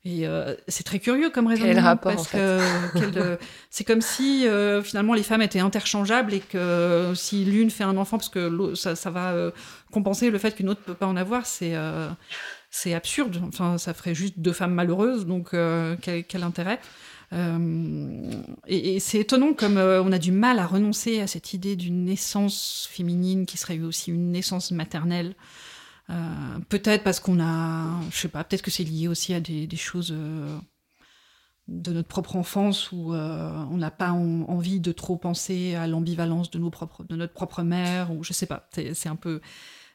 Et 0.04 0.26
euh, 0.26 0.54
c'est 0.66 0.85
très 0.85 0.98
curieux 0.98 1.28
comme 1.28 1.46
raison. 1.46 1.64
Quel 1.64 1.78
rapport, 1.78 2.12
parce 2.12 2.22
en 2.22 2.30
fait 2.30 2.38
que 2.38 3.18
euh, 3.18 3.37
c'est 3.70 3.85
comme 3.85 4.00
si 4.00 4.48
euh, 4.48 4.83
finalement 4.83 5.12
les 5.12 5.22
femmes 5.22 5.42
étaient 5.42 5.61
interchangeables 5.61 6.33
et 6.33 6.40
que 6.40 7.12
si 7.14 7.44
l'une 7.44 7.70
fait 7.70 7.85
un 7.85 7.98
enfant 7.98 8.16
parce 8.16 8.30
que 8.30 8.74
ça, 8.74 8.96
ça 8.96 9.11
va 9.11 9.35
compenser 9.92 10.30
le 10.30 10.38
fait 10.38 10.54
qu'une 10.54 10.70
autre 10.70 10.80
peut 10.80 10.94
pas 10.94 11.06
en 11.06 11.16
avoir, 11.16 11.44
c'est 11.44 11.74
c'est 12.70 12.94
absurde. 12.94 13.42
Enfin, 13.46 13.78
ça 13.78 13.92
ferait 13.92 14.14
juste 14.14 14.38
deux 14.38 14.52
femmes 14.52 14.74
malheureuses, 14.74 15.26
donc 15.26 15.54
euh, 15.54 15.96
quel, 16.00 16.42
intérêt? 16.42 16.80
Euh, 17.33 18.42
et, 18.66 19.00
c'est 19.00 19.18
étonnant 19.18 19.52
comme 19.54 19.76
euh, 19.76 20.02
on 20.02 20.12
a 20.12 20.18
du 20.18 20.33
mal 20.33 20.59
à 20.59 20.66
renoncer 20.66 21.20
à 21.20 21.26
cette 21.26 21.52
idée 21.52 21.76
d'une 21.76 22.04
naissance 22.04 22.88
féminine 22.90 23.44
qui 23.44 23.56
serait 23.56 23.80
aussi 23.80 24.11
une 24.12 24.30
naissance 24.30 24.70
maternelle. 24.70 25.35
Peut-être 26.68 27.04
parce 27.04 27.20
qu'on 27.20 27.40
a, 27.40 27.87
je 28.11 28.16
sais 28.16 28.28
pas, 28.28 28.42
peut-être 28.42 28.62
que 28.62 28.70
c'est 28.72 28.83
lié 28.83 29.06
aussi 29.06 29.33
à 29.33 29.38
des, 29.38 29.68
choses 29.76 30.12
de 31.68 31.92
notre 31.92 32.09
propre 32.09 32.35
enfance 32.35 32.90
où 32.90 33.14
on 33.14 33.76
n'a 33.76 33.92
pas 33.92 34.11
en- 34.11 34.42
envie 34.48 34.80
de 34.80 34.90
trop 34.90 35.16
penser 35.16 35.76
à 35.76 35.87
l'ambivalence 35.87 36.50
de 36.50 36.59
nos 36.59 36.70
propres, 36.70 37.04
de 37.04 37.14
notre 37.14 37.33
propre 37.33 37.62
mère 37.62 38.11
ou 38.11 38.24
je 38.24 38.33
sais 38.33 38.46
pas. 38.46 38.68
C'est 38.72 39.09
un 39.09 39.14
peu. 39.14 39.40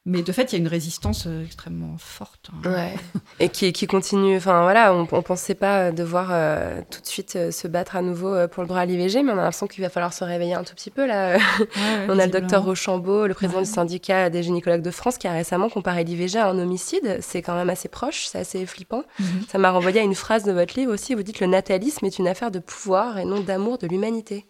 Mais 0.07 0.21
de 0.21 0.31
fait, 0.31 0.51
il 0.51 0.53
y 0.53 0.55
a 0.57 0.59
une 0.59 0.67
résistance 0.67 1.23
euh, 1.25 1.43
extrêmement 1.43 1.97
forte. 1.97 2.51
hein. 2.63 2.69
Ouais. 2.69 2.93
Et 3.39 3.49
qui, 3.49 3.73
qui 3.73 3.87
continue. 3.87 4.37
Enfin, 4.37 4.61
voilà, 4.61 4.93
on, 4.93 5.07
on 5.11 5.21
pensait 5.23 5.55
pas 5.55 5.91
devoir 5.91 6.27
euh, 6.31 6.79
tout 6.91 7.01
de 7.01 7.07
suite 7.07 7.35
euh, 7.35 7.49
se 7.49 7.67
battre 7.67 7.95
à 7.95 8.03
nouveau 8.03 8.47
pour 8.49 8.61
le 8.61 8.67
droit 8.67 8.81
à 8.81 8.85
l'IVG, 8.85 9.23
mais 9.23 9.31
on 9.31 9.33
a 9.33 9.37
l'impression 9.37 9.65
qu'il 9.65 9.83
va 9.83 9.89
falloir 9.89 10.13
se 10.13 10.23
réveiller 10.23 10.53
un 10.53 10.63
tout 10.63 10.75
petit 10.75 10.91
peu 10.91 11.07
là. 11.07 11.37
Ouais, 11.37 11.41
on 12.07 12.19
a 12.19 12.25
le 12.27 12.31
docteur. 12.31 12.63
Rochambeau, 12.63 13.25
le 13.25 13.33
président 13.33 13.57
Ouais. 13.59 13.65
du 13.65 13.69
syndicat 13.71 14.29
des 14.29 14.43
gynécologues 14.43 14.83
de 14.83 14.91
France, 14.91 15.17
qui 15.17 15.27
a 15.27 15.31
récemment 15.33 15.69
comparé 15.69 16.03
l'IVG 16.03 16.37
à 16.37 16.49
un 16.49 16.59
homicide. 16.59 17.17
C'est 17.21 17.41
quand 17.41 17.55
même 17.55 17.71
assez 17.71 17.89
proche, 17.89 18.27
c'est 18.27 18.37
assez 18.37 18.63
flippant. 18.67 19.03
Mhm. 19.19 19.25
Ça 19.49 19.57
m'a 19.57 19.71
renvoyé 19.71 20.01
à 20.01 20.03
une 20.03 20.13
phrase 20.15 20.43
de 20.43 20.51
votre 20.51 20.77
livre 20.79 20.93
aussi. 20.93 21.15
Vous 21.15 21.23
dites 21.23 21.39
le 21.39 21.47
natalisme 21.47 22.05
est 22.05 22.19
une 22.19 22.27
affaire 22.27 22.51
de 22.51 22.59
pouvoir 22.59 23.17
et 23.17 23.25
non 23.25 23.39
d'amour 23.39 23.79
de 23.79 23.87
l'humanité. 23.87 24.45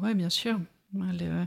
Ouais, 0.00 0.14
bien 0.14 0.30
sûr. 0.30 0.56
Le- 0.94 1.44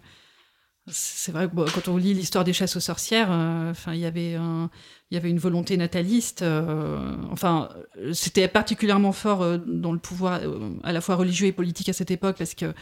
C'est 0.88 1.32
vrai 1.32 1.48
que 1.50 1.56
bon, 1.56 1.66
quand 1.74 1.88
on 1.88 1.96
lit 1.96 2.14
l'histoire 2.14 2.44
des 2.44 2.52
chasses 2.52 2.76
aux 2.76 2.82
sorcières, 2.82 3.32
euh, 3.32 3.72
enfin, 3.72 3.94
il 3.94 4.02
y 4.02 4.06
avait 4.06 4.34
il 4.34 4.70
y 5.16 5.18
avait 5.18 5.30
une 5.30 5.40
volonté 5.40 5.78
nataliste. 5.78 6.42
euh, 6.42 7.16
enfin, 7.32 7.70
euh, 7.98 8.14
c'était 8.14 8.48
particulièrement 8.50 9.14
fort 9.14 9.44
euh, 9.44 9.58
dans 9.66 9.94
le 9.94 10.00
pouvoir 10.00 10.42
euh, 10.44 10.72
à 10.84 10.92
la 10.92 11.00
fois 11.02 11.16
religieux 11.16 11.48
et 11.48 11.52
politique 11.54 11.88
à 11.90 11.94
cette 11.94 12.12
époque 12.12 12.38
parce 12.38 12.54
que 12.54 12.74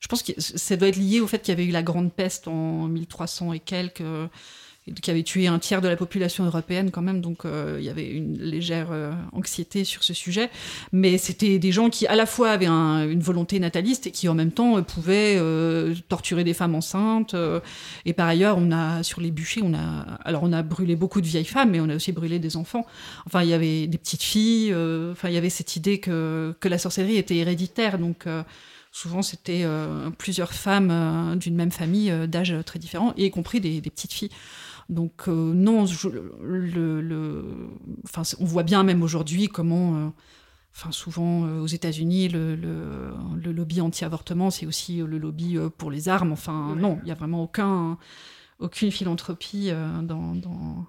je 0.00 0.08
pense 0.08 0.22
que 0.22 0.32
ça 0.38 0.76
doit 0.76 0.88
être 0.88 0.96
lié 0.96 1.20
au 1.20 1.26
fait 1.26 1.38
qu'il 1.40 1.52
y 1.52 1.56
avait 1.56 1.64
eu 1.64 1.70
la 1.72 1.82
grande 1.82 2.12
peste 2.12 2.48
en 2.48 2.88
1300 2.88 3.52
et 3.54 3.60
quelques. 3.60 4.02
Qui 5.02 5.10
avait 5.10 5.24
tué 5.24 5.48
un 5.48 5.58
tiers 5.58 5.80
de 5.80 5.88
la 5.88 5.96
population 5.96 6.44
européenne 6.44 6.90
quand 6.92 7.02
même, 7.02 7.20
donc 7.20 7.44
euh, 7.44 7.76
il 7.80 7.84
y 7.84 7.88
avait 7.88 8.08
une 8.08 8.38
légère 8.38 8.88
euh, 8.92 9.12
anxiété 9.32 9.84
sur 9.84 10.04
ce 10.04 10.14
sujet. 10.14 10.48
Mais 10.92 11.18
c'était 11.18 11.58
des 11.58 11.72
gens 11.72 11.90
qui 11.90 12.06
à 12.06 12.14
la 12.14 12.24
fois 12.26 12.50
avaient 12.50 12.66
un- 12.66 13.08
une 13.08 13.20
volonté 13.20 13.58
nataliste 13.58 14.06
et 14.06 14.10
qui 14.12 14.28
en 14.28 14.34
même 14.34 14.52
temps 14.52 14.78
euh, 14.78 14.82
pouvaient 14.82 15.40
torturer 16.08 16.44
des 16.44 16.54
femmes 16.54 16.74
enceintes. 16.74 17.34
et 18.04 18.12
par 18.12 18.28
ailleurs, 18.28 18.56
on 18.58 18.70
a 18.70 19.02
sur 19.02 19.20
les 19.20 19.30
bûchers, 19.30 19.62
on 19.64 19.74
a 19.74 20.18
alors 20.24 20.42
on 20.44 20.52
a 20.52 20.62
brûlé 20.62 20.94
beaucoup 20.96 21.20
de 21.20 21.26
vieilles 21.26 21.44
femmes, 21.44 21.70
mais 21.70 21.80
on 21.80 21.88
a 21.88 21.96
aussi 21.96 22.12
brûlé 22.12 22.38
des 22.38 22.56
enfants. 22.56 22.86
Enfin, 23.26 23.42
il 23.42 23.48
y 23.48 23.54
avait 23.54 23.86
des 23.86 23.98
petites 23.98 24.22
filles. 24.22 24.72
enfin, 25.12 25.28
il 25.28 25.34
y 25.34 25.38
avait 25.38 25.50
cette 25.50 25.74
idée 25.76 25.98
que 25.98 26.54
que 26.60 26.68
la 26.68 26.78
sorcellerie 26.78 27.16
était 27.16 27.36
héréditaire, 27.36 27.98
donc. 27.98 28.26
Souvent, 28.92 29.20
c'était 29.20 29.66
plusieurs 30.16 30.54
femmes 30.54 31.36
d'une 31.38 31.54
même 31.54 31.70
famille 31.70 32.10
d'âge 32.28 32.54
très 32.64 32.78
différents, 32.78 33.12
y 33.18 33.30
compris 33.30 33.60
des 33.60 33.82
petites 33.82 34.12
filles. 34.14 34.30
Donc 34.88 35.24
euh, 35.28 35.52
non, 35.54 35.86
je- 35.86 36.08
le, 36.42 37.00
le- 37.00 37.44
enfin, 38.04 38.22
on 38.40 38.44
voit 38.44 38.62
bien 38.62 38.82
même 38.84 39.02
aujourd'hui 39.02 39.48
comment, 39.48 39.96
euh, 39.96 40.08
enfin 40.74 40.92
souvent 40.92 41.44
euh, 41.46 41.60
aux 41.60 41.66
États-Unis, 41.66 42.28
le, 42.28 42.54
le- 42.54 43.52
lobby 43.52 43.80
anti-avortement, 43.80 44.50
c'est 44.50 44.66
aussi 44.66 44.98
le 44.98 45.18
lobby 45.18 45.56
pour 45.78 45.90
les 45.90 46.08
armes. 46.08 46.32
Enfin 46.32 46.74
non, 46.80 46.98
il 47.02 47.08
y 47.08 47.10
a 47.10 47.14
vraiment 47.14 47.42
aucun, 47.42 47.98
aucune 48.60 48.90
philanthropie 48.90 49.70
dans, 50.02 50.34
dans 50.34 50.86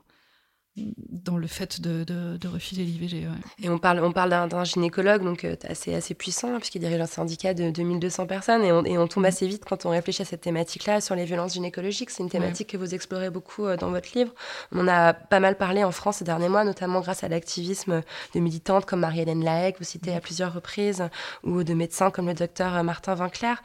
dans 0.78 1.38
le 1.38 1.48
fait 1.48 1.82
de, 1.82 2.04
de, 2.04 2.38
de 2.38 2.48
refuser 2.48 2.84
l'IVG. 2.84 3.28
ouais. 3.28 3.34
Et 3.64 3.70
on 3.70 3.78
parle, 3.78 4.00
on 4.04 4.12
parle 4.12 4.48
d'un, 4.48 4.64
gynécologue 4.64 5.24
donc 5.24 5.44
euh, 5.44 5.56
assez, 5.68 5.94
assez 5.94 6.14
puissant, 6.14 6.54
hein, 6.54 6.60
puisqu'il 6.60 6.80
dirige 6.80 7.02
un 7.02 7.08
syndicat 7.08 7.54
de 7.54 7.70
2200 7.70 8.28
personnes. 8.28 8.64
Et 8.64 8.72
on, 8.72 8.86
et 8.86 8.98
on 8.98 9.08
tombe 9.08 9.26
assez 9.26 9.48
vite 9.48 9.64
quand 9.66 9.86
on 9.86 9.90
réfléchit 9.90 10.22
à 10.22 10.26
cette 10.26 10.42
thématique-là 10.42 11.02
sur 11.02 11.16
les 11.16 11.26
violences 11.26 11.54
gynécologiques. 11.54 12.10
C'est 12.10 12.24
une 12.24 12.30
thématique 12.30 12.70
que 12.70 12.78
vous 12.78 12.94
explorez 12.94 13.30
beaucoup 13.30 13.66
euh, 13.66 13.78
dans 13.78 13.90
votre 13.90 14.10
livre. 14.16 14.34
On 14.72 14.88
a 14.88 15.14
pas 15.14 15.40
mal 15.40 15.58
parlé 15.58 15.84
en 15.84 15.92
France 15.92 16.18
ces 16.18 16.26
derniers 16.26 16.50
mois, 16.50 16.64
notamment 16.64 17.02
grâce 17.02 17.24
à 17.24 17.28
l'activisme 17.28 18.02
de 18.34 18.40
militantes 18.40 18.86
comme 18.86 19.00
Marie-Hélène 19.00 19.44
Laec, 19.44 19.78
vous 19.80 19.86
citez 19.86 20.14
à 20.14 20.20
plusieurs 20.20 20.54
reprises, 20.54 21.04
ou 21.44 21.64
de 21.64 21.74
médecins 21.74 22.12
comme 22.12 22.28
le 22.28 22.34
docteur 22.34 22.76
euh, 22.76 22.84
Martin 22.84 23.16
Vinclair. 23.16 23.62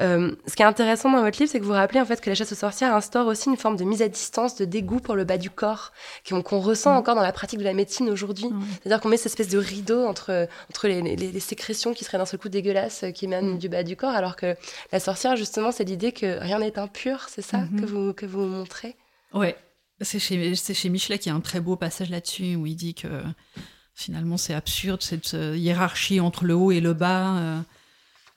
Euh, 0.00 0.34
ce 0.46 0.54
qui 0.54 0.62
est 0.62 0.66
intéressant 0.66 1.10
dans 1.10 1.22
votre 1.22 1.38
livre, 1.38 1.50
c'est 1.50 1.60
que 1.60 1.64
vous 1.64 1.72
rappelez 1.72 2.00
en 2.00 2.04
fait 2.04 2.20
que 2.20 2.30
la 2.30 2.34
chasse 2.34 2.52
aux 2.52 2.56
sorcières 2.56 2.94
instaure 2.94 3.26
aussi 3.26 3.48
une 3.48 3.56
forme 3.56 3.76
de 3.76 3.84
mise 3.84 4.02
à 4.02 4.08
distance, 4.08 4.56
de 4.56 4.64
dégoût 4.64 5.00
pour 5.00 5.14
le 5.14 5.24
bas 5.24 5.38
du 5.38 5.50
corps, 5.50 5.92
qu'on 6.28 6.42
qu'on 6.52 6.60
ressent 6.60 6.94
encore 6.94 7.14
dans 7.14 7.22
la 7.22 7.32
pratique 7.32 7.58
de 7.58 7.64
la 7.64 7.72
médecine 7.72 8.10
aujourd'hui. 8.10 8.44
Ouais. 8.46 8.52
C'est-à-dire 8.82 9.00
qu'on 9.00 9.08
met 9.08 9.16
cette 9.16 9.26
espèce 9.32 9.48
de 9.48 9.58
rideau 9.58 10.04
entre, 10.06 10.46
entre 10.70 10.86
les, 10.88 11.00
les- 11.02 11.16
les 11.16 11.40
sécrétions 11.40 11.94
qui 11.94 12.04
seraient 12.04 12.18
d'un 12.18 12.26
seul 12.26 12.38
coup 12.38 12.48
dégueulasses, 12.50 13.04
euh, 13.04 13.10
qui 13.10 13.24
émanent 13.24 13.54
du 13.56 13.68
bas 13.68 13.82
du 13.82 13.96
corps, 13.96 14.10
alors 14.14 14.36
que 14.36 14.54
la 14.92 15.00
sorcière, 15.00 15.34
justement, 15.36 15.72
c'est 15.72 15.84
l'idée 15.84 16.12
que 16.12 16.38
rien 16.40 16.58
n'est 16.58 16.78
impur, 16.78 17.26
c'est 17.28 17.42
ça 17.42 17.58
Mhm. 17.58 17.80
que, 17.80 17.86
vous, 17.86 18.12
que 18.12 18.26
vous 18.26 18.40
montrez? 18.44 18.96
Ouais, 19.32 19.56
c'est 20.02 20.18
chez, 20.18 20.54
c'est 20.54 20.74
chez 20.74 20.88
Michelet 20.90 21.18
qu'il 21.18 21.30
y 21.30 21.34
a 21.34 21.36
un 21.36 21.40
très 21.40 21.60
beau 21.60 21.76
passage 21.76 22.10
là-dessus 22.10 22.54
où 22.56 22.66
il 22.66 22.76
dit 22.76 22.94
que 22.94 23.08
finalement 23.94 24.36
c'est 24.36 24.54
absurde 24.54 25.02
cette 25.02 25.34
euh, 25.34 25.56
hiérarchie 25.56 26.20
entre 26.20 26.44
le 26.44 26.54
haut 26.54 26.72
et 26.72 26.80
le 26.80 26.92
bas 26.94 27.36
euh, 27.38 27.60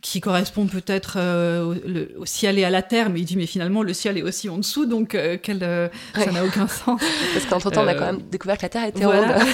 qui 0.06 0.22
correspond 0.22 0.68
peut-être 0.68 1.16
euh, 1.18 1.74
au, 2.20 2.28
ciel 2.28 2.60
et 2.60 2.64
à 2.64 2.70
la 2.70 2.84
terre, 2.84 3.10
mais 3.10 3.22
il 3.22 3.26
dit 3.26 3.36
mais 3.36 3.48
finalement 3.48 3.82
le 3.82 3.92
ciel 3.92 4.20
est 4.20 4.22
aussi 4.22 4.50
en 4.50 4.60
dessous 4.60 4.86
donc 4.86 5.16
euh, 5.16 5.40
quel, 5.42 5.64
euh, 5.64 5.88
ça 6.14 6.32
n'a 6.32 6.46
aucun 6.46 6.68
sens. 6.68 7.02
Parce 7.34 7.46
qu'entre-temps, 7.48 7.84
on 7.84 7.88
a 7.88 7.96
quand 7.96 8.06
même 8.06 8.22
découvert 8.30 8.58
que 8.58 8.62
la 8.62 8.70
Terre 8.70 8.86
était 8.86 9.04
Voilà. 9.04 9.40
ronde. 9.40 9.46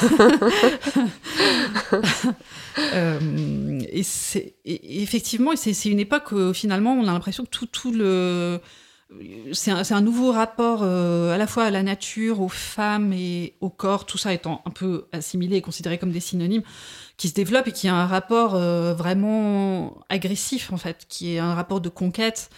Et, 3.94 5.02
effectivement, 5.02 5.52
c'est, 5.56 5.86
une 5.86 6.00
époque 6.00 6.34
où 6.34 6.54
finalement 6.54 6.94
on 6.94 7.08
a 7.08 7.14
l'impression 7.14 7.46
que 7.46 7.50
tout, 7.50 7.68
tout 7.68 7.94
le. 7.94 8.60
C'est 9.54 9.72
un, 9.72 10.02
nouveau 10.02 10.32
rapport 10.32 10.84
à 10.84 11.38
la 11.38 11.48
fois 11.48 11.66
à 11.66 11.72
la 11.72 11.84
nature, 11.84 12.42
aux 12.42 12.50
femmes 12.50 13.14
et 13.14 13.56
au 13.60 13.70
corps, 13.70 14.06
tout 14.06 14.18
ça 14.18 14.34
étant 14.34 14.62
un 14.66 14.70
peu 14.70 15.06
assimilé 15.12 15.58
et 15.58 15.62
considéré 15.62 15.98
comme 15.98 16.12
des 16.12 16.22
synonymes, 16.22 16.64
qui 17.22 17.30
se 17.30 17.36
développe 17.36 17.68
et 17.68 17.72
qui 17.72 17.88
a 17.88 17.94
un 17.94 18.08
rapport 18.08 18.56
euh, 18.56 18.96
vraiment 18.96 19.96
agressif 20.10 20.74
en 20.74 20.78
fait, 20.78 21.06
qui 21.08 21.36
est 21.36 21.38
un 21.38 21.54
rapport 21.54 21.80
de 21.80 21.88
conquête. 21.88 22.50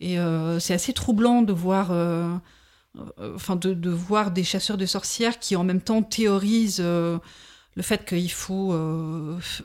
Et 0.00 0.18
euh, 0.18 0.58
c'est 0.58 0.74
assez 0.74 0.92
troublant 0.92 1.42
de 1.42 1.52
voir, 1.52 1.92
euh, 1.92 2.34
enfin 3.36 3.54
de, 3.54 3.90
voir 3.90 4.32
des 4.32 4.42
chasseurs 4.42 4.76
de 4.76 4.86
sorcières 4.86 5.38
qui 5.38 5.54
en 5.54 5.62
même 5.62 5.80
temps 5.80 6.02
théorisent 6.02 6.80
le 6.80 7.20
fait 7.80 8.04
qu'il 8.04 8.32
faut, 8.32 8.74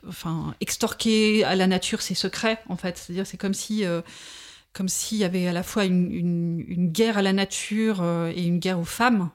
enfin, 0.06 0.54
extorquer 0.60 1.42
à 1.42 1.56
la 1.56 1.66
nature 1.66 2.00
ses 2.00 2.14
secrets 2.14 2.60
en 2.68 2.76
fait. 2.76 2.96
C'est-à-dire 2.96 3.26
c'est 3.26 3.36
comme 3.36 3.54
si 3.54 3.82
comme 4.72 4.88
s'il 4.88 5.18
y 5.18 5.24
avait 5.24 5.48
à 5.48 5.52
la 5.52 5.64
fois 5.64 5.84
une, 5.84 6.92
guerre 6.92 7.18
à 7.18 7.22
la 7.22 7.32
nature 7.32 8.04
et 8.32 8.44
une 8.44 8.60
guerre 8.60 8.78
aux 8.78 8.84
femmes. 8.84 9.30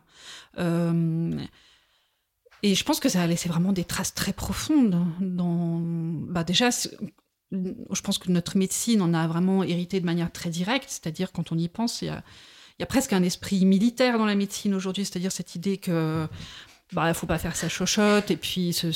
Et 2.63 2.75
je 2.75 2.83
pense 2.83 2.99
que 2.99 3.09
ça 3.09 3.21
a 3.21 3.27
laissé 3.27 3.49
vraiment 3.49 3.71
des 3.71 3.83
traces 3.83 4.13
très 4.13 4.33
profondes 4.33 5.05
dans. 5.19 5.79
Bah 5.81 6.43
déjà, 6.43 6.69
je 6.71 8.01
pense 8.01 8.17
que 8.17 8.31
notre 8.31 8.57
médecine 8.57 9.01
en 9.01 9.13
a 9.13 9.27
vraiment 9.27 9.63
hérité 9.63 9.99
de 9.99 10.05
manière 10.05 10.31
très 10.31 10.49
directe, 10.49 10.89
c'est-à-dire 10.89 11.31
quand 11.31 11.51
on 11.51 11.57
y 11.57 11.67
pense, 11.67 12.01
il 12.01 12.05
y 12.07 12.83
a, 12.83 12.85
presque 12.85 13.13
un 13.13 13.23
esprit 13.23 13.65
militaire 13.65 14.17
dans 14.17 14.25
la 14.25 14.35
médecine 14.35 14.73
aujourd'hui, 14.73 15.05
c'est-à-dire 15.05 15.31
cette 15.31 15.55
idée 15.55 15.77
que 15.77 16.27
bah 16.93 17.13
faut 17.13 17.27
pas 17.27 17.37
faire 17.37 17.55
sa 17.55 17.69
chochotte 17.69 18.31
et 18.31 18.37
puis 18.37 18.73
ce, 18.73 18.91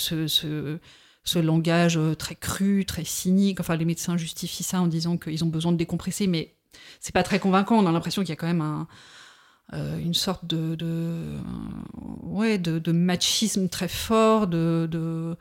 ce 1.24 1.40
langage 1.40 1.98
euh, 1.98 2.16
très 2.16 2.36
cru, 2.36 2.86
très 2.86 3.06
cynique. 3.06 3.60
Enfin, 3.60 3.76
les 3.76 3.86
médecins 3.86 4.18
justifient 4.18 4.64
ça 4.64 4.82
en 4.82 4.88
disant 4.88 5.18
qu'ils 5.18 5.44
ont 5.44 5.48
besoin 5.48 5.72
de 5.72 5.78
décompresser, 5.78 6.28
mais 6.28 6.56
c'est 7.00 7.14
pas 7.14 7.24
très 7.24 7.40
convaincant. 7.40 7.78
On 7.78 7.88
a 7.88 7.92
l'impression 7.92 8.22
qu'il 8.24 8.30
y 8.30 8.34
a 8.34 8.36
quand 8.36 8.48
même 8.48 8.62
un, 8.62 8.88
euh, 9.72 9.98
une 9.98 10.14
sorte 10.14 10.46
de, 10.46 10.76
de 10.76 11.40
ouais 12.22 12.58
de, 12.58 12.80
de 12.80 12.92
machisme 12.92 13.70
très 13.70 13.88
fort, 13.88 14.48
de, 14.48 14.88
de 14.92 15.36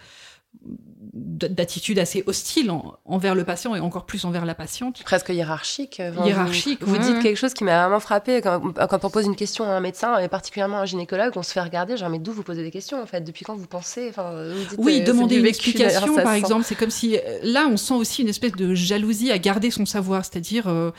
d'attitude 1.14 1.98
assez 1.98 2.22
hostile 2.26 2.70
en- 2.70 2.94
envers 3.04 3.34
le 3.34 3.44
patient 3.44 3.74
et 3.74 3.80
encore 3.80 4.06
plus 4.06 4.24
envers 4.24 4.46
la 4.46 4.54
patiente. 4.54 5.02
Presque 5.04 5.28
hiérarchique. 5.28 6.00
Enfin, 6.00 6.24
Hiérarchique, 6.24 6.82
Vous, 6.82 6.94
ouais, 6.94 7.00
dites 7.00 7.20
quelque 7.20 7.36
chose 7.36 7.52
qui 7.52 7.64
m'a 7.64 7.82
vraiment 7.82 8.00
frappé 8.00 8.40
quand, 8.40 8.72
quand 8.88 9.04
on 9.04 9.10
pose 9.10 9.26
une 9.26 9.36
question 9.36 9.64
à 9.64 9.68
un 9.68 9.80
médecin, 9.80 10.18
et 10.18 10.28
particulièrement 10.28 10.78
à 10.78 10.82
un 10.82 10.84
gynécologue, 10.86 11.32
on 11.36 11.42
se 11.42 11.52
fait 11.52 11.60
regarder, 11.60 11.96
genre, 11.96 12.08
mais 12.08 12.18
d'où 12.18 12.32
vous 12.32 12.42
posez 12.42 12.62
des 12.62 12.70
questions 12.70 13.02
en 13.02 13.06
fait? 13.06 13.20
Depuis 13.22 13.44
quand 13.44 13.54
vous 13.56 13.66
pensez? 13.66 14.08
Enfin, 14.08 14.32
vous 14.52 14.58
dites, 14.70 14.74
Oui, 14.78 15.00
euh, 15.00 15.04
demander 15.04 15.36
une 15.36 15.42
vécu, 15.42 15.70
explication, 15.70 16.14
par 16.16 16.32
exemple, 16.34 16.64
c'est 16.64 16.76
comme 16.76 16.90
si 16.90 17.16
euh, 17.16 17.20
là, 17.42 17.66
on 17.70 17.76
sent 17.76 17.94
aussi 17.94 18.22
une 18.22 18.28
espèce 18.28 18.52
de 18.52 18.74
jalousie 18.74 19.30
à 19.32 19.38
garder 19.38 19.70
son 19.70 19.84
savoir, 19.84 20.24
c'est-à-dire 20.24 20.68
euh, 20.68 20.92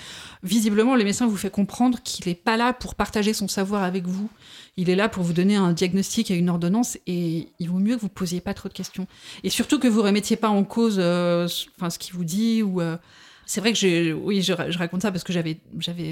visiblement, 0.43 0.95
le 0.95 1.03
médecin 1.05 1.25
vous 1.27 1.37
fait 1.37 1.49
comprendre 1.51 1.99
qu'il 2.03 2.27
n'est 2.27 2.35
pas 2.35 2.57
là 2.57 2.73
pour 2.73 2.93
partager 2.95 3.33
son 3.33 3.47
savoir 3.47 3.83
avec 3.83 4.05
vous. 4.05 4.29
Il 4.77 4.89
est 4.89 4.95
là 4.95 5.07
pour 5.09 5.23
vous 5.23 5.33
donner 5.33 5.55
un 5.55 5.71
diagnostic 5.73 6.31
et 6.31 6.35
une 6.35 6.49
ordonnance, 6.49 6.97
et 7.05 7.47
il 7.59 7.69
vaut 7.69 7.77
mieux 7.79 7.95
que 7.95 8.01
vous 8.01 8.09
posiez 8.09 8.41
pas 8.41 8.53
trop 8.55 8.69
de 8.69 8.73
questions, 8.73 9.05
et 9.43 9.49
surtout 9.49 9.77
que 9.79 9.87
vous 9.87 10.01
remettiez 10.01 10.35
pas 10.35 10.49
en 10.49 10.63
cause, 10.63 10.95
euh, 10.99 11.47
ce- 11.47 11.67
qu'il 11.99 12.13
vous 12.15 12.25
dit 12.25 12.63
ou. 12.63 12.81
euh, 12.81 12.97
C'est 13.45 13.59
vrai 13.61 13.73
que 13.73 14.13
oui, 14.13 14.41
je, 14.41 14.53
ra- 14.53 14.71
je 14.71 14.77
raconte 14.79 15.01
ça 15.03 15.11
parce 15.11 15.23
que 15.23 15.33
j'avais, 15.33 15.59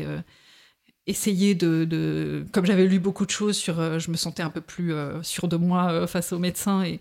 euh, 0.06 0.19
essayé 1.08 1.56
de, 1.56 2.45
comme 2.52 2.65
j'avais 2.65 2.86
lu 2.86 3.00
beaucoup 3.00 3.26
de 3.26 3.32
choses 3.32 3.58
sur, 3.58 4.00
je 4.00 4.12
me 4.12 4.15
sentais 4.17 4.43
un 4.43 4.50
peu 4.52 4.62
plus 4.62 4.93
sûre 5.24 5.47
de 5.47 5.58
moi 5.58 6.06
face 6.08 6.32
au 6.34 6.38
médecin 6.39 6.84
et 6.84 7.00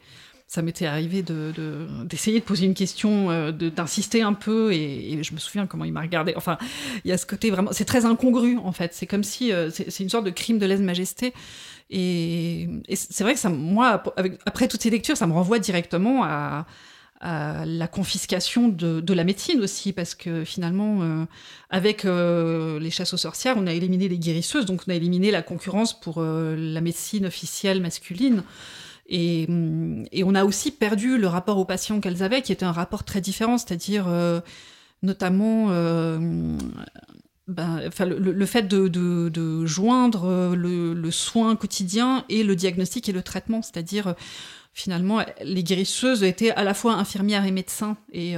ça 0.51 0.63
m'était 0.63 0.87
arrivé 0.87 1.23
de, 1.23 1.53
de- 1.57 1.87
d'essayer 2.07 2.41
de, 2.41 2.45
poser 2.45 2.67
une 2.67 2.75
question, 2.75 3.31
euh, 3.31 3.53
de- 3.53 3.69
d'insister 3.69 4.21
un 4.23 4.33
peu, 4.33 4.73
et, 4.73 5.23
je 5.23 5.33
me 5.33 5.39
souviens 5.39 5.69
comment 5.69 5.85
il 5.85 5.93
m'a 5.93 6.01
regardé. 6.01 6.35
Enfin, 6.35 6.59
il 7.05 7.09
y 7.09 7.13
a 7.13 7.19
ce 7.19 7.25
côté 7.25 7.53
vraiment, 7.53 7.71
c'est 7.71 7.85
très 7.85 8.05
incongru 8.05 8.59
en 8.59 8.73
fait. 8.73 8.93
C'est 8.93 9.07
comme 9.07 9.23
si 9.23 9.53
euh, 9.53 9.71
c'est, 9.71 10.01
une 10.01 10.09
sorte 10.09 10.25
de 10.25 10.31
crime 10.31 10.59
de 10.59 10.67
lèse-majesté. 10.67 11.35
Et, 11.89 12.69
c'est 12.93 13.23
vrai 13.23 13.35
que 13.35 13.39
ça, 13.39 13.49
moi, 13.49 14.03
après 14.45 14.67
toutes 14.67 14.83
ces 14.83 14.91
lectures, 14.91 15.17
ça 15.17 15.29
me 15.29 15.33
renvoie 15.33 15.61
directement 15.61 16.25
à, 16.25 16.67
la 17.23 17.87
confiscation 17.87 18.69
de, 18.69 19.01
de 19.01 19.15
la 19.15 19.25
médecine 19.25 19.61
aussi, 19.61 19.93
parce 19.93 20.15
que 20.17 20.43
finalement, 20.45 21.03
euh, 21.03 21.27
avec 21.69 22.07
euh, 22.07 22.81
les 22.81 22.91
chasses 22.91 23.13
aux 23.13 23.19
sorcières, 23.19 23.57
on 23.59 23.67
a 23.69 23.73
éliminé 23.73 24.09
les 24.09 24.19
guérisseuses, 24.19 24.65
donc 24.65 24.83
on 24.89 24.91
a 24.91 24.95
éliminé 24.95 25.31
la 25.31 25.43
concurrence 25.43 25.93
pour 26.01 26.23
la 26.23 26.81
médecine 26.81 27.27
officielle 27.27 27.81
masculine. 27.83 28.43
Et, 29.11 29.46
hum, 29.49 30.07
et 30.12 30.25
on 30.25 30.35
a 30.35 30.44
aussi 30.44 30.70
perdu 30.70 31.18
le 31.18 31.27
rapport 31.27 31.59
aux 31.59 31.64
patients 31.64 32.01
qu'elles 32.01 32.23
avaient, 32.23 32.42
qui 32.42 32.53
était 32.53 32.64
un 32.64 32.73
rapport 32.73 33.05
très 33.05 33.20
différent, 33.20 33.59
c'est-à-dire 33.59 34.07
euh, 34.09 34.40
notamment 35.03 35.66
euh, 35.70 36.57
ben, 37.49 37.83
enfin, 37.87 38.07
le, 38.07 38.46
fait 38.46 38.68
de, 38.68 39.66
joindre 39.66 40.25
euh, 40.25 40.55
le, 40.55 41.11
soin 41.11 41.57
quotidien 41.57 42.25
et 42.29 42.44
le 42.44 42.55
diagnostic 42.55 43.09
et 43.09 43.12
le 43.12 43.23
traitement, 43.23 43.62
c'est-à-dire 43.62 44.14
finalement 44.73 45.25
les 45.42 45.64
guérisseuses 45.64 46.23
étaient 46.23 46.53
à 46.53 46.62
la 46.62 46.75
fois 46.75 46.94
infirmières 46.94 47.44
et 47.44 47.51
médecins. 47.51 47.96
Et 48.12 48.37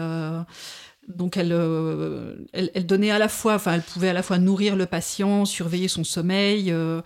donc 1.09 1.37
elles, 1.37 1.53
euh, 1.53 2.37
elles, 2.53 2.71
elles 2.75 2.87
donnaient 2.87 3.11
à 3.11 3.19
la 3.19 3.29
fois, 3.29 3.55
enfin 3.57 3.75
elles 3.75 3.83
pouvaient 3.83 4.09
à 4.11 4.13
la 4.13 4.23
fois 4.23 4.39
nourrir 4.39 4.77
le 4.77 4.87
patient, 4.87 5.45
surveiller 5.45 5.89
son 5.89 6.05
sommeil 6.05 6.71
euh, 6.71 7.01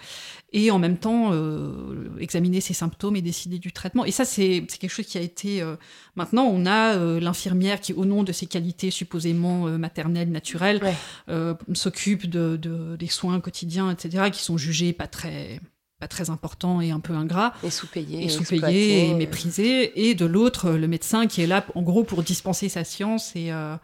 et 0.52 0.70
en 0.70 0.78
même 0.78 0.98
temps 0.98 1.30
euh, 1.32 2.08
examiner 2.20 2.60
ses 2.60 2.74
symptômes 2.74 3.16
et 3.16 3.22
décider 3.22 3.58
du 3.58 3.72
traitement. 3.72 4.04
Et 4.04 4.10
ça 4.10 4.24
c'est 4.24 4.64
quelque 4.78 4.90
chose 4.90 5.06
qui 5.06 5.18
a 5.18 5.22
été 5.22 5.62
euh, 5.62 5.76
maintenant 6.14 6.44
on 6.44 6.66
a 6.66 6.94
euh, 6.96 7.18
l'infirmière 7.20 7.80
qui 7.80 7.92
au 7.94 8.04
nom 8.04 8.22
de 8.22 8.32
ses 8.32 8.46
qualités 8.46 8.90
supposément 8.90 9.62
maternelles 9.78 10.30
naturelles 10.30 10.80
Ouais. 10.82 10.94
euh, 11.30 11.54
s'occupe 11.74 12.28
de, 12.28 12.56
de- 12.56 12.96
des 12.96 13.08
soins 13.08 13.40
quotidiens 13.40 13.90
etc 13.90 14.30
qui 14.30 14.42
sont 14.42 14.58
jugés 14.58 14.92
pas 14.92 15.06
très 15.06 15.60
pas 15.98 16.08
très 16.08 16.30
importants 16.30 16.80
et 16.80 16.90
un 16.90 17.00
peu 17.00 17.14
ingrats 17.14 17.54
Et 17.62 17.70
sous-payé. 17.70 18.24
et 18.24 18.28
sous-payé 18.28 19.10
et 19.10 19.14
méprisé, 19.14 20.08
et 20.08 20.14
de 20.14 20.26
l'autre, 20.26 20.70
le 20.70 20.88
médecin 20.88 21.26
qui 21.26 21.42
est 21.42 21.46
là, 21.46 21.64
en 21.74 21.82
gros, 21.82 22.04
pour 22.04 22.22
dispenser 22.22 22.68
sa 22.68 22.84
science 22.84 23.34
et, 23.34 23.50
euh, 23.50 23.76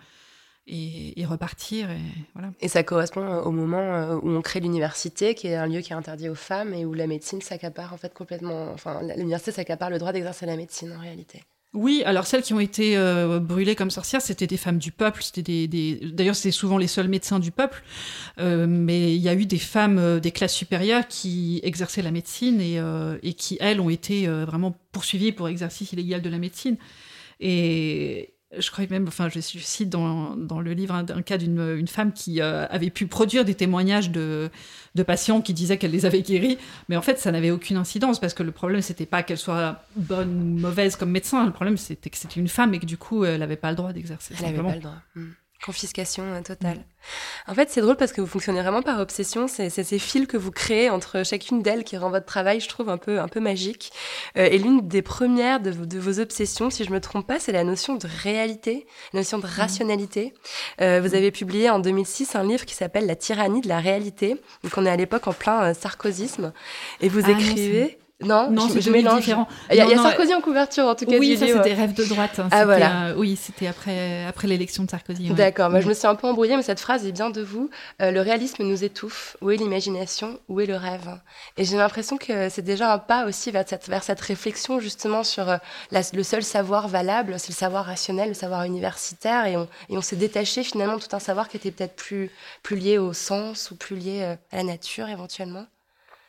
et, 0.66 1.20
et 1.20 1.25
repartir. 1.25 1.90
Et 1.90 2.01
voilà. 2.35 2.51
Et 2.61 2.68
ça 2.68 2.83
correspond 2.83 3.22
euh, 3.22 3.40
au 3.40 3.51
moment 3.51 3.94
euh, 3.94 4.16
où 4.16 4.29
on 4.29 4.42
crée 4.42 4.61
l'université, 4.61 5.35
qui 5.35 5.46
est 5.48 5.57
un 5.57 5.66
lieu 5.66 5.81
qui 5.81 5.92
est 5.92 5.96
interdit 5.96 6.29
aux 6.29 6.35
femmes 6.35 6.75
et 6.75 6.85
où 6.85 6.92
la 6.92 7.07
médecine 7.07 7.40
s'accapare 7.40 7.94
en 7.94 7.96
fait 7.96 8.12
complètement. 8.12 8.70
Enfin, 8.72 9.01
l'université 9.16 9.53
s'accapare 9.53 9.90
le 9.90 9.98
droit 9.98 10.12
d'exercer 10.12 10.46
la 10.46 10.57
médecine 10.57 10.92
en 10.92 11.01
réalité. 11.01 11.42
Oui, 11.75 12.03
alors 12.05 12.27
celles 12.27 12.43
qui 12.43 12.53
ont 12.53 12.61
été 12.61 12.99
euh, 12.99 13.41
brûlées 13.41 13.75
comme 13.75 13.91
sorcières, 13.91 14.21
c'était 14.21 14.47
des 14.47 14.59
femmes 14.59 14.77
du 14.77 14.93
peuple. 14.93 15.23
C'était 15.23 15.43
des, 15.43 15.69
des... 15.69 16.13
D'ailleurs, 16.13 16.37
c'était 16.37 16.51
souvent 16.51 16.77
les 16.77 16.87
seuls 16.87 17.09
médecins 17.09 17.39
du 17.39 17.51
peuple. 17.51 17.83
Euh, 18.39 18.67
mais 18.69 19.15
il 19.15 19.23
y 19.23 19.29
a 19.29 19.35
eu 19.35 19.47
des 19.47 19.59
femmes 19.59 19.99
euh, 19.99 20.21
des 20.21 20.33
classes 20.33 20.55
supérieures 20.55 21.09
qui 21.09 21.61
exerçaient 21.63 22.03
la 22.03 22.11
médecine 22.11 22.61
et, 22.61 23.35
qui, 23.35 23.57
elles, 23.61 23.81
ont 23.81 23.89
été 23.89 24.27
vraiment 24.27 24.77
poursuivies 24.93 25.33
pour 25.33 25.49
exercice 25.49 25.93
illégal 25.93 26.21
de 26.21 26.29
la 26.29 26.39
médecine. 26.39 26.77
Je 28.59 28.71
crois 28.71 28.85
même, 28.91 29.09
enfin, 29.09 29.29
je, 29.29 29.41
cite 29.41 29.88
dans, 29.88 30.37
dans 30.37 30.61
le 30.61 30.73
livre 30.73 30.95
un, 30.95 31.07
un 31.09 31.23
cas 31.23 31.38
d'une 31.38 31.77
une 31.77 31.88
femme 31.88 32.12
qui 32.12 32.41
euh, 32.41 32.67
avait 32.69 32.91
pu 32.91 33.07
produire 33.07 33.45
des 33.45 33.55
témoignages 33.55 34.11
de, 34.11 34.51
de 34.95 35.03
patients 35.03 35.41
qui 35.41 35.55
disaient 35.55 35.79
qu'elle 35.79 35.91
les 35.91 36.07
avait 36.07 36.23
guéris, 36.23 36.59
mais 36.88 36.97
en 36.97 37.03
fait, 37.03 37.19
ça 37.19 37.33
n'avait 37.33 37.51
aucune 37.51 37.77
incidence 37.77 38.21
parce 38.21 38.35
que 38.35 38.43
le 38.43 38.53
problème, 38.53 38.83
c'était 38.83 39.07
pas 39.07 39.23
qu'elle 39.23 39.38
soit 39.38 39.83
bonne 39.97 40.31
ou 40.31 40.59
mauvaise 40.61 40.97
comme 40.97 41.11
médecin. 41.11 41.45
Le 41.47 41.53
problème, 41.53 41.77
c'était 41.77 42.11
que 42.11 42.17
c'était 42.17 42.41
une 42.41 42.49
femme 42.49 42.75
et 42.75 42.79
que 42.79 42.87
du 42.87 42.97
coup, 42.97 43.25
elle 43.25 43.41
n'avait 43.41 43.57
pas 43.57 43.71
le 43.71 43.77
droit 43.77 43.93
d'exercer. 43.93 44.35
Elle 44.38 44.57
n'avait 44.57 44.69
pas 44.69 44.75
le 44.75 44.81
droit. 44.81 44.97
Hmm. 45.15 45.31
Confiscation 45.64 46.25
euh, 46.25 46.40
totale. 46.40 46.85
En 47.46 47.55
fait, 47.55 47.68
c'est 47.70 47.81
drôle 47.81 47.96
parce 47.96 48.12
que 48.12 48.20
vous 48.20 48.27
fonctionnez 48.27 48.61
vraiment 48.62 48.83
par 48.83 49.01
obsession. 49.01 49.48
C'est 49.48 49.70
ces 49.70 49.98
fils 49.98 50.27
que 50.27 50.37
vous 50.37 50.51
créez 50.51 50.90
entre 50.90 51.25
chacune 51.25 51.62
d'elles 51.62 51.85
qui 51.85 51.96
rend 51.96 52.11
votre 52.11 52.27
travail, 52.27 52.61
je 52.61 52.68
trouve, 52.68 52.88
un 52.88 52.96
peu, 52.96 53.20
un 53.20 53.29
peu 53.29 53.40
magique. 53.40 53.92
Euh, 54.37 54.48
et 54.51 54.59
l'une 54.59 54.87
des 54.87 55.03
premières 55.03 55.61
de, 55.61 55.70
vos- 55.70 55.87
de 55.87 55.98
vos 55.98 56.20
obsessions, 56.20 56.70
si 56.70 56.85
je 56.85 56.90
me 56.90 57.01
trompe 57.01 57.27
pas, 57.27 57.38
c'est 57.40 57.53
la 57.53 57.64
notion 57.64 57.94
de 57.96 58.07
réalité, 58.22 58.87
la 59.12 59.20
notion 59.20 59.38
de 59.38 59.46
rationalité. 59.46 60.35
Euh, 60.81 61.01
vous 61.01 61.14
avez 61.14 61.31
publié 61.31 61.70
en 61.70 61.79
2006 61.81 62.35
un 62.37 62.44
livre 62.44 62.64
qui 62.64 62.75
s'appelle 62.75 63.07
La 63.07 63.16
tyrannie 63.16 63.61
de 63.61 63.68
la 63.68 63.79
réalité. 63.81 64.37
Donc, 64.62 64.72
on 64.77 64.85
est 64.87 64.90
à 64.90 64.96
l'époque 64.96 65.27
en 65.27 65.33
plein 65.33 65.62
euh, 65.70 65.75
sarkozysme. 65.75 66.53
Et 67.01 67.09
vous 67.09 67.22
Ah 67.27 67.31
écrivez. 67.33 67.98
Non, 68.25 68.51
Non, 68.51 68.69
je, 68.69 68.81
je 68.81 68.91
mélange. 68.91 69.21
différents. 69.21 69.49
Il 69.71 69.77
y 69.77 69.81
a, 69.81 69.85
il 69.85 69.91
y 69.91 69.93
a 69.93 69.97
Non, 69.97 70.03
non, 70.03 70.09
Sarkozy 70.09 70.35
en 70.35 70.41
couverture 70.41 70.85
en 70.87 70.95
tout 70.95 71.05
cas 71.07 71.19
Oui, 71.19 71.37
ça 71.37 71.47
c'était 71.47 71.75
Rêve 71.75 71.95
de 71.95 72.05
droite. 72.05 72.39
hein. 72.39 72.49
Ah, 72.51 72.65
voilà. 72.65 73.07
euh, 73.09 73.15
oui, 73.17 73.37
c'était 73.41 73.67
après, 73.67 74.25
après 74.27 74.46
l'élection 74.49 74.85
de 74.85 74.90
Sarkozy. 74.90 75.29
ouais. 75.31 75.35
D'accord, 75.35 75.71
moi 75.71 75.81
je 75.81 75.87
Mm. 75.87 75.88
me 75.88 75.94
suis 75.94 76.07
un 76.07 76.15
peu 76.15 76.27
embrouillée, 76.27 76.57
mais 76.57 76.63
cette 76.63 76.81
phrase 76.81 77.07
est 77.07 77.13
bien 77.13 77.31
de 77.31 77.42
vous. 77.42 77.71
Euh, 78.01 78.11
le 78.11 78.21
réalisme 78.21 78.63
nous 78.65 78.85
étouffe. 78.85 79.37
Où 79.40 79.51
est 79.51 79.57
l'imagination? 79.57 80.38
Où 80.49 80.61
est 80.61 80.67
le 80.67 80.77
rêve? 80.77 81.19
Et 81.57 81.65
j'ai 81.65 81.77
l'impression 81.77 82.17
que 82.17 82.49
c'est 82.49 82.63
déjà 82.63 82.92
un 82.92 82.99
pas 82.99 83.27
aussi 83.27 83.51
vers 83.51 83.65
cette, 83.67 83.88
vers 83.88 84.03
cette 84.03 84.21
réflexion 84.21 84.81
justement 84.81 85.25
sur 85.25 85.49
euh, 85.49 85.57
la- 85.90 86.03
le 86.13 86.23
seul 86.23 86.42
savoir 86.42 86.88
valable, 86.88 87.35
c'est 87.38 87.49
le 87.51 87.55
savoir 87.57 87.85
rationnel, 87.87 88.29
le 88.29 88.35
savoir 88.35 88.65
universitaire, 88.65 89.46
et 89.46 89.57
on, 89.57 89.69
et 89.88 89.96
on 89.99 90.03
s'est 90.03 90.17
détaché 90.17 90.63
finalement 90.63 90.96
de 90.96 91.03
tout 91.03 91.15
un 91.17 91.19
savoir 91.21 91.49
qui 91.49 91.57
était 91.57 91.71
peut-être 91.71 91.96
plus, 91.96 92.31
plus 92.63 92.77
lié 92.77 92.99
au 92.99 93.13
sens 93.13 93.71
ou 93.71 93.77
plus 93.77 93.96
lié 93.96 94.21
euh, 94.23 94.35
à 94.53 94.57
la 94.59 94.65
nature 94.65 95.09
éventuellement. 95.09 95.67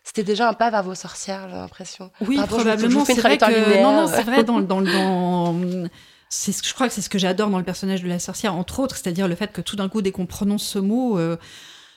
C'était 0.03 0.23
déjà 0.23 0.49
un 0.49 0.53
pas 0.53 0.69
vers 0.69 0.83
vos 0.83 0.95
sorcières, 0.95 1.47
j'ai 1.49 1.55
l'impression. 1.55 2.11
Oui, 2.21 2.35
Pardon, 2.35 2.57
probablement. 2.57 3.05
C'est 3.05 3.13
vrai 3.13 3.37
que 3.37 3.81
non, 3.81 3.93
non, 3.93 4.07
c'est 4.07 4.23
vrai 4.23 4.43
dans 4.43 4.59
dans 4.59 4.81
dans 4.81 5.55
c'est 6.29 6.51
ce 6.51 6.61
que 6.63 6.67
je 6.67 6.73
crois 6.73 6.87
que 6.87 6.93
c'est 6.93 7.01
ce 7.01 7.09
que 7.09 7.19
j'adore 7.19 7.49
dans 7.49 7.59
le 7.59 7.63
personnage 7.63 8.01
de 8.01 8.07
la 8.07 8.19
sorcière 8.19 8.55
entre 8.55 8.79
autres, 8.79 8.95
c'est-à-dire 8.97 9.27
le 9.27 9.35
fait 9.35 9.51
que 9.51 9.61
tout 9.61 9.75
d'un 9.75 9.87
coup 9.87 10.01
dès 10.01 10.11
qu'on 10.11 10.25
prononce 10.25 10.63
ce 10.63 10.79
mot 10.79 11.17
euh, 11.19 11.37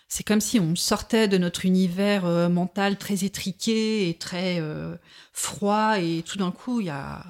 c'est 0.08 0.24
comme 0.24 0.42
si 0.42 0.60
on 0.60 0.76
sortait 0.76 1.26
de 1.26 1.38
notre 1.38 1.64
univers 1.64 2.26
euh, 2.26 2.48
mental 2.48 2.96
très 2.98 3.24
étriqué 3.24 4.08
et 4.08 4.14
très 4.18 4.60
euh, 4.60 4.94
froid 5.32 5.98
et 5.98 6.22
tout 6.22 6.36
d'un 6.36 6.50
coup 6.50 6.80
il 6.80 6.86
y 6.86 6.90
a 6.90 7.24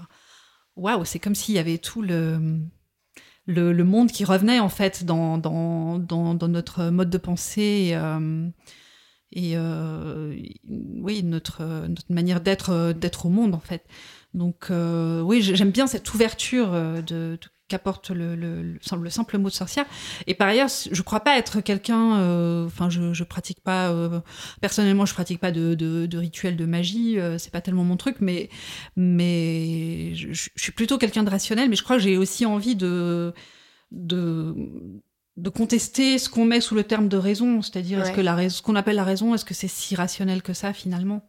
waouh, 0.75 1.05
c'est 1.05 1.21
comme 1.21 1.37
s'il 1.37 1.55
y 1.55 1.59
avait 1.59 1.79
tout 1.79 2.03
le 2.03 2.59
le, 3.47 3.73
le 3.73 3.85
monde 3.85 4.11
qui 4.11 4.25
revenait 4.25 4.59
en 4.59 4.69
fait 4.69 5.05
dans, 5.05 5.39
dans, 5.39 6.01
dans, 6.01 6.35
dans 6.35 6.49
notre 6.49 6.87
mode 6.87 7.11
de 7.11 7.19
pensée 7.19 7.97
et 9.33 9.53
euh, 9.57 10.35
oui 10.69 11.23
notre, 11.23 11.63
notre 11.89 12.13
manière 12.13 12.41
d'être 12.41 12.93
d'être 12.93 13.27
au 13.27 13.31
monde 13.31 13.55
en 13.55 13.61
fait. 13.61 13.85
Donc 14.35 14.67
euh, 14.71 15.21
oui 15.23 15.43
j'ai- 15.43 15.57
j'aime 15.57 15.71
bien 15.71 15.87
cette 15.87 16.13
ouverture 16.15 16.73
euh, 16.73 16.97
de, 17.03 17.39
de- 17.41 17.49
qu'apporte 17.69 18.11
le, 18.11 18.37
le, 18.37 18.63
le 18.63 18.79
simple- 18.81 19.03
le 19.03 19.11
simple 19.11 19.39
mot 19.39 19.49
de 19.49 19.55
sorcière. 19.55 19.87
Et 20.29 20.35
par 20.35 20.47
ailleurs 20.49 20.69
je 20.69 21.03
crois 21.03 21.21
pas 21.21 21.37
être 21.39 21.61
quelqu'un 21.61 22.19
euh, 22.21 22.67
enfin 22.67 22.89
je, 22.91 23.13
je 23.13 23.25
pratique 23.25 23.61
pas 23.63 23.91
euh, 23.91 24.21
personnellement 24.61 25.05
je 25.07 25.15
pratique 25.15 25.41
pas 25.41 25.51
de, 25.51 25.75
de, 25.75 26.07
de 26.07 26.19
rituel 26.19 26.57
de 26.57 26.65
magie 26.65 27.19
euh, 27.19 27.39
c'est 27.39 27.51
pas 27.53 27.61
tellement 27.61 27.83
mon 27.85 27.97
truc 27.97 28.17
mais 28.21 28.51
mais 28.97 30.15
je, 30.15 30.33
je 30.33 30.51
suis 30.57 30.73
plutôt 30.73 30.99
quelqu'un 30.99 31.25
de 31.25 31.31
rationnel 31.31 31.69
mais 31.69 31.77
je 31.77 31.83
crois 31.83 31.97
que 31.97 32.03
j'ai 32.03 32.17
aussi 32.17 32.47
envie 32.47 32.77
de 32.77 33.33
de 33.93 34.55
de 35.37 35.51
contester 35.51 36.19
ce 36.19 36.29
qu'on 36.31 36.45
met 36.47 36.61
sous 36.61 36.75
le 36.75 36.85
terme 36.85 37.09
de 37.09 37.17
raison, 37.17 37.61
c'est-à-dire 37.63 38.01
est-ce 38.01 38.11
Ouais. 38.11 38.17
que 38.17 38.21
la 38.23 38.35
raison, 38.35 38.57
ce 38.57 38.63
qu'on 38.63 38.75
appelle 38.77 38.97
la 38.97 39.05
raison, 39.05 39.35
est-ce 39.35 39.45
que 39.45 39.55
c'est 39.55 39.69
si 39.69 39.95
rationnel 39.95 40.43
que 40.43 40.55
ça 40.55 40.73
finalement? 40.73 41.29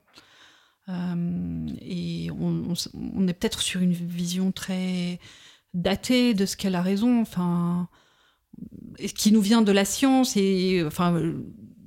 Euh, 0.90 1.68
Et 1.82 2.30
on, 2.32 2.64
on 2.70 2.74
s- 2.74 2.90
on 3.16 3.28
est 3.28 3.34
peut-être 3.34 3.62
sur 3.62 3.82
une 3.82 3.92
vision 3.92 4.52
très 4.54 5.20
datée 5.74 6.34
de 6.34 6.46
ce 6.46 6.56
qu'est 6.56 6.70
la 6.70 6.82
raison, 6.82 7.22
enfin, 7.22 7.90
qui 9.16 9.32
nous 9.32 9.42
vient 9.42 9.62
de 9.62 9.72
la 9.72 9.86
science 9.86 10.38
et 10.38 10.84
enfin. 10.86 11.22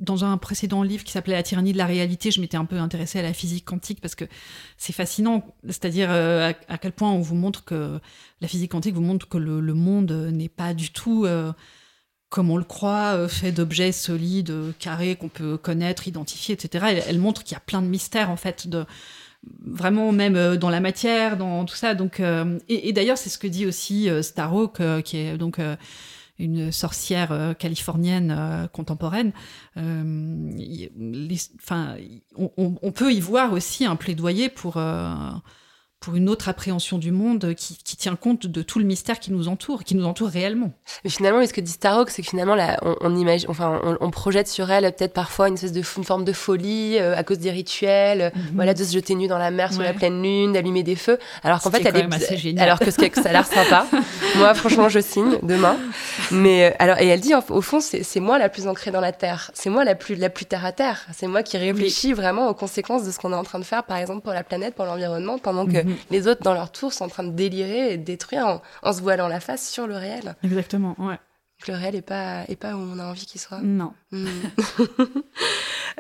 Dans 0.03 0.25
un 0.25 0.39
précédent 0.39 0.83
livre 0.83 1.05
qui 1.05 1.12
s'appelait 1.12 1.35
La 1.35 1.43
tyrannie 1.43 1.75
de 1.75 1.77
la 1.77 1.85
réalité, 1.85 2.31
je 2.31 2.41
m'étais 2.41 2.57
un 2.57 2.64
peu 2.64 2.79
intéressée 2.79 3.18
à 3.18 3.23
la 3.23 3.35
physique 3.35 3.66
quantique 3.66 4.01
parce 4.01 4.14
que 4.14 4.25
c'est 4.79 4.95
fascinant, 4.95 5.45
c'est-à-dire 5.66 6.09
euh, 6.11 6.53
à, 6.68 6.73
à 6.73 6.79
quel 6.79 6.93
point 6.93 7.12
on 7.12 7.21
vous 7.21 7.35
montre 7.35 7.64
que 7.66 8.01
la 8.41 8.49
physique 8.49 8.71
quantique 8.71 8.95
vous 8.95 9.03
montre 9.03 9.29
que 9.29 9.37
le, 9.37 9.61
le 9.61 9.75
monde 9.75 10.11
n'est 10.33 10.49
pas 10.49 10.73
du 10.73 10.91
tout 10.91 11.27
euh, 11.27 11.53
comme 12.31 12.49
on 12.51 12.57
le 12.57 12.64
croit, 12.64 13.16
euh, 13.16 13.28
fait 13.28 13.53
d'objets 13.53 13.93
solides, 13.93 14.55
carrés 14.78 15.16
qu'on 15.16 15.28
peut 15.28 15.59
connaître, 15.59 16.09
identifier, 16.09 16.55
etc. 16.55 17.03
Elle, 17.07 17.18
montre 17.18 17.43
qu'il 17.43 17.55
y 17.55 17.57
a 17.57 17.61
plein 17.61 17.83
de 17.83 17.89
mystères 17.89 18.31
en 18.31 18.37
fait, 18.37 18.68
de 18.68 18.87
vraiment 19.66 20.12
même 20.12 20.37
euh, 20.37 20.57
dans 20.57 20.70
la 20.70 20.81
matière, 20.81 21.37
dans 21.37 21.64
tout 21.64 21.74
ça. 21.74 21.95
Donc 21.95 22.20
euh, 22.20 22.59
et, 22.68 22.93
d'ailleurs 22.93 23.18
c'est 23.18 23.31
ce 23.31 23.39
que 23.39 23.49
dit 23.49 23.66
aussi 23.66 24.09
euh, 24.09 24.22
Starhawk, 24.22 24.81
euh, 24.81 25.03
qui 25.03 25.18
est 25.18 25.37
donc 25.37 25.61
une 26.39 26.72
sorcière 26.72 27.55
californienne 27.59 28.68
contemporaine. 28.72 29.33
Les- 29.76 30.91
on, 32.37 32.93
peut 32.93 33.12
y 33.12 33.20
voir 33.20 33.53
aussi 33.53 33.85
un 33.85 33.97
plaidoyer 33.97 34.49
pour 34.49 34.78
pour 36.01 36.16
une 36.16 36.30
autre 36.30 36.48
appréhension 36.48 36.96
du 36.96 37.11
monde 37.11 37.55
qui, 37.55 37.76
qui 37.84 37.94
tient 37.94 38.16
compte 38.16 38.46
de 38.46 38.62
tout 38.62 38.78
le 38.78 38.86
mystère 38.86 39.20
qui 39.20 39.32
nous 39.32 39.48
entoure, 39.48 39.84
qui 39.84 39.94
nous 39.94 40.07
entoure 40.07 40.28
réellement. 40.30 40.72
Mais 41.05 41.11
finalement, 41.11 41.44
ce 41.46 41.53
que 41.53 41.61
dit 41.61 41.72
Starhawk, 41.72 42.09
c'est 42.09 42.22
que 42.22 42.28
finalement, 42.28 42.55
là, 42.55 42.78
on, 42.82 42.96
on 43.03 43.14
imagine, 43.16 43.51
enfin, 43.51 43.78
on, 43.84 43.98
on 44.01 44.11
projette 44.11 44.48
sur 44.48 44.70
elle 44.70 44.84
peut-être 44.94 45.12
parfois 45.12 45.48
une 45.48 45.55
espèce 45.55 45.72
de 45.72 45.82
f- 45.82 45.98
une 45.98 46.05
forme 46.05 46.24
de 46.24 46.32
folie 46.32 46.96
euh, 46.98 47.14
à 47.14 47.22
cause 47.22 47.38
des 47.38 47.51
rituels, 47.51 48.22
euh, 48.22 48.30
voilà, 48.55 48.72
de 48.72 48.82
se 48.82 48.92
jeter 48.94 49.14
nu 49.14 49.28
dans 49.28 49.36
la 49.36 49.51
mer 49.51 49.72
sous 49.74 49.80
Mhm. 49.80 49.80
Ouais. 49.86 49.92
la 49.92 49.98
pleine 49.98 50.22
lune, 50.22 50.53
d'allumer 50.55 50.82
des 50.82 50.96
feux, 50.96 51.18
alors 51.44 51.61
qu'en 51.61 51.70
fait, 51.70 51.82
est 51.84 51.92
elle 51.94 52.38
génial. 52.38 52.64
alors 52.64 52.78
que, 52.78 52.90
ça 52.90 53.03
a 53.28 53.32
l'air 53.32 53.46
sympa. 53.46 53.86
moi, 54.36 54.55
franchement, 54.55 54.88
je 54.88 55.01
signe 55.01 55.38
demain. 55.42 55.76
Mais 56.30 56.70
euh, 56.70 56.76
alors, 56.78 56.98
et 56.98 57.09
elle 57.09 57.20
dit, 57.20 57.34
au 57.34 57.61
fond, 57.61 57.80
c'est 57.80 58.20
moi 58.20 58.38
la 58.38 58.48
plus 58.48 58.66
ancrée 58.68 58.90
dans 58.90 59.01
la 59.03 59.12
terre. 59.12 59.51
C'est 59.53 59.68
moi 59.68 59.84
la 59.84 59.94
plus 59.94 60.14
la 60.14 60.30
plus 60.30 60.46
terre 60.46 60.64
à 60.64 60.72
terre. 60.72 61.05
C'est 61.12 61.26
moi 61.26 61.42
qui 61.42 61.59
réfléchis 61.59 62.14
vraiment 62.14 62.48
aux 62.48 62.55
conséquences 62.55 63.05
de 63.05 63.11
ce 63.11 63.18
qu'on 63.18 63.32
est 63.32 63.36
en 63.36 63.44
train 63.44 63.59
de 63.59 63.64
faire, 63.64 63.84
par 63.84 63.98
exemple 63.98 64.22
pour 64.22 64.32
la 64.32 64.44
planète, 64.44 64.74
pour 64.74 64.86
l'environnement, 64.86 65.38
pendant 65.38 65.66
que 65.66 65.89
Mhm. 65.91 65.97
les 66.11 66.28
autres, 66.28 66.43
dans 66.43 66.55
leur 66.55 66.72
tour, 66.72 66.93
sont 66.93 67.05
en 67.05 67.09
train 67.09 67.24
de 67.24 67.32
délirer 67.32 67.93
et 67.93 67.99
de 67.99 68.05
détruire 68.05 68.47
en, 68.47 68.62
en 68.82 68.93
se 68.93 69.01
voilant 69.01 69.28
la 69.28 69.41
face 69.41 69.68
sur 69.68 69.86
le 69.86 69.97
réel. 69.97 70.36
Exactement, 70.43 70.95
ouais. 70.99 71.18
Donc, 71.61 71.68
le 71.68 71.74
réel 71.74 71.95
est 71.95 72.03
pas 72.03 72.45
est 72.49 72.57
pas 72.57 72.74
où 72.74 72.78
on 72.78 72.99
a 72.99 73.05
envie 73.05 73.26
qu'il 73.26 73.41
soit. 73.41 73.61
Non. 73.62 73.93
Mm. 74.12 74.26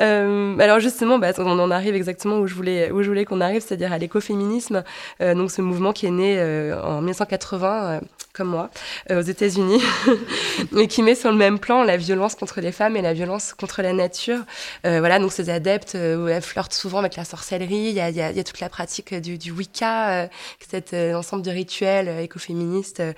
Euh, 0.00 0.58
alors 0.58 0.80
justement, 0.80 1.18
bah, 1.18 1.32
on 1.38 1.58
en 1.58 1.70
arrive 1.70 1.94
exactement 1.94 2.38
où 2.38 2.46
je 2.46 2.54
voulais, 2.54 2.90
où 2.90 3.02
je 3.02 3.08
voulais 3.08 3.26
qu'on 3.26 3.40
arrive, 3.40 3.60
c'est-à-dire 3.60 3.92
à, 3.92 3.98
l'écoféminisme, 3.98 4.82
euh, 5.20 5.34
donc 5.34 5.50
ce 5.50 5.60
mouvement 5.60 5.92
qui 5.92 6.06
est 6.06 6.10
né 6.10 6.38
euh, 6.38 6.80
en 6.82 7.02
1980, 7.02 7.84
euh, 7.84 8.00
comme 8.32 8.48
moi, 8.48 8.70
euh, 9.10 9.20
aux 9.20 9.24
États-Unis, 9.24 9.82
et 10.76 10.86
qui 10.88 11.02
met 11.02 11.14
sur 11.14 11.30
le 11.30 11.36
même 11.36 11.58
plan 11.58 11.82
la 11.82 11.96
violence 11.96 12.34
contre 12.34 12.60
les 12.60 12.72
femmes 12.72 12.96
et 12.96 13.02
la 13.02 13.12
violence 13.12 13.54
contre 13.54 13.82
la 13.82 13.92
nature. 13.92 14.40
Euh, 14.86 15.00
voilà, 15.00 15.18
donc 15.18 15.32
ces 15.32 15.50
adeptes, 15.50 15.94
euh, 15.94 16.28
elles 16.28 16.42
flirtent 16.42 16.74
souvent 16.74 16.98
avec 16.98 17.16
la 17.16 17.24
sorcellerie. 17.24 17.88
Il 17.88 17.94
y 17.94 18.00
a, 18.00 18.44
toute 18.44 18.60
la 18.60 18.68
pratique 18.68 19.14
du, 19.14 19.38
du 19.38 19.50
Wicca, 19.50 20.24
euh, 20.24 20.28
cet 20.70 20.94
euh, 20.94 21.14
ensemble 21.14 21.42
de 21.42 21.50
rituels 21.50 22.08
euh, 22.08 22.22
écoféministes 22.22 23.00
euh, 23.00 23.12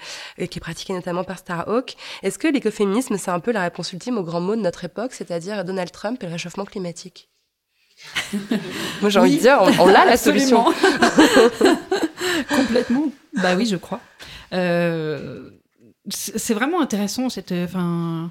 qui 0.46 0.58
est 0.58 0.60
pratiqué 0.60 0.92
notamment 0.92 1.24
par 1.24 1.38
Starhawk. 1.38 1.96
Est-ce 2.22 2.38
que 2.38 2.48
l'écoféminisme, 2.48 3.16
c'est 3.18 3.30
un 3.30 3.40
peu 3.40 3.52
la 3.52 3.62
réponse 3.62 3.92
ultime 3.92 4.18
au 4.18 4.22
grand 4.22 4.40
mot 4.40 4.56
de 4.56 4.60
notre 4.60 4.84
époque, 4.84 5.12
c'est-à-dire 5.12 5.64
Donald 5.64 5.90
Trump 5.90 6.22
et 6.22 6.26
le 6.26 6.32
réchauffement 6.32 6.64
climatique? 6.64 7.31
Moi, 9.00 9.10
j'ai 9.10 9.18
envie 9.18 9.36
de 9.36 9.40
dire, 9.40 9.58
on, 9.60 9.84
on 9.84 9.86
l'a 9.86 10.04
la 10.04 10.16
solution. 10.16 10.64
Complètement. 12.48 13.06
Bah 13.42 13.54
oui, 13.56 13.66
je 13.66 13.76
crois. 13.76 14.00
Euh, 14.52 15.50
c'est 16.08 16.54
vraiment 16.54 16.80
intéressant 16.80 17.28
cette. 17.28 17.52
Enfin, 17.52 18.30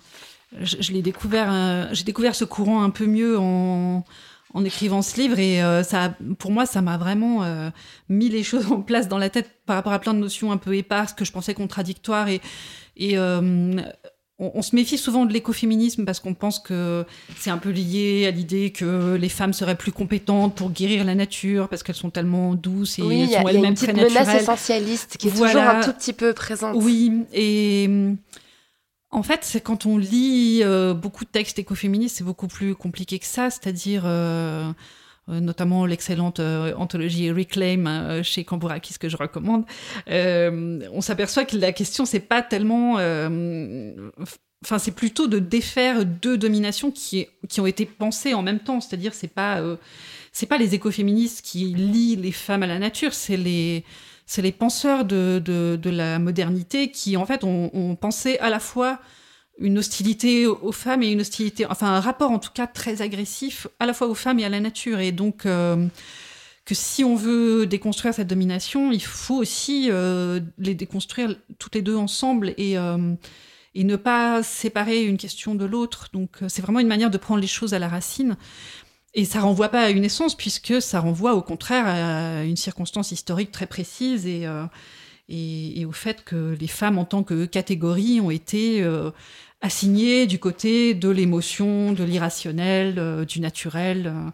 je, 0.59 0.78
je 0.80 0.91
l'ai 0.91 1.01
découvert. 1.01 1.49
euh, 1.51 1.86
J'ai 1.91 2.03
découvert 2.03 2.36
ce 2.36 2.45
courant 2.45 2.84
un 2.84 2.89
peu 2.89 3.05
mieux 3.05 3.38
en 3.39 4.03
en 4.53 4.65
écrivant 4.65 5.01
ce 5.01 5.15
livre 5.15 5.39
et 5.39 5.63
euh, 5.63 5.82
ça, 5.82 6.13
pour 6.38 6.51
moi, 6.51 6.65
ça 6.65 6.82
m'a 6.82 6.97
vraiment 6.97 7.41
euh, 7.45 7.69
mis 8.09 8.28
les 8.28 8.43
choses 8.43 8.69
en 8.69 8.82
place 8.82 9.07
dans 9.07 9.17
la 9.17 9.30
tête 9.30 9.49
par 9.65 9.78
rapport 9.78 9.93
à 9.93 9.99
plein 9.99 10.13
de 10.13 10.19
notions 10.19 10.51
un 10.51 10.57
peu 10.57 10.76
éparses 10.76 11.13
que 11.13 11.24
je 11.24 11.32
pensais 11.32 11.53
contradictoires 11.53 12.28
et 12.28 12.41
et 12.97 13.17
euh, 13.17 13.76
on, 14.41 14.51
on 14.55 14.61
se 14.61 14.75
méfie 14.75 14.97
souvent 14.97 15.25
de 15.25 15.31
l'écoféminisme 15.31 16.03
parce 16.03 16.19
qu'on 16.19 16.33
pense 16.33 16.59
que 16.59 17.05
c'est 17.37 17.49
un 17.51 17.57
peu 17.57 17.69
lié 17.69 18.25
à 18.27 18.31
l'idée 18.31 18.71
que 18.71 19.15
les 19.15 19.29
femmes 19.29 19.53
seraient 19.53 19.77
plus 19.77 19.91
compétentes 19.93 20.55
pour 20.55 20.71
guérir 20.71 21.05
la 21.05 21.15
nature 21.15 21.69
parce 21.69 21.83
qu'elles 21.83 21.95
sont 21.95 22.09
tellement 22.09 22.55
douces 22.55 22.99
et 22.99 23.03
Oui, 23.03 23.21
elles 23.21 23.27
sont 23.29 23.31
il 23.31 23.31
y 23.31 23.35
a 23.35 23.41
une 23.41 23.47
elles-mêmes 23.57 23.75
très 23.75 23.93
menace 23.93 24.13
naturelles. 24.13 24.41
essentialiste 24.41 25.17
qui 25.17 25.27
est 25.27 25.31
Voilà. 25.31 25.53
toujours 25.53 25.69
un 25.69 25.81
tout 25.81 25.93
petit 25.93 26.13
peu 26.13 26.33
présente. 26.33 26.75
Oui, 26.75 27.23
et 27.31 27.85
hum, 27.87 28.17
en 29.11 29.23
fait, 29.23 29.41
c'est 29.43 29.61
quand 29.61 29.85
on 29.85 29.97
lit 29.97 30.61
euh, 30.63 30.93
beaucoup 30.93 31.25
de 31.25 31.29
textes 31.29 31.59
écoféministes, 31.59 32.17
c'est 32.17 32.23
beaucoup 32.23 32.47
plus 32.47 32.75
compliqué 32.75 33.19
que 33.19 33.25
ça, 33.25 33.49
c'est-à-dire 33.49 34.03
euh, 34.05 34.09
euh, 34.69 34.71
notamment 35.39 35.86
l'excellente 35.86 36.39
euh, 36.39 36.73
anthologie 36.75 37.32
Reclaim 37.32 37.86
euh, 37.88 38.23
chez 38.23 38.43
Cambourakis 38.43 38.97
que 38.99 39.09
je 39.09 39.17
recommande. 39.17 39.65
Euh, 40.09 40.82
on 40.91 41.01
s'aperçoit 41.01 41.45
que 41.45 41.57
la 41.57 41.71
question 41.71 42.05
c'est 42.05 42.19
pas 42.19 42.41
tellement 42.41 42.97
euh, 42.99 43.93
Enfin, 44.63 44.77
c'est 44.77 44.91
plutôt 44.91 45.25
de 45.25 45.39
défaire 45.39 46.05
deux 46.05 46.38
dominations 46.38 46.91
qui, 46.91 47.27
qui 47.49 47.59
ont 47.59 47.65
été 47.65 47.86
pensées 47.88 48.36
en 48.36 48.43
même 48.43 48.59
temps. 48.59 48.79
C'est-à-dire, 48.79 49.15
c'est 49.15 49.27
pas, 49.27 49.59
euh, 49.59 49.75
pas 50.47 50.59
les 50.59 50.75
écoféministes 50.75 51.43
qui 51.43 51.65
lient 51.73 52.15
les 52.15 52.32
femmes 52.32 52.61
à 52.61 52.67
la 52.67 52.77
nature, 52.77 53.15
c'est 53.15 53.38
les, 53.38 53.84
c'est 54.27 54.43
les 54.43 54.51
penseurs 54.51 55.03
de, 55.03 55.41
de, 55.43 55.89
la 55.89 56.19
modernité 56.19 56.91
qui, 56.91 57.17
en 57.17 57.25
fait, 57.25 57.43
ont 57.43 57.97
pensé 57.99 58.38
à 58.38 58.51
la 58.51 58.59
fois 58.59 58.99
une 59.57 59.77
hostilité 59.77 60.47
aux 60.47 60.71
femmes 60.71 61.03
et 61.03 61.11
une 61.11 61.21
hostilité, 61.21 61.65
enfin, 61.65 61.87
un 61.87 61.99
rapport 61.99 62.31
en 62.31 62.39
tout 62.39 62.51
cas 62.53 62.67
très 62.67 63.01
agressif 63.01 63.67
à 63.79 63.85
la 63.85 63.93
fois 63.93 64.07
aux 64.07 64.15
femmes 64.15 64.39
et 64.39 64.45
à 64.45 64.49
la 64.49 64.59
nature. 64.59 64.99
Et 64.99 65.11
donc, 65.11 65.45
euh, 65.45 65.87
que 66.65 66.75
si 66.75 67.03
on 67.03 67.15
veut 67.15 67.65
déconstruire 67.65 68.13
cette 68.13 68.27
domination, 68.27 68.91
il 68.91 69.03
faut 69.03 69.37
aussi 69.37 69.87
euh, 69.89 70.39
les 70.57 70.73
déconstruire 70.73 71.35
toutes 71.59 71.75
les 71.75 71.81
deux 71.81 71.95
ensemble 71.95 72.53
et, 72.57 72.77
euh, 72.77 73.13
et 73.75 73.83
ne 73.83 73.95
pas 73.95 74.41
séparer 74.41 75.03
une 75.03 75.17
question 75.17 75.53
de 75.53 75.65
l'autre. 75.65 76.07
Donc, 76.13 76.37
c'est 76.47 76.61
vraiment 76.61 76.79
une 76.79 76.87
manière 76.87 77.11
de 77.11 77.17
prendre 77.17 77.41
les 77.41 77.47
choses 77.47 77.73
à 77.73 77.79
la 77.79 77.87
racine. 77.87 78.37
et 79.13 79.25
ça 79.25 79.41
renvoie 79.41 79.69
pas 79.69 79.83
à 79.83 79.89
une 79.89 80.05
essence, 80.05 80.35
puisque 80.35 80.81
ça 80.81 81.01
renvoie 81.01 81.35
au 81.35 81.41
contraire 81.41 81.85
à 81.85 82.43
une 82.45 82.57
circonstance 82.57 83.11
historique 83.11 83.51
très 83.51 83.67
précise 83.67 84.25
et, 84.25 84.47
et, 85.32 85.79
et 85.79 85.86
au 85.86 85.93
fait 85.93 86.23
que 86.23 86.55
les 86.59 86.67
femmes, 86.67 86.97
en 86.97 87.05
tant 87.05 87.23
que 87.23 87.45
catégorie, 87.45 88.19
ont 88.19 88.32
été 88.32 88.84
euh, 88.84 89.11
assignées 89.61 90.27
du 90.27 90.39
côté 90.39 90.93
de 90.93 91.09
l'émotion, 91.09 91.93
de 91.93 92.03
l'irrationnel, 92.03 92.95
euh, 92.97 93.25
du 93.25 93.39
naturel. 93.39 94.07
euh. 94.07 94.29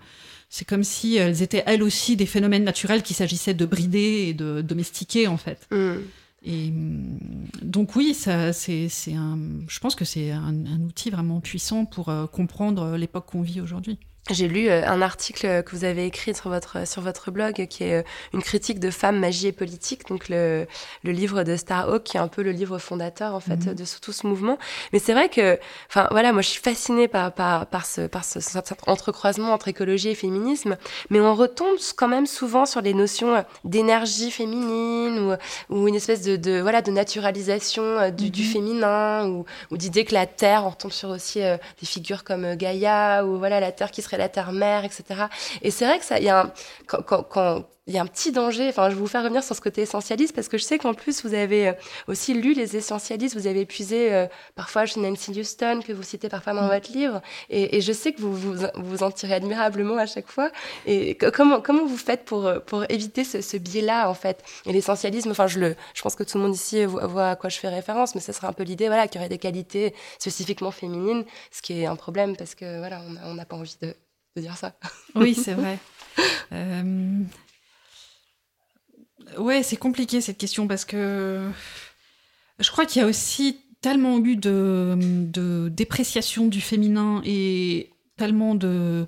C'est 0.49 0.65
comme 0.65 0.83
si 0.83 1.17
elles 1.17 1.43
étaient 1.43 1.63
elles 1.65 1.83
aussi 1.83 2.15
des 2.15 2.25
phénomènes 2.25 2.63
naturels 2.63 3.03
qu'il 3.03 3.15
s'agissait 3.15 3.53
de 3.53 3.65
brider 3.65 4.27
et 4.29 4.33
de 4.33 4.61
domestiquer, 4.61 5.27
en 5.27 5.37
fait. 5.37 5.67
Mm. 5.71 5.97
Et 6.45 6.69
hum, 6.69 7.19
donc 7.61 7.95
oui, 7.95 8.13
ça, 8.13 8.53
c'est, 8.53 8.87
c'est 8.89 9.13
un, 9.13 9.37
je 9.67 9.79
pense 9.79 9.93
que 9.93 10.05
c'est 10.05 10.31
un, 10.31 10.65
un 10.65 10.81
outil 10.81 11.09
vraiment 11.09 11.41
puissant 11.41 11.85
pour 11.85 12.09
euh, 12.09 12.25
comprendre 12.27 12.95
l'époque 12.95 13.25
qu'on 13.27 13.41
vit 13.41 13.61
aujourd'hui. 13.61 13.99
J'ai 14.29 14.49
lu 14.49 14.67
euh, 14.67 14.85
un 14.85 15.01
article 15.01 15.63
que 15.63 15.71
vous 15.73 15.85
avez 15.85 16.05
écrit 16.05 16.35
sur 16.35 16.49
votre, 16.49 16.85
sur 16.85 17.01
votre 17.01 17.31
blog 17.31 17.65
qui 17.67 17.85
est 17.85 17.93
euh, 17.99 18.03
une 18.33 18.41
critique 18.41 18.77
de 18.79 18.89
femmes, 18.91 19.17
magie 19.19 19.47
et 19.47 19.51
politique, 19.53 20.05
donc 20.09 20.27
le, 20.27 20.67
le 21.03 21.11
livre 21.13 21.43
de 21.43 21.55
Starhawk 21.55 22.03
qui 22.03 22.17
est 22.17 22.19
un 22.19 22.27
peu 22.27 22.41
le 22.43 22.51
livre 22.51 22.77
fondateur 22.77 23.33
en 23.35 23.39
fait 23.39 23.65
Mhm. 23.67 23.75
de 23.75 23.83
tout 24.01 24.11
ce 24.11 24.27
mouvement. 24.27 24.57
Mais 24.91 24.99
c'est 24.99 25.13
vrai 25.13 25.29
que, 25.29 25.57
enfin 25.89 26.07
voilà, 26.11 26.33
moi 26.33 26.41
je 26.41 26.49
suis 26.49 26.61
fascinée 26.61 27.07
par, 27.07 27.31
par, 27.31 27.67
par, 27.67 27.85
ce, 27.85 28.01
par 28.01 28.25
ce, 28.25 28.41
cet 28.41 28.73
entrecroisement 28.85 29.53
entre 29.53 29.69
écologie 29.69 30.09
et 30.09 30.15
féminisme, 30.15 30.75
mais 31.09 31.21
on 31.21 31.33
retombe 31.33 31.77
quand 31.95 32.09
même 32.09 32.25
souvent 32.27 32.65
sur 32.65 32.81
les 32.81 32.93
notions 32.93 33.33
euh, 33.35 33.41
d'énergie 33.63 34.29
féminine 34.29 35.37
ou, 35.69 35.73
ou 35.75 35.87
une 35.87 35.95
espèce 35.95 36.21
de, 36.23 36.35
de, 36.35 36.59
voilà, 36.59 36.81
de 36.81 36.91
naturalisation 36.91 38.09
du, 38.11 38.29
du 38.29 38.41
Mhm. 38.43 38.47
féminin 38.47 39.27
ou, 39.29 39.45
ou 39.71 39.77
d'idée 39.77 40.03
que 40.03 40.13
la 40.13 40.25
Terre, 40.25 40.63
on 40.65 40.69
retombe 40.71 40.91
sur 40.91 41.09
aussi 41.09 41.41
euh, 41.41 41.55
des 41.79 41.85
figures 41.87 42.25
comme 42.25 42.55
Gaïa 42.55 43.23
ou 43.25 43.37
voilà 43.37 43.61
la 43.61 43.71
Terre 43.71 43.89
qui 43.91 44.01
serait 44.01 44.16
la 44.17 44.29
Terre 44.29 44.51
mère, 44.51 44.83
etc. 44.85 45.25
Et 45.61 45.71
c'est 45.71 45.85
vrai 45.85 45.99
que 45.99 46.05
ça, 46.05 46.19
il 46.19 46.25
y 46.25 46.29
a 46.29 46.41
un, 46.41 46.51
quand, 46.87 47.01
quand, 47.03 47.23
quand 47.23 47.65
il 47.89 47.93
y 47.93 47.97
a 47.97 48.01
un 48.01 48.05
petit 48.05 48.33
danger. 48.33 48.67
Enfin, 48.67 48.89
je 48.89 48.95
vais 48.95 48.99
vous 48.99 49.07
faire 49.07 49.23
revenir 49.23 49.41
sur 49.43 49.55
ce 49.55 49.61
côté 49.61 49.81
essentialiste 49.83 50.35
parce 50.35 50.49
que 50.49 50.57
je 50.57 50.63
sais 50.63 50.77
qu'en 50.77 50.93
plus 50.93 51.23
vous 51.23 51.33
avez 51.33 51.69
euh, 51.69 51.73
aussi 52.07 52.33
lu 52.33 52.53
les 52.53 52.75
essentialistes. 52.75 53.33
Vous 53.37 53.47
avez 53.47 53.65
puisé 53.65 54.13
euh, 54.13 54.27
parfois 54.55 54.85
chez 54.85 54.99
Nancy 54.99 55.31
Houston 55.39 55.79
que 55.87 55.93
vous 55.93 56.03
citez 56.03 56.27
parfois 56.27 56.53
dans 56.53 56.67
votre 56.67 56.91
livre, 56.91 57.21
et, 57.49 57.77
et 57.77 57.81
je 57.81 57.93
sais 57.93 58.11
que 58.11 58.19
vous 58.21 58.33
vous, 58.33 58.55
vous 58.75 59.03
en 59.03 59.11
tirez 59.11 59.35
admirablement 59.35 59.97
à 59.97 60.05
chaque 60.05 60.27
fois. 60.27 60.51
Et 60.85 61.15
co- 61.15 61.31
comment 61.33 61.61
comment 61.61 61.85
vous 61.85 61.95
faites 61.97 62.25
pour 62.25 62.45
euh, 62.45 62.59
pour 62.59 62.83
éviter 62.89 63.23
ce, 63.23 63.39
ce 63.41 63.55
biais-là 63.55 64.09
en 64.09 64.13
fait? 64.13 64.43
Et 64.65 64.73
l'essentialisme, 64.73 65.31
enfin, 65.31 65.47
je 65.47 65.59
le, 65.59 65.75
je 65.93 66.01
pense 66.01 66.15
que 66.15 66.23
tout 66.23 66.37
le 66.37 66.43
monde 66.43 66.55
ici 66.55 66.83
voit, 66.85 67.29
à 67.29 67.35
quoi 67.37 67.49
je 67.49 67.57
fais 67.57 67.69
référence, 67.69 68.15
mais 68.15 68.21
ça 68.21 68.33
serait 68.33 68.47
un 68.47 68.53
peu 68.53 68.63
l'idée, 68.63 68.87
voilà, 68.87 69.07
qu'il 69.07 69.19
y 69.19 69.23
aurait 69.23 69.29
des 69.29 69.37
qualités 69.37 69.93
spécifiquement 70.19 70.71
féminines, 70.71 71.23
ce 71.51 71.61
qui 71.61 71.81
est 71.81 71.85
un 71.85 71.95
problème 71.95 72.35
parce 72.35 72.53
que 72.55 72.79
voilà, 72.79 73.01
on 73.25 73.33
n'a 73.35 73.45
pas 73.45 73.55
envie 73.55 73.77
de, 73.81 73.95
dire 74.41 74.57
ça. 74.57 74.77
Oui, 75.15 75.33
c'est 75.35 75.53
vrai. 75.55 75.79
Euh, 76.51 77.21
Ouais, 79.37 79.61
c'est 79.61 79.77
compliqué 79.77 80.21
cette 80.21 80.37
question 80.37 80.67
parce 80.67 80.85
que 80.85 81.49
je 82.59 82.71
crois 82.71 82.85
qu'il 82.85 83.01
y 83.01 83.05
a 83.05 83.07
aussi 83.07 83.59
tellement 83.81 84.17
eu 84.19 84.35
de, 84.35 84.97
de 84.99 85.69
dépréciation 85.69 86.47
du 86.47 86.61
féminin 86.61 87.21
et 87.25 87.91
tellement 88.15 88.55
de, 88.55 89.05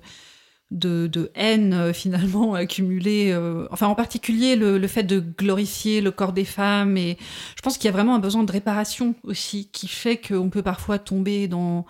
de, 0.70 1.06
de 1.06 1.32
haine 1.34 1.72
euh, 1.72 1.92
finalement 1.92 2.54
accumulée. 2.54 3.30
euh, 3.32 3.66
enfin, 3.70 3.86
en 3.88 3.94
particulier 3.94 4.56
le, 4.56 4.78
le 4.78 4.86
fait 4.88 5.02
de 5.02 5.20
glorifier 5.20 6.00
le 6.00 6.10
corps 6.10 6.32
des 6.32 6.44
femmes. 6.44 6.96
Et 6.96 7.16
je 7.56 7.62
pense 7.62 7.78
qu'il 7.78 7.86
y 7.86 7.88
a 7.88 7.92
vraiment 7.92 8.14
un 8.14 8.20
besoin 8.20 8.44
de 8.44 8.52
réparation 8.52 9.14
aussi 9.24 9.70
qui 9.72 9.88
fait 9.88 10.18
qu'on 10.20 10.50
peut 10.50 10.62
parfois 10.62 10.98
tomber 10.98 11.48
dans, 11.48 11.86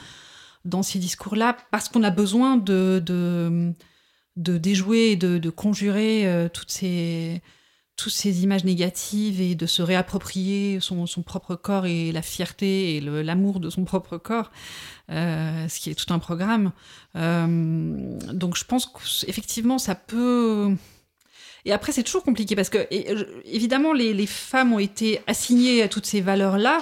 dans 0.64 0.82
ces 0.82 0.98
discours-là 0.98 1.56
parce 1.70 1.88
qu'on 1.88 2.02
a 2.02 2.10
besoin 2.10 2.56
de, 2.56 3.02
de, 3.04 3.72
de 4.36 4.58
déjouer 4.58 5.12
et 5.12 5.16
de, 5.16 5.50
conjurer 5.50 6.26
euh, 6.26 6.48
toutes 6.48 6.70
ces 6.70 7.42
toutes 7.96 8.12
ces 8.14 8.42
images 8.42 8.64
négatives 8.64 9.42
et 9.42 9.54
de 9.54 9.66
se 9.66 9.82
réapproprier 9.82 10.80
son, 10.80 11.04
son 11.04 11.22
propre 11.22 11.54
corps 11.54 11.84
et 11.84 12.12
la 12.12 12.22
fierté 12.22 12.96
et 12.96 13.00
l'amour 13.02 13.60
de 13.60 13.68
son 13.68 13.84
propre 13.84 14.16
corps, 14.16 14.50
euh, 15.10 15.68
ce 15.68 15.78
qui 15.78 15.90
est 15.90 15.94
tout 15.94 16.10
un 16.10 16.18
programme. 16.18 16.72
Euh, 17.16 18.18
donc 18.32 18.56
je 18.56 18.64
pense 18.64 18.86
qu'effectivement 18.86 19.76
ça 19.76 19.94
peut... 19.94 20.74
Et 21.66 21.72
après 21.72 21.92
c'est 21.92 22.02
toujours 22.02 22.22
compliqué 22.22 22.56
parce 22.56 22.70
que 22.70 22.86
évidemment 23.44 23.92
les, 23.92 24.14
les 24.14 24.26
femmes 24.26 24.72
ont 24.72 24.78
été 24.78 25.20
assignées 25.26 25.82
à 25.82 25.88
toutes 25.88 26.06
ces 26.06 26.22
valeurs-là, 26.22 26.80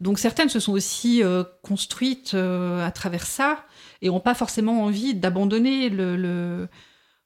donc 0.00 0.18
certaines 0.18 0.48
se 0.48 0.60
sont 0.60 0.72
aussi 0.72 1.22
euh, 1.22 1.44
construites 1.62 2.34
euh, 2.34 2.84
à 2.84 2.90
travers 2.90 3.26
ça 3.26 3.64
et 4.02 4.08
n'ont 4.08 4.20
pas 4.20 4.34
forcément 4.34 4.84
envie 4.84 5.14
d'abandonner 5.14 5.88
le, 5.88 6.68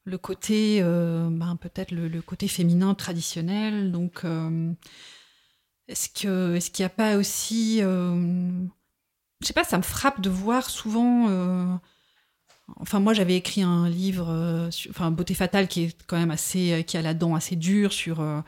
le, 0.04 0.18
côté, 0.18 0.80
euh, 0.82 1.28
ben, 1.30 1.56
peut-être 1.56 1.90
le, 1.90 2.08
le 2.08 2.22
côté 2.22 2.46
féminin 2.46 2.94
traditionnel. 2.94 3.90
Donc, 3.90 4.24
est-ce 5.88 6.08
que, 6.08 6.54
est-ce 6.54 6.70
qu'il 6.70 6.84
n'y 6.84 6.86
a 6.86 6.90
pas 6.90 7.16
aussi, 7.16 7.78
je 7.80 8.66
sais 9.42 9.52
pas, 9.52 9.64
ça 9.64 9.78
me 9.78 9.82
frappe 9.82 10.20
de 10.20 10.30
voir 10.30 10.70
souvent. 10.70 11.80
Enfin, 12.76 13.00
moi, 13.00 13.12
j'avais 13.14 13.36
écrit 13.36 13.62
un 13.62 13.88
livre, 13.88 14.28
euh, 14.30 14.70
sur- 14.70 14.90
enfin, 14.90 15.10
Beauté 15.10 15.34
fatale, 15.34 15.68
qui 15.68 15.84
est 15.84 15.96
quand 16.06 16.16
même 16.18 16.30
assez, 16.30 16.72
euh, 16.72 16.82
qui 16.82 16.96
a 16.96 17.02
la 17.02 17.14
dent 17.14 17.34
assez 17.34 17.56
dure 17.56 17.92
sur 17.92 18.20
euh, 18.20 18.40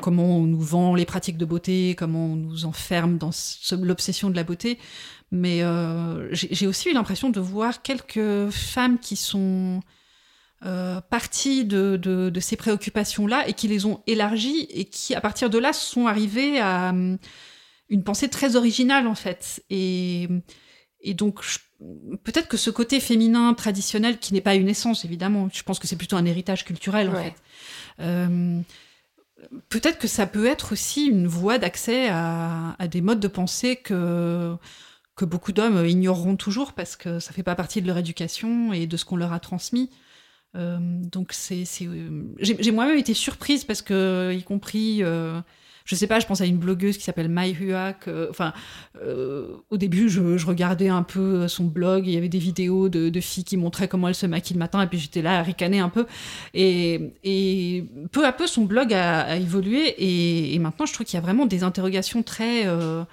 comment 0.00 0.36
on 0.38 0.44
nous 0.44 0.60
vend 0.60 0.94
les 0.94 1.04
pratiques 1.06 1.38
de 1.38 1.44
beauté, 1.44 1.94
comment 1.96 2.26
on 2.26 2.36
nous 2.36 2.64
enferme 2.66 3.18
dans 3.18 3.30
l'obsession 3.72 4.30
de 4.30 4.36
la 4.36 4.44
beauté. 4.44 4.78
Mais 5.32 5.62
j'ai 6.32 6.66
aussi 6.66 6.88
eu 6.90 6.92
l'impression 6.92 7.30
de 7.30 7.38
voir 7.38 7.82
quelques 7.82 8.50
femmes 8.50 8.98
qui 8.98 9.14
sont 9.14 9.80
parties 10.60 11.64
de, 11.64 12.32
ces 12.40 12.56
préoccupations-là 12.56 13.48
et 13.48 13.52
qui 13.52 13.68
les 13.68 13.86
ont 13.86 14.02
élargies 14.08 14.66
et 14.70 14.86
qui, 14.86 15.14
à 15.14 15.20
partir 15.20 15.48
de 15.48 15.58
là, 15.58 15.72
sont 15.72 16.06
arrivées 16.08 16.58
à 16.58 16.90
hum, 16.90 17.16
une 17.88 18.02
pensée 18.02 18.28
très 18.28 18.56
originale, 18.56 19.06
en 19.06 19.14
fait. 19.14 19.62
Et, 19.70 20.26
et 21.00 21.14
donc, 21.14 21.42
je- 21.42 21.58
peut-être 22.22 22.48
que 22.48 22.56
ce 22.56 22.70
côté 22.70 23.00
féminin 23.00 23.52
traditionnel, 23.54 24.18
qui 24.18 24.34
n'est 24.34 24.40
pas 24.40 24.54
une 24.54 24.68
essence, 24.68 25.04
évidemment, 25.04 25.48
je 25.52 25.62
pense 25.62 25.78
que 25.78 25.86
c'est 25.86 25.96
plutôt 25.96 26.16
un 26.16 26.24
héritage 26.24 26.64
culturel, 26.64 27.08
en 27.08 27.14
Ouais. 27.14 27.24
fait. 27.24 27.34
Euh, 28.00 28.60
peut-être 29.68 29.98
que 29.98 30.08
ça 30.08 30.26
peut 30.26 30.46
être 30.46 30.72
aussi 30.72 31.06
une 31.06 31.26
voie 31.26 31.58
d'accès 31.58 32.08
à, 32.10 32.76
à 32.78 32.88
des 32.88 33.00
modes 33.00 33.20
de 33.20 33.28
pensée 33.28 33.76
que 33.76 34.54
que 35.16 35.24
beaucoup 35.26 35.52
d'hommes 35.52 35.84
ignoreront 35.86 36.36
toujours 36.36 36.72
parce 36.72 36.96
que 36.96 37.18
ça 37.20 37.32
fait 37.32 37.42
pas 37.42 37.54
partie 37.54 37.82
de 37.82 37.86
leur 37.86 37.98
éducation 37.98 38.72
et 38.72 38.86
de 38.86 38.96
ce 38.96 39.04
qu'on 39.04 39.16
leur 39.16 39.34
a 39.34 39.40
transmis. 39.40 39.90
Euh, 40.56 40.78
donc 40.80 41.32
c'est, 41.34 41.66
c'est, 41.66 41.86
euh, 41.86 42.22
j'ai, 42.38 42.56
j'ai 42.58 42.70
moi-même 42.72 42.96
été 42.96 43.12
surprise 43.12 43.64
parce 43.64 43.82
que, 43.82 44.32
y 44.34 44.42
compris, 44.42 45.02
euh, 45.02 45.38
je 45.84 45.94
sais 45.94 46.06
pas, 46.06 46.20
je 46.20 46.26
pense 46.26 46.40
à 46.40 46.46
une 46.46 46.56
blogueuse 46.56 46.96
qui 46.98 47.04
s'appelle 47.04 47.28
Mai 47.28 47.52
Hua. 47.52 47.92
que- 47.92 48.28
Enfin, 48.30 48.52
euh, 49.02 49.56
au 49.70 49.76
début, 49.76 50.08
je, 50.08 50.20
regardais 50.46 50.88
un 50.88 51.02
peu 51.02 51.48
son 51.48 51.64
blog. 51.64 52.06
Il 52.06 52.12
y 52.12 52.16
avait 52.16 52.28
des 52.28 52.38
vidéos 52.38 52.88
de, 52.88 53.20
filles 53.20 53.44
qui 53.44 53.56
montraient 53.56 53.88
comment 53.88 54.08
elles 54.08 54.14
se 54.14 54.26
maquillent 54.26 54.54
le 54.54 54.60
matin, 54.60 54.82
et 54.82 54.86
puis 54.86 54.98
j'étais 54.98 55.22
là 55.22 55.38
à 55.38 55.42
ricaner 55.42 55.80
un 55.80 55.88
peu. 55.88 56.06
Et, 56.54 57.84
peu 58.12 58.26
à 58.26 58.32
peu, 58.32 58.46
son 58.46 58.64
blog 58.64 58.92
a, 58.94 59.36
évolué, 59.36 59.88
et, 59.98 60.54
et 60.54 60.58
maintenant, 60.58 60.86
je 60.86 60.92
trouve 60.92 61.06
qu'il 61.06 61.16
y 61.16 61.18
a 61.18 61.22
vraiment 61.22 61.46
des 61.46 61.62
interrogations 61.62 62.22
très 62.22 62.66
euh, 62.66 63.04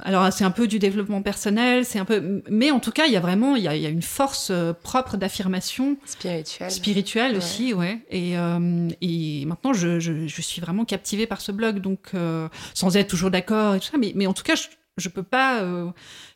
alors 0.00 0.32
c'est 0.32 0.44
un 0.44 0.50
peu 0.52 0.68
du 0.68 0.78
développement 0.78 1.22
personnel, 1.22 1.84
c'est 1.84 1.98
un 1.98 2.04
peu, 2.04 2.42
mais 2.48 2.70
en 2.70 2.78
tout 2.78 2.92
cas 2.92 3.06
il 3.06 3.12
y 3.12 3.16
a 3.16 3.20
vraiment 3.20 3.56
il 3.56 3.64
y 3.64 3.68
a, 3.68 3.74
il 3.74 3.82
y 3.82 3.86
a 3.86 3.88
une 3.88 4.02
force 4.02 4.50
euh, 4.50 4.72
propre 4.72 5.16
d'affirmation 5.16 5.96
Spirituel. 6.04 6.70
spirituelle 6.70 7.32
Ouais. 7.32 7.38
aussi, 7.38 7.74
ouais. 7.74 7.98
Et, 8.10 8.38
euh, 8.38 8.88
et 9.00 9.44
maintenant 9.46 9.72
je, 9.72 9.98
je, 9.98 10.26
je 10.28 10.42
suis 10.42 10.60
vraiment 10.60 10.84
captivée 10.84 11.26
par 11.26 11.40
ce 11.40 11.50
blog, 11.50 11.80
donc 11.80 12.10
euh, 12.14 12.48
sans 12.74 12.96
être 12.96 13.08
toujours 13.08 13.30
d'accord 13.32 13.74
et 13.74 13.80
tout 13.80 13.86
ça, 13.88 13.98
mais, 13.98 14.12
mais 14.14 14.26
en 14.28 14.34
tout 14.34 14.44
cas 14.44 14.54
je, 14.54 14.68
je 14.98 15.08
peux 15.08 15.22
pas 15.24 15.62
euh, 15.62 15.90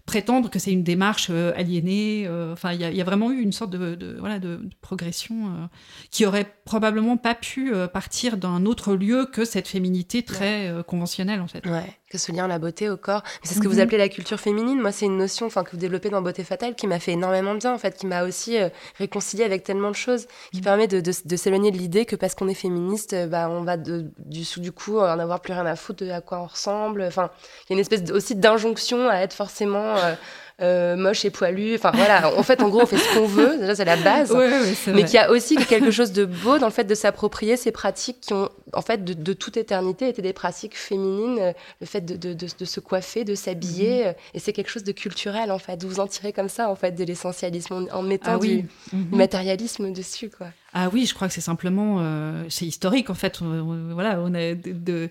prétendre 0.07 0.49
que 0.51 0.59
c'est 0.59 0.73
une 0.73 0.83
démarche 0.85 1.29
euh, 1.31 1.53
aliénée. 1.57 2.25
euh, 2.27 2.53
Enfin 2.53 2.73
il 2.73 2.81
y 2.81 2.97
y 2.97 3.01
a 3.01 3.05
vraiment 3.05 3.31
eu 3.31 3.41
une 3.41 3.53
sorte 3.53 3.71
de, 3.71 3.95
de 3.95 4.17
voilà 4.19 4.39
de, 4.39 4.57
de 4.57 4.71
progression 4.81 5.47
euh, 5.49 5.67
qui 6.11 6.25
aurait 6.27 6.47
probablement 6.65 7.17
pas 7.17 7.35
pu 7.35 7.73
euh, 7.75 7.87
partir 7.87 8.37
d'un 8.39 8.65
autre 8.67 8.95
lieu 8.95 9.27
que 9.31 9.45
cette 9.45 9.69
féminité 9.69 10.23
très 10.23 10.69
euh, 10.69 10.83
conventionnelle 10.83 11.41
en 11.41 11.49
fait. 11.49 11.67
Ouais, 11.67 11.85
que 12.11 12.19
ce 12.19 12.31
lien 12.33 12.45
à 12.45 12.49
la 12.49 12.59
beauté 12.59 12.89
au 12.89 12.97
corps. 12.97 13.23
Mais 13.25 13.49
C'est 13.49 13.55
ce 13.55 13.61
que 13.61 13.67
Mhm. 13.67 13.75
vous 13.75 13.81
appelez 13.81 13.99
la 13.99 14.09
culture 14.09 14.39
féminine. 14.39 14.81
Moi, 14.81 14.93
c'est 14.93 15.07
une 15.07 15.17
notion 15.19 15.47
enfin, 15.47 15.65
que 15.65 15.71
vous 15.73 15.77
développez 15.77 16.09
dans 16.11 16.23
Beauté 16.23 16.45
Fatale 16.45 16.75
qui 16.75 16.87
m'a 16.87 17.01
fait 17.01 17.13
énormément 17.13 17.55
de 17.55 17.59
bien, 17.59 17.73
en 17.75 17.79
fait, 17.79 17.97
qui 17.97 18.07
m'a 18.07 18.23
aussi 18.25 18.59
euh, 18.59 18.69
réconcilié 18.99 19.45
avec 19.45 19.65
tellement 19.65 19.91
de 19.91 19.97
choses, 19.97 20.27
qui 20.53 20.59
Mhm. 20.59 20.65
permet 20.65 20.87
de, 20.87 21.01
de, 21.01 21.13
de 21.25 21.37
s'éloigner 21.37 21.71
de 21.73 21.79
l'idée 21.79 22.05
que 22.07 22.15
parce 22.17 22.35
qu'on 22.35 22.49
est 22.49 22.55
féministe, 22.55 23.13
euh, 23.13 23.27
bah, 23.27 23.49
on 23.51 23.63
va 23.63 23.77
de, 23.77 24.07
du 24.19 24.45
sous 24.45 24.61
du 24.61 24.73
coup 24.73 24.99
en 24.99 25.19
avoir 25.19 25.41
plus 25.41 25.53
rien 25.53 25.67
à 25.67 25.75
foutre 25.77 26.05
de 26.05 26.11
à 26.11 26.21
quoi 26.21 26.39
on 26.41 26.47
ressemble. 26.47 27.03
Enfin, 27.03 27.31
il 27.65 27.71
y 27.71 27.73
a 27.73 27.75
une 27.75 27.81
espèce 27.81 28.09
aussi 28.11 28.35
d'injonction 28.37 29.09
à 29.09 29.17
être 29.17 29.35
forcément 29.35 29.97
euh, 29.97 30.15
euh, 30.63 30.97
moche 30.97 31.25
et 31.25 31.31
poilu. 31.31 31.75
Enfin 31.75 31.91
voilà, 31.95 32.35
en 32.39 32.43
fait, 32.43 32.63
en 32.63 32.69
gros, 32.69 32.83
on 32.83 32.87
fait 32.87 32.97
ce 32.97 33.15
qu'on 33.19 33.27
veut. 33.27 33.59
Déjà, 33.59 33.75
c'est 33.75 33.85
la 33.85 33.97
base. 33.97 34.31
Ouais, 34.33 34.49
ouais, 34.49 34.75
c'est 34.75 34.93
Mais 34.93 35.05
qu'il 35.05 35.15
y 35.15 35.19
a 35.19 35.31
aussi 35.31 35.57
quelque 35.57 35.91
chose 35.91 36.13
de 36.13 36.25
beau 36.25 36.59
dans 36.59 36.67
le 36.67 36.73
fait 36.73 36.85
de 36.85 36.95
s'approprier 36.95 37.57
ces 37.57 37.73
pratiques 37.73 38.21
qui 38.23 38.33
ont, 38.33 38.49
en 38.73 38.81
fait, 38.83 39.05
de, 39.05 39.13
de 39.13 39.33
toute 39.35 39.57
éternité 39.59 40.09
été 40.09 40.23
des 40.23 40.33
pratiques 40.33 40.77
féminines. 40.77 41.39
euh, 41.41 41.53
Le 41.81 41.87
fait 41.87 42.01
de, 42.01 42.17
de, 42.17 42.33
de, 42.33 42.47
de 42.59 42.65
se 42.65 42.81
coiffer, 42.81 43.25
de 43.25 43.35
s'habiller. 43.35 44.05
Mhm. 44.05 44.07
euh, 44.09 44.13
Et 44.35 44.39
c'est 44.39 44.53
quelque 44.55 44.71
chose 44.71 44.85
de 44.85 44.93
culturel, 44.93 45.53
en 45.53 45.59
fait. 45.59 45.85
Vous 45.85 46.01
en 46.01 46.07
tirez 46.07 46.33
comme 46.33 46.49
ça, 46.49 46.71
en 46.71 46.75
fait, 46.77 46.93
de 46.93 47.05
l'essentialisme, 47.05 47.87
en, 47.93 47.99
en 47.99 48.03
mettant 48.03 48.33
Ah 48.35 48.39
oui. 48.39 48.63
du, 48.93 48.97
Mhm. 48.97 49.17
matérialisme 49.17 49.93
dessus, 49.93 50.31
quoi. 50.31 50.47
Ah 50.73 50.89
oui, 50.93 51.07
je 51.07 51.15
crois 51.15 51.29
que 51.29 51.35
c'est 51.35 51.41
simplement, 51.41 51.99
euh, 52.01 52.45
c'est 52.51 52.67
historique 52.67 53.09
en 53.09 53.15
fait. 53.15 53.41
On- 53.41 53.45
on- 53.47 53.95
voilà, 53.95 54.21
on 54.21 54.29
de, 54.29 54.55
de, 54.65 55.09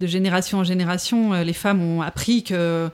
de 0.00 0.06
génération 0.06 0.58
en 0.58 0.64
génération, 0.64 1.32
les 1.32 1.52
femmes 1.54 1.80
ont 1.82 2.02
appris 2.02 2.44
que, 2.44 2.90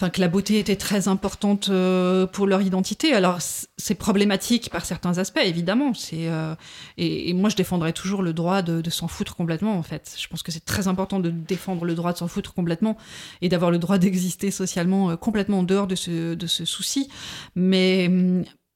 enfin, 0.00 0.08
que 0.08 0.20
la 0.22 0.28
beauté 0.28 0.58
était 0.58 0.76
très 0.76 1.08
importante 1.08 1.68
euh, 1.68 2.26
pour 2.26 2.46
leur 2.46 2.62
identité. 2.62 3.12
Alors 3.12 3.38
c'est 3.76 3.94
problématique 3.94 4.70
par 4.70 4.86
certains 4.86 5.18
aspects, 5.18 5.42
évidemment. 5.44 5.92
C'est 5.92 6.28
euh, 6.28 6.54
et, 6.96 7.34
moi 7.34 7.50
je 7.50 7.56
défendrai 7.56 7.92
toujours 7.92 8.22
le 8.22 8.32
droit 8.32 8.62
de, 8.62 8.88
s'en 8.88 9.08
foutre 9.08 9.36
complètement 9.36 9.76
en 9.76 9.82
fait. 9.82 10.16
Je 10.18 10.26
pense 10.28 10.42
que 10.42 10.52
c'est 10.52 10.64
très 10.64 10.88
important 10.88 11.20
de 11.20 11.28
défendre 11.28 11.84
le 11.84 11.94
droit 11.94 12.14
de 12.14 12.18
s'en 12.18 12.28
foutre 12.28 12.54
complètement 12.54 12.96
et 13.42 13.50
d'avoir 13.50 13.70
le 13.70 13.78
droit 13.78 13.98
d'exister 13.98 14.50
socialement 14.50 15.10
euh, 15.10 15.16
complètement 15.16 15.58
en 15.58 15.64
dehors 15.64 15.86
de 15.86 15.96
ce, 15.96 16.34
de 16.34 16.46
ce 16.46 16.64
souci. 16.64 17.10
Mais 17.54 18.08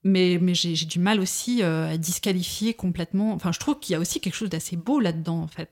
mais, 0.07 0.39
mais 0.39 0.53
j'ai 0.55 0.75
du 0.85 0.99
mal 0.99 1.19
aussi 1.21 1.63
euh, 1.63 1.91
à 1.91 1.97
disqualifier 1.97 2.75
complètement. 2.75 3.33
Enfin, 3.33 3.51
je 3.51 3.59
trouve 3.59 3.79
qu'il 3.79 3.95
y 3.95 3.97
a 3.97 3.99
aussi 3.99 4.21
quelque 4.21 4.35
chose 4.35 4.51
d'assez 4.51 4.77
beau 4.77 5.01
là-dedans, 5.01 5.41
en 5.41 5.47
fait, 5.47 5.71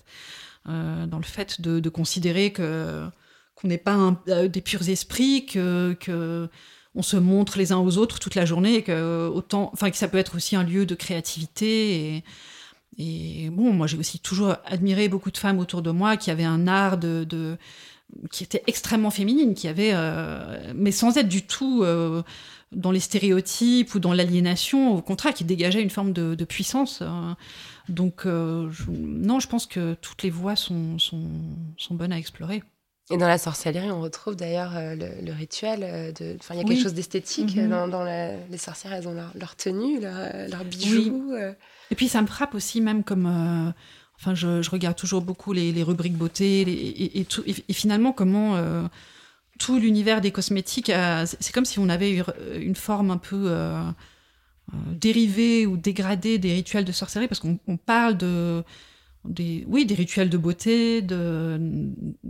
dans 0.64 1.18
le 1.18 1.24
fait 1.24 1.60
de, 1.60 1.80
de 1.80 1.88
considérer 1.90 2.50
que 2.50 3.06
qu'on 3.62 3.68
n'est 3.68 3.78
pas 3.78 4.16
euh, 4.28 4.48
des 4.48 4.60
purs 4.60 4.88
esprits, 4.88 5.46
que, 5.46 6.48
on 6.94 7.02
se 7.02 7.16
montre 7.16 7.56
les 7.56 7.72
uns 7.72 7.78
aux 7.78 7.96
autres 7.96 8.18
toute 8.18 8.34
la 8.34 8.44
journée, 8.44 8.82
que 8.82 9.26
autant, 9.28 9.70
enfin, 9.72 9.90
que 9.90 9.96
ça 9.96 10.08
peut 10.08 10.18
être 10.18 10.36
aussi 10.36 10.56
un 10.56 10.62
lieu 10.62 10.84
de 10.84 10.94
créativité. 10.94 12.22
Et, 12.98 13.48
bon, 13.50 13.72
moi, 13.72 13.86
j'ai 13.86 13.96
aussi 13.96 14.18
toujours 14.18 14.56
admiré 14.66 15.08
beaucoup 15.08 15.30
de 15.30 15.38
femmes 15.38 15.58
autour 15.58 15.80
de 15.80 15.90
moi 15.90 16.18
qui 16.18 16.30
avaient 16.30 16.44
un 16.44 16.68
art 16.68 16.98
de, 16.98 17.56
qui 18.30 18.44
était 18.44 18.62
extrêmement 18.66 19.10
féminine, 19.10 19.54
qui 19.54 19.68
avait, 19.68 19.92
euh, 19.94 20.72
mais 20.74 20.92
sans 20.92 21.16
être 21.16 21.28
du 21.28 21.46
tout 21.46 21.82
euh, 21.82 22.22
dans 22.72 22.90
les 22.90 23.00
stéréotypes 23.00 23.94
ou 23.94 23.98
dans 23.98 24.12
l'aliénation, 24.12 24.94
au 24.94 25.02
contraire, 25.02 25.34
qui 25.34 25.44
dégageait 25.44 25.82
une 25.82 25.90
forme 25.90 26.12
de, 26.12 26.44
puissance. 26.44 27.00
euh. 27.02 27.34
donc, 27.88 28.26
euh, 28.26 28.70
non, 28.88 29.40
je 29.40 29.48
pense 29.48 29.66
que 29.66 29.94
toutes 29.94 30.22
les 30.22 30.30
voies 30.30 30.56
sont 30.56 30.98
bonnes 31.90 32.12
à 32.12 32.18
explorer. 32.18 32.62
Et 33.12 33.18
dans 33.18 33.28
la 33.28 33.38
sorcellerie, 33.38 33.90
on 33.90 34.00
retrouve 34.00 34.34
d'ailleurs 34.36 34.72
euh, 34.76 34.94
le, 34.94 35.24
le 35.26 35.32
rituel 35.32 35.80
euh, 35.82 36.12
de. 36.12 36.36
Enfin, 36.40 36.54
il 36.54 36.58
y 36.58 36.60
a 36.60 36.64
Oui. 36.64 36.70
quelque 36.74 36.82
chose 36.82 36.94
d'esthétique 36.94 37.56
Mhm. 37.56 37.68
dans, 37.68 37.88
dans 37.88 38.02
la- 38.04 38.36
les 38.50 38.58
sorcières. 38.58 38.92
Elles 38.94 39.06
ont 39.06 39.14
leur, 39.14 39.30
leur 39.38 39.54
tenue, 39.56 40.00
leur, 40.00 40.14
euh, 40.16 40.48
leurs 40.48 40.64
bijoux. 40.64 41.32
euh. 41.34 41.52
Et 41.90 41.94
puis, 41.94 42.08
ça 42.08 42.22
me 42.22 42.26
frappe 42.26 42.54
aussi, 42.54 42.80
même 42.80 43.04
comme. 43.04 43.26
euh, 43.26 43.70
enfin, 44.18 44.34
je, 44.34 44.62
je 44.62 44.70
regarde 44.70 44.96
toujours 44.96 45.20
beaucoup 45.22 45.52
les, 45.52 45.72
les 45.72 45.82
rubriques 45.82 46.16
beauté 46.16 46.64
les- 46.64 46.72
et, 46.72 47.20
et 47.20 47.24
tout, 47.24 47.42
et, 47.46 47.54
et 47.68 47.72
finalement, 47.72 48.12
comment. 48.12 48.56
euh, 48.56 48.82
tout 49.58 49.78
l'univers 49.78 50.20
des 50.20 50.32
cosmétiques, 50.32 50.90
a- 50.90 51.26
c'est 51.26 51.52
comme 51.52 51.66
si 51.66 51.78
on 51.78 51.88
avait 51.88 52.24
une 52.56 52.74
forme 52.74 53.10
un 53.12 53.18
peu 53.18 53.48
dérivée 54.92 55.66
ou 55.66 55.76
dégradée 55.76 56.38
des 56.38 56.52
rituels 56.54 56.84
de 56.84 56.92
sorcellerie, 56.92 57.28
parce 57.28 57.40
qu'on 57.40 57.58
on 57.68 57.76
parle 57.76 58.16
de, 58.16 58.64
des, 59.24 59.64
oui, 59.68 59.86
des 59.86 59.94
rituels 59.94 60.28
de 60.30 60.36
beauté, 60.36 61.00
de, 61.02 61.60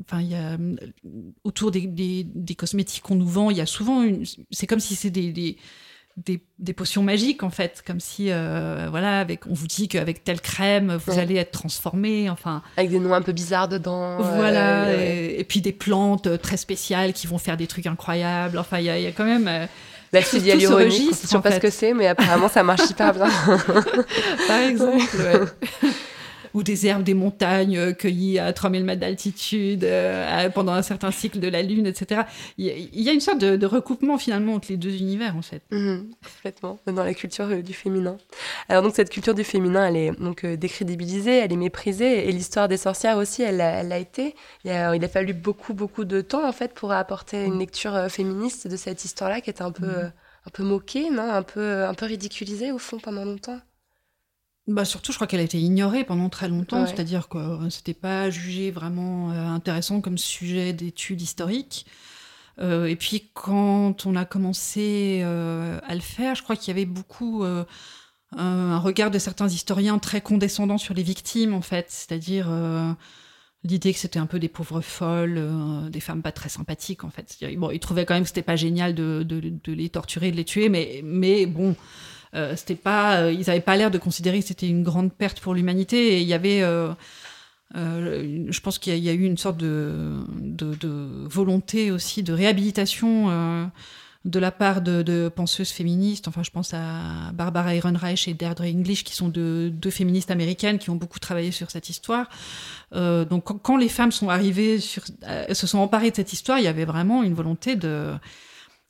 enfin, 0.07 0.21
il 0.21 0.29
y 0.31 0.35
a 0.35 0.59
autour 1.45 1.71
des, 1.71 1.87
des, 1.87 2.25
des 2.35 2.55
cosmétiques 2.55 3.03
qu'on 3.03 3.15
nous 3.15 3.27
vend, 3.29 3.51
il 3.51 3.57
y 3.57 3.61
a 3.63 3.67
souvent, 3.67 4.03
une, 4.03 4.25
c'est 4.51 4.67
comme 4.67 4.81
si 4.81 4.95
c'est 4.95 5.11
des, 5.11 5.33
des 5.33 5.57
des, 6.19 6.43
des 6.59 6.75
potions 6.75 7.03
magiques 7.03 7.43
en 7.43 7.49
fait, 7.49 7.83
comme 7.87 7.99
si 7.99 8.27
euh, 8.31 8.89
voilà, 8.91 9.21
avec, 9.21 9.47
on 9.47 9.55
vous 9.55 9.67
dit 9.67 9.89
qu'avec 9.89 10.23
telle 10.25 10.43
crème 10.43 10.95
vous 11.07 11.13
Ouais. 11.15 11.19
allez 11.19 11.37
être 11.37 11.53
transformé, 11.53 12.29
enfin 12.29 12.63
Avec 12.77 12.91
des 12.91 12.99
noms 12.99 13.15
un 13.15 13.23
peu 13.23 13.33
bizarres 13.33 13.67
dedans. 13.69 14.21
euh, 14.21 14.37
voilà, 14.37 14.85
ouais. 14.89 15.37
et, 15.39 15.45
puis 15.45 15.63
des 15.63 15.73
plantes 15.73 16.27
euh, 16.27 16.37
très 16.37 16.59
spéciales 16.59 17.15
qui 17.15 17.27
vont 17.27 17.39
faire 17.39 17.57
des 17.57 17.67
trucs 17.67 17.87
incroyables. 17.87 18.59
Enfin, 18.59 18.79
il 18.79 18.85
y, 18.85 18.91
a- 18.91 18.99
il 18.99 19.05
y 19.05 19.07
a 19.07 19.13
quand 19.13 19.25
même, 19.25 19.49
euh, 19.49 19.65
L'acide 20.13 20.45
hyaluronique, 20.45 21.15
sait 21.15 21.23
toujours 21.23 21.39
en 21.39 21.41
pas 21.43 21.53
ce 21.53 21.61
que 21.61 21.71
c'est, 21.71 21.95
mais 21.95 22.07
apparemment 22.09 22.49
ça 22.51 22.63
marche 22.63 22.91
hyper 22.91 23.15
bien. 23.15 23.31
par 24.47 24.59
exemple, 24.61 25.17
ouais. 25.17 25.41
ou 26.55 26.63
des 26.63 26.87
herbes 26.87 27.03
des 27.03 27.15
montagnes 27.15 27.79
euh, 27.79 27.93
cueillies 27.93 28.39
à 28.39 28.53
3000 28.53 28.85
mètres 28.85 29.01
d'altitude 29.01 29.85
euh, 29.85 30.49
pendant 30.51 30.73
un 30.73 30.83
certain 30.83 31.11
cycle 31.11 31.39
de 31.41 31.49
la 31.49 31.63
lune, 31.63 31.87
etc. 31.87 32.23
Il 32.59 32.67
y, 32.93 33.09
a- 33.09 33.13
une 33.13 33.21
sorte 33.21 33.39
de, 33.41 33.57
de 33.57 33.67
recoupement 33.67 34.19
finalement 34.19 34.55
entre 34.55 34.69
les 34.71 34.77
deux 34.77 34.95
univers 34.97 35.37
en 35.37 35.43
fait. 35.43 35.63
Mhm, 35.71 36.11
complètement, 36.37 36.79
dans 36.87 37.05
la 37.05 37.15
culture 37.15 37.47
euh, 37.51 37.63
du 37.63 37.73
féminin. 37.73 38.17
Alors 38.69 38.83
donc 38.83 38.95
cette 38.95 39.11
culture 39.11 39.35
du 39.35 39.45
féminin, 39.45 39.87
elle 39.89 39.97
est 39.97 40.11
donc 40.21 40.45
décrédibilisée, 40.47 41.39
elle 41.39 41.53
est 41.53 41.57
méprisée, 41.57 42.29
et 42.29 42.33
l'histoire 42.33 42.69
des 42.69 42.77
sorcières 42.77 43.17
aussi, 43.19 43.43
elle 43.43 43.57
l'a 43.59 43.99
été. 43.99 44.35
Il 44.65 44.71
a, 44.71 44.95
il 44.97 45.05
a 45.05 45.09
fallu 45.09 45.33
beaucoup 45.35 45.75
beaucoup 45.75 46.05
de 46.05 46.21
temps 46.21 46.47
en 46.47 46.53
fait 46.53 46.73
pour 46.75 46.93
apporter 46.93 47.45
une 47.45 47.59
lecture 47.59 47.95
euh, 47.95 48.09
féministe 48.09 48.67
de 48.69 48.77
cette 48.77 49.05
histoire-là 49.05 49.41
qui 49.41 49.51
était 49.51 49.63
un 49.63 49.73
peu 49.73 49.85
euh, 49.87 50.07
un 50.47 50.51
peu 50.53 50.63
moquée, 50.65 51.09
non, 51.11 51.31
un 51.31 51.43
peu 51.43 51.85
un 51.85 51.95
peu 51.95 52.07
ridiculisée 52.07 52.73
au 52.73 52.79
fond 52.79 52.99
pendant 52.99 53.25
longtemps. 53.25 53.61
Bah 54.69 54.85
surtout, 54.85 55.11
je 55.11 55.17
crois 55.17 55.27
qu'elle 55.27 55.41
a 55.41 55.45
été 55.45 55.59
ignorée 55.59 56.05
pendant 56.05 56.29
très 56.29 56.49
longtemps, 56.49 56.83
Ouais. 56.83 56.87
c'est-à-dire 56.87 57.29
que 57.29 57.37
euh, 57.39 57.69
c'était 57.71 57.95
pas 57.95 58.31
jugé 58.31 58.71
vraiment 58.71 59.33
euh, 59.33 59.47
intéressant 59.49 60.01
comme 60.01 60.17
sujet 60.19 60.73
d'étude 60.73 61.21
historique. 61.21 61.85
Euh, 62.61 62.85
et 62.87 62.95
puis 62.97 63.31
quand 63.35 64.07
on 64.07 64.15
a 64.15 64.25
commencé 64.25 65.21
euh, 65.25 65.81
à 65.87 65.95
le 65.97 66.01
faire, 66.01 66.37
je 66.37 66.43
crois 66.45 66.55
qu'il 66.55 66.69
y 66.69 66.71
avait 66.71 66.85
beaucoup 66.87 67.43
euh, 67.43 67.65
un 68.37 68.79
regard 68.79 69.11
de 69.11 69.19
certains 69.19 69.49
historiens 69.49 69.99
très 69.99 70.21
condescendant 70.21 70.79
sur 70.79 70.95
les 70.95 71.03
victimes, 71.03 71.55
en 71.55 71.61
fait, 71.63 71.87
c'est-à-dire 71.89 72.49
l'idée 73.65 73.93
que 73.93 73.99
c'était 73.99 74.19
un 74.21 74.27
peu 74.27 74.39
des 74.39 74.49
pauvres 74.49 74.81
folles, 74.81 75.39
euh, 75.39 75.89
des 75.89 76.01
femmes 76.01 76.23
pas 76.23 76.33
très 76.33 76.49
sympathiques, 76.49 77.03
en 77.05 77.11
fait. 77.11 77.37
Bon, 77.57 77.71
ils 77.71 77.81
trouvaient 77.81 78.07
quand 78.07 78.15
même 78.15 78.23
que 78.23 78.29
c'était 78.29 78.43
pas 78.43 78.57
génial 78.57 78.95
de, 78.95 79.25
de- 79.27 79.41
de 79.65 79.73
les 79.73 79.89
torturer, 79.89 80.31
de 80.31 80.37
les 80.37 80.45
tuer, 80.45 80.69
mais, 80.69 81.01
mais 81.05 81.47
bon. 81.47 81.75
Euh, 82.35 82.55
c'était 82.57 82.75
pas, 82.75 83.17
euh, 83.23 83.33
ils 83.33 83.47
n'avaient 83.47 83.61
pas 83.61 83.77
l'air 83.77 83.91
de 83.91 83.99
considérer 83.99 84.41
que 84.41 84.47
c'était 84.47 84.69
une 84.69 84.83
grande 84.83 85.13
perte 85.13 85.41
pour 85.41 85.55
l'humanité. 85.55 86.17
Et 86.17 86.21
il 86.23 86.29
y 86.29 86.35
avait, 86.35 86.63
euh, 86.63 86.93
euh, 87.77 88.47
je 88.49 88.61
pense 88.61 88.79
qu'il 88.79 88.97
y, 88.97 89.09
a- 89.09 89.13
eu 89.13 89.25
une 89.25 89.37
sorte 89.39 89.59
de, 89.59 90.17
de, 90.41 90.75
de 90.75 91.27
volonté 91.29 91.91
aussi 91.91 92.23
de 92.23 92.33
réhabilitation 92.33 93.29
euh, 93.31 93.65
de 94.25 94.39
la 94.39 94.51
part 94.53 94.83
de, 94.83 95.03
de 95.03 95.29
penseuses 95.35 95.71
féministes. 95.71 96.29
Enfin, 96.29 96.43
je 96.43 96.51
pense 96.51 96.73
à 96.75 97.33
Barbara 97.35 97.75
Ehrenreich 97.75 98.29
et 98.29 98.35
Deirdre 98.35 98.65
English, 98.65 99.05
qui 99.05 99.15
sont 99.15 99.29
deux, 99.29 99.73
féministes 99.91 100.31
américaines 100.31 100.79
qui 100.79 100.91
ont 100.91 100.97
beaucoup 100.97 101.19
travaillé 101.19 101.51
sur 101.51 101.71
cette 101.71 101.89
histoire. 101.91 102.29
Euh, 102.95 103.25
donc, 103.25 103.45
quand, 103.45 103.59
quand 103.59 103.77
les 103.77 103.89
femmes 103.89 104.13
sont 104.13 104.29
arrivées, 104.29 104.79
sur, 104.79 105.03
se 105.05 105.67
sont 105.67 105.79
emparées 105.79 106.11
de 106.13 106.17
cette 106.17 106.33
histoire, 106.33 106.59
il 106.61 106.65
y 106.65 106.69
avait 106.69 106.85
vraiment 106.85 107.23
une 107.25 107.35
volonté 107.35 107.75
de 107.75 108.13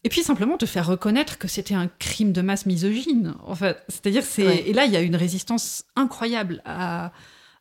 et 0.05 0.09
puis 0.09 0.23
simplement 0.23 0.57
de 0.57 0.67
faire 0.67 0.87
reconnaître 0.87 1.39
que 1.39 1.49
c'était 1.49 1.75
un 1.75 1.89
crime 1.99 2.33
de 2.33 2.43
masse 2.43 2.67
misogyne. 2.67 3.35
En 3.47 3.55
fait, 3.55 3.83
c'est-à-dire 3.89 4.25
c'est 4.25 4.47
Ouais. 4.47 4.65
et 4.69 4.73
là 4.73 4.85
il 4.87 4.93
y 4.93 4.97
a 4.97 5.01
une 5.01 5.17
résistance 5.17 5.85
incroyable 5.97 6.63
à 6.65 7.13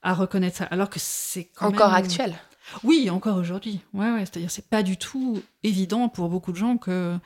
à 0.03 0.13
reconnaître 0.15 0.57
ça, 0.57 0.63
alors 0.65 0.89
que 0.89 0.97
c'est 0.99 1.49
Encore 1.59 1.91
même- 1.91 2.03
actuel. 2.03 2.35
Oui, 2.83 3.09
encore 3.09 3.37
aujourd'hui. 3.37 3.81
Ouais, 3.93 4.09
ouais. 4.11 4.21
C'est-à-dire 4.21 4.49
c'est 4.49 4.67
pas 4.67 4.81
du 4.81 4.97
tout 4.97 5.41
évident 5.63 6.09
pour 6.09 6.29
beaucoup 6.29 6.51
de 6.51 6.57
gens 6.57 6.77
que 6.77 7.17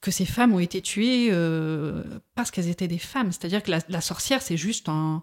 que 0.00 0.10
ces 0.12 0.24
femmes 0.26 0.54
ont 0.54 0.60
été 0.60 0.80
tuées 0.80 1.28
euh, 1.32 2.04
parce 2.36 2.50
qu'elles 2.50 2.68
étaient 2.68 2.86
des 2.88 2.98
femmes. 2.98 3.32
C'est-à-dire 3.32 3.62
que 3.62 3.70
la, 3.72 3.80
la 3.88 4.00
sorcière 4.00 4.40
c'est 4.42 4.56
juste 4.56 4.88
un 4.88 5.22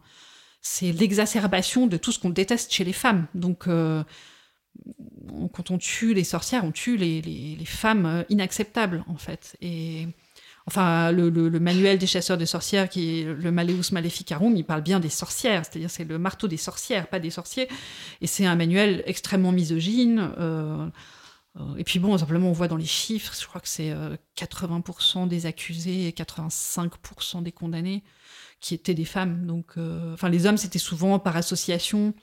c'est 0.61 0.91
l'exacerbation 0.91 1.87
de 1.87 1.97
tout 1.97 2.11
ce 2.11 2.19
qu'on 2.19 2.29
déteste 2.31 2.71
chez 2.73 2.83
les 2.83 2.93
femmes. 2.93 3.27
Donc 3.33 3.67
euh, 3.67 4.03
quand 5.53 5.71
on 5.71 5.77
tue 5.77 6.13
les 6.13 6.23
sorcières, 6.23 6.63
on 6.63 6.71
tue 6.71 6.97
les, 6.97 7.57
femmes 7.65 8.05
euh, 8.05 8.23
inacceptables, 8.29 9.03
en 9.07 9.17
fait. 9.17 9.57
Et 9.61 10.07
enfin, 10.67 11.11
le, 11.11 11.59
manuel 11.59 11.97
des 11.97 12.07
chasseurs 12.07 12.37
de 12.37 12.45
sorcières, 12.45 12.89
qui 12.89 13.21
est 13.21 13.23
le 13.23 13.51
Maleus 13.51 13.91
Maleficarum, 13.91 14.55
il 14.55 14.63
parle 14.63 14.81
bien 14.81 14.99
des 14.99 15.09
sorcières, 15.09 15.63
c'est-à-dire 15.65 15.89
c'est 15.89 16.03
le 16.03 16.17
marteau 16.17 16.47
des 16.47 16.57
sorcières, 16.57 17.07
pas 17.07 17.19
des 17.19 17.29
sorciers. 17.29 17.67
Et 18.21 18.27
c'est 18.27 18.45
un 18.45 18.55
manuel 18.55 19.03
extrêmement 19.05 19.51
misogyne. 19.51 20.31
euh, 20.39 20.87
euh, 21.57 21.75
et 21.77 21.83
puis 21.83 21.99
bon, 21.99 22.17
simplement, 22.17 22.49
on 22.49 22.53
voit 22.53 22.67
dans 22.67 22.75
les 22.75 22.85
chiffres, 22.85 23.33
je 23.39 23.47
crois 23.47 23.61
que 23.61 23.69
c'est 23.69 23.91
euh, 23.91 24.17
80% 24.37 25.27
des 25.27 25.45
accusés 25.45 26.07
et 26.07 26.11
85% 26.11 27.43
des 27.43 27.51
condamnés 27.51 28.03
qui 28.59 28.73
étaient 28.73 28.93
des 28.93 29.05
femmes. 29.05 29.45
Donc, 29.45 29.77
enfin, 30.13 30.29
les 30.29 30.45
hommes, 30.45 30.57
c'était 30.57 30.79
souvent 30.79 31.19
par 31.19 31.37
association. 31.37 32.13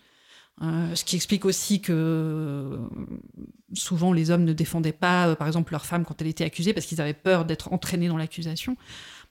Euh, 0.61 0.95
ce 0.95 1.05
qui 1.05 1.17
explique 1.17 1.45
aussi 1.45 1.81
que 1.81 1.93
euh, 1.93 2.77
souvent 3.73 4.13
les 4.13 4.31
hommes 4.31 4.45
ne 4.45 4.53
défendaient 4.53 4.93
pas, 4.93 5.29
euh, 5.29 5.35
par 5.35 5.47
exemple, 5.47 5.73
leur 5.73 5.87
femme 5.87 6.05
quand 6.05 6.21
elle 6.21 6.29
était 6.29 6.45
accusée 6.45 6.73
parce 6.75 6.87
qu'ils 6.87 7.01
avaient 7.01 7.15
peur 7.15 7.45
d'être 7.47 7.73
entraînés 7.73 8.09
dans 8.09 8.19
l'accusation. 8.19 8.77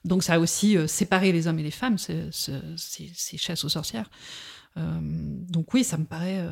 Donc 0.04 0.24
ça 0.24 0.34
a 0.34 0.40
aussi 0.40 0.78
séparé 0.88 1.32
les 1.32 1.48
hommes 1.48 1.60
et 1.60 1.64
les 1.64 1.72
femmes, 1.72 1.98
ce- 2.00 2.30
ce- 2.32 2.76
ces, 2.76 3.38
chasses 3.38 3.64
aux 3.64 3.70
sorcières. 3.70 4.10
Donc 4.76 5.74
oui, 5.76 5.84
ça 5.84 5.98
me 5.98 6.06
paraît 6.06 6.44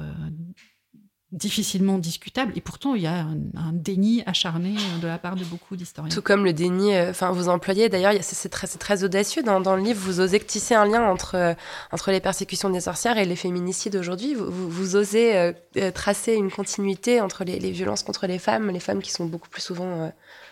difficilement 1.32 2.00
discutable. 2.00 2.54
Et 2.56 2.62
pourtant, 2.62 2.96
il 2.96 3.04
y 3.04 3.08
a 3.08 3.20
un, 3.20 3.72
déni 3.72 4.24
acharné 4.26 4.76
de 5.02 5.08
la 5.08 5.20
part 5.20 5.36
de 5.36 5.46
beaucoup 5.46 5.76
d'historiens. 5.76 6.10
Tout 6.10 6.24
comme 6.24 6.44
le 6.44 6.54
déni, 6.54 6.96
euh, 6.96 7.12
enfin, 7.12 7.32
vous 7.32 7.50
employez, 7.50 7.88
d'ailleurs, 7.88 8.14
c'est 8.22 8.50
très, 8.50 8.66
très 8.66 9.04
audacieux 9.04 9.44
dans, 9.44 9.62
dans 9.62 9.76
le 9.76 9.84
livre, 9.84 10.00
vous 10.00 10.22
osez 10.22 10.40
tisser 10.40 10.74
un 10.74 10.86
lien 10.86 11.04
entre, 11.04 11.36
euh, 11.36 11.54
entre 11.92 12.12
les 12.12 12.20
persécutions 12.20 12.70
des 12.72 12.82
sorcières 12.82 13.18
et 13.18 13.26
les 13.26 13.36
féminicides 13.36 13.96
aujourd'hui. 13.96 14.34
Vous, 14.34 14.70
vous, 14.70 14.96
osez 14.96 15.38
euh, 15.38 15.54
euh, 15.78 15.92
tracer 15.92 16.34
une 16.34 16.50
continuité 16.50 17.22
entre 17.22 17.44
les, 17.44 17.72
violences 17.72 18.04
contre 18.04 18.26
les 18.26 18.40
femmes, 18.40 18.72
les 18.72 18.80
femmes 18.80 19.02
qui 19.02 19.12
sont 19.12 19.26
beaucoup 19.26 19.50
plus 19.50 19.62
souvent 19.62 20.02
euh, 20.02 20.10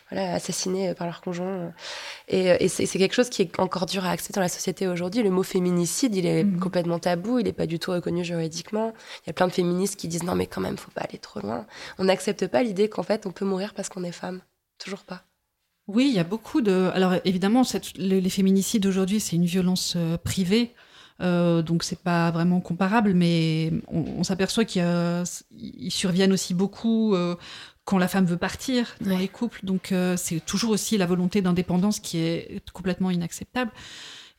voilà, 0.10 0.34
assassinées 0.36 0.94
par 0.94 1.06
leur 1.08 1.22
conjoint. 1.22 1.48
euh. 1.48 1.70
Et, 2.30 2.52
euh, 2.52 2.58
et 2.60 2.68
c'est 2.68 2.88
quelque 3.00 3.14
chose 3.14 3.30
qui 3.30 3.42
est 3.42 3.60
encore 3.60 3.86
dur 3.86 4.06
à 4.06 4.12
accepter 4.12 4.34
dans 4.36 4.42
la 4.42 4.50
société 4.50 4.88
aujourd'hui. 4.88 5.24
Le 5.24 5.30
mot 5.30 5.44
féminicide, 5.44 6.16
il 6.16 6.26
est 6.26 6.44
Mhm. 6.44 6.60
complètement 6.60 7.00
tabou, 7.00 7.40
il 7.40 7.46
n'est 7.46 7.54
pas 7.54 7.66
du 7.68 7.80
tout 7.80 7.92
reconnu 7.92 8.24
juridiquement. 8.24 8.94
Il 9.24 9.28
y 9.28 9.30
a 9.30 9.34
plein 9.34 9.48
de 9.48 9.54
féministes 9.54 9.96
qui 9.98 10.08
disent 10.08 10.24
non, 10.24 10.36
mais 10.36 10.48
quand 10.48 10.62
même, 10.62 10.78
faut 10.78 10.92
pas 10.92 11.02
aller 11.02 11.18
trop 11.20 11.40
loin. 11.42 11.66
On 12.00 12.06
n'accepte 12.06 12.48
pas 12.48 12.64
l'idée 12.64 12.90
qu'en 12.90 13.04
fait, 13.04 13.26
on 13.26 13.32
peut 13.32 13.46
mourir 13.46 13.74
parce 13.74 13.90
qu'on 13.90 14.04
est 14.04 14.12
femme. 14.12 14.42
Toujours 14.80 15.04
pas. 15.04 15.24
Oui, 15.88 16.08
il 16.10 16.16
y 16.16 16.20
a 16.20 16.24
beaucoup 16.26 16.60
de. 16.62 16.90
Alors 16.94 17.14
évidemment, 17.24 17.64
cette- 17.64 17.98
les, 17.98 18.20
les 18.20 18.30
féminicides 18.30 18.86
aujourd'hui, 18.86 19.20
c'est 19.22 19.38
une 19.38 19.46
violence 19.46 19.94
euh, 19.96 20.18
privée, 20.18 20.74
euh, 21.22 21.62
donc 21.62 21.84
c'est 21.84 22.00
pas 22.00 22.30
vraiment 22.32 22.60
comparable, 22.60 23.14
mais 23.14 23.72
on, 23.88 24.02
on 24.20 24.24
s'aperçoit 24.24 24.66
qu'ils 24.66 25.24
surviennent 25.92 26.34
aussi 26.34 26.54
beaucoup 26.54 27.16
euh, 27.16 27.36
quand 27.88 27.98
la 27.98 28.08
femme 28.10 28.26
veut 28.26 28.38
partir 28.38 28.96
dans 29.02 29.12
Ouais. 29.12 29.18
les 29.18 29.28
couples. 29.30 29.62
Donc 29.64 29.92
euh, 29.92 30.16
c'est 30.18 30.42
toujours 30.46 30.72
aussi 30.72 30.98
la 30.98 31.06
volonté 31.06 31.42
d'indépendance 31.42 32.00
qui 32.00 32.18
est 32.20 32.62
complètement 32.74 33.10
inacceptable. 33.10 33.72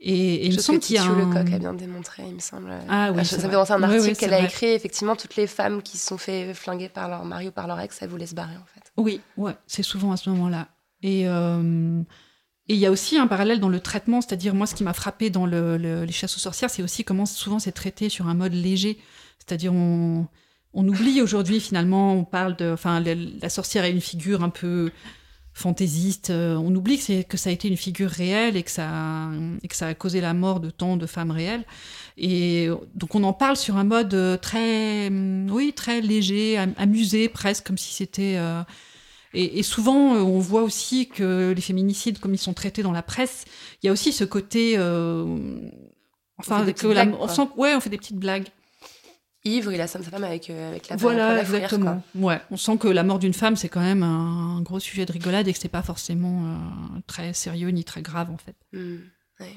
Et, 0.01 0.12
et 0.34 0.46
il 0.46 0.55
me 0.55 0.61
semble 0.61 0.78
qu'il 0.78 0.94
y 0.94 0.99
a 0.99 1.03
un... 1.05 1.16
Lecoq 1.18 1.53
a 1.55 1.59
bien 1.59 1.72
démontré, 1.74 2.22
il 2.28 2.34
me 2.36 2.40
semble. 2.40 2.70
Ah 2.88 3.11
oui, 3.12 3.24
ça 3.24 3.38
fait 3.38 3.49
penser 3.49 3.72
à 3.72 3.76
un 3.76 3.82
Oui, 3.82 3.88
oui, 3.88 3.96
article 3.96 4.16
qu'elle 4.20 4.34
a 4.34 4.44
écrit. 4.44 4.66
Effectivement, 4.66 5.16
toutes 5.16 5.34
les 5.34 5.49
femmes 5.49 5.82
qui 5.82 5.96
se 5.99 6.07
sont 6.07 6.18
fait 6.18 6.55
flinguer 6.55 6.88
par 6.88 7.09
leur 7.09 7.24
mari 7.24 7.49
ou 7.49 7.51
par 7.51 7.66
leur 7.66 7.80
ex, 7.80 7.99
ça 7.99 8.07
voulait 8.07 8.26
se 8.26 8.34
barrer 8.36 8.57
en 8.57 8.66
fait. 8.72 8.92
Oui, 8.96 9.20
ouais, 9.36 9.57
c'est 9.66 9.82
souvent 9.82 10.12
à 10.12 10.16
ce 10.16 10.30
moment-là. 10.30 10.68
Et 11.03 11.26
euh, 11.26 12.01
et 12.68 12.74
il 12.74 12.78
y 12.80 12.86
a 12.86 12.90
aussi 12.92 13.16
un 13.18 13.26
parallèle 13.26 13.61
dans 13.61 13.70
le 13.70 13.80
traitement, 13.80 14.20
c'est-à-dire 14.20 14.55
moi, 14.55 14.66
ce 14.66 14.74
qui 14.74 14.84
m'a 14.84 14.92
frappé 14.92 15.30
dans 15.30 15.46
le, 15.46 15.78
le- 15.78 16.05
les 16.05 16.12
chasses 16.12 16.36
aux 16.36 16.40
sorcières, 16.40 16.68
c'est 16.70 16.82
aussi 16.82 17.03
comment 17.03 17.24
souvent 17.24 17.59
c'est 17.59 17.72
traité 17.72 18.09
sur 18.11 18.28
un 18.28 18.34
mode 18.34 18.53
léger. 18.53 18.99
C'est-à-dire 19.38 19.72
on, 19.72 20.26
on 20.74 20.86
oublie 20.88 21.22
aujourd'hui 21.22 21.60
finalement, 21.60 22.12
on 22.14 22.24
parle 22.24 22.56
de, 22.56 22.70
enfin, 22.72 23.00
la, 23.00 23.48
sorcière 23.48 23.84
est 23.84 23.90
une 23.90 24.00
figure 24.00 24.42
un 24.42 24.50
peu 24.50 24.90
fantaisiste. 25.54 26.30
euh, 26.30 26.54
on 26.56 26.74
oublie 26.74 26.98
que, 26.98 27.22
que 27.22 27.36
ça 27.36 27.50
a 27.50 27.52
été 27.52 27.66
une 27.68 27.76
figure 27.76 28.10
réelle 28.10 28.56
et 28.56 28.62
que 28.62 28.70
ça, 28.70 29.30
et 29.62 29.68
que 29.68 29.74
ça 29.74 29.88
a 29.88 29.94
causé 29.94 30.20
la 30.20 30.34
mort 30.34 30.60
de 30.60 30.70
tant 30.70 30.96
de 30.96 31.06
femmes 31.06 31.30
réelles. 31.32 31.64
Et 32.16 32.68
donc 32.94 33.14
on 33.14 33.24
en 33.24 33.32
parle 33.32 33.56
sur 33.56 33.76
un 33.76 33.84
mode 33.84 34.14
euh, 34.14 34.36
très, 34.36 35.08
hum, 35.08 35.48
oui, 35.50 35.72
très 35.74 36.00
léger, 36.00 36.58
am- 36.58 36.74
amusé 36.76 37.28
presque, 37.28 37.66
comme 37.66 37.78
si 37.78 37.92
c'était. 37.94 38.34
euh, 38.38 38.62
et, 39.34 39.58
et 39.58 39.62
souvent, 39.62 40.12
on 40.14 40.38
voit 40.38 40.62
aussi 40.62 41.08
que 41.08 41.52
les 41.54 41.60
féminicides, 41.60 42.18
comme 42.18 42.34
ils 42.34 42.38
sont 42.38 42.54
traités 42.54 42.82
dans 42.82 42.92
la 42.92 43.02
presse, 43.02 43.44
il 43.82 43.86
y 43.86 43.88
a 43.88 43.92
aussi 43.92 44.12
ce 44.12 44.24
côté. 44.24 44.74
euh, 44.78 45.68
enfin, 46.38 46.60
fait 46.60 46.66
des 46.66 46.72
que 46.72 46.78
petites 46.86 46.94
la- 46.94 47.04
blagues, 47.04 47.14
on 47.20 47.26
quoi. 47.26 47.34
sent, 47.34 47.48
ouais, 47.56 47.74
on 47.74 47.80
fait 47.80 47.90
des 47.90 47.98
petites 47.98 48.16
blagues. 48.16 48.46
Ivre, 49.49 49.72
il 49.72 49.80
assomme 49.80 50.03
sa 50.05 50.11
femme 50.11 50.24
avec, 50.24 50.51
euh, 50.51 50.70
avec 50.70 50.88
la 50.88 50.96
Voilà, 50.96 51.34
la 51.34 51.40
exactement. 51.42 52.03
Ouais, 52.14 52.38
on 52.51 52.57
sent 52.57 52.76
que 52.78 52.88
la 52.88 53.03
mort 53.03 53.18
d'une 53.18 53.34
femme, 53.34 53.57
c'est 53.57 53.68
quand 53.68 53.80
même 53.80 54.03
un, 54.03 54.61
gros 54.62 54.80
sujet 54.80 55.07
de 55.07 55.12
rigolade 55.12 55.49
et 55.49 55.53
que 55.53 55.59
c'est 55.59 55.68
pas 55.68 55.82
forcément 55.82 56.42
euh, 56.44 57.01
très 57.07 57.32
sérieux 57.32 57.68
ni 57.70 57.84
très 57.84 58.03
grave 58.03 58.30
en 58.30 58.36
fait. 58.38 58.55
Hmm, 58.72 58.96
ouais. 59.40 59.53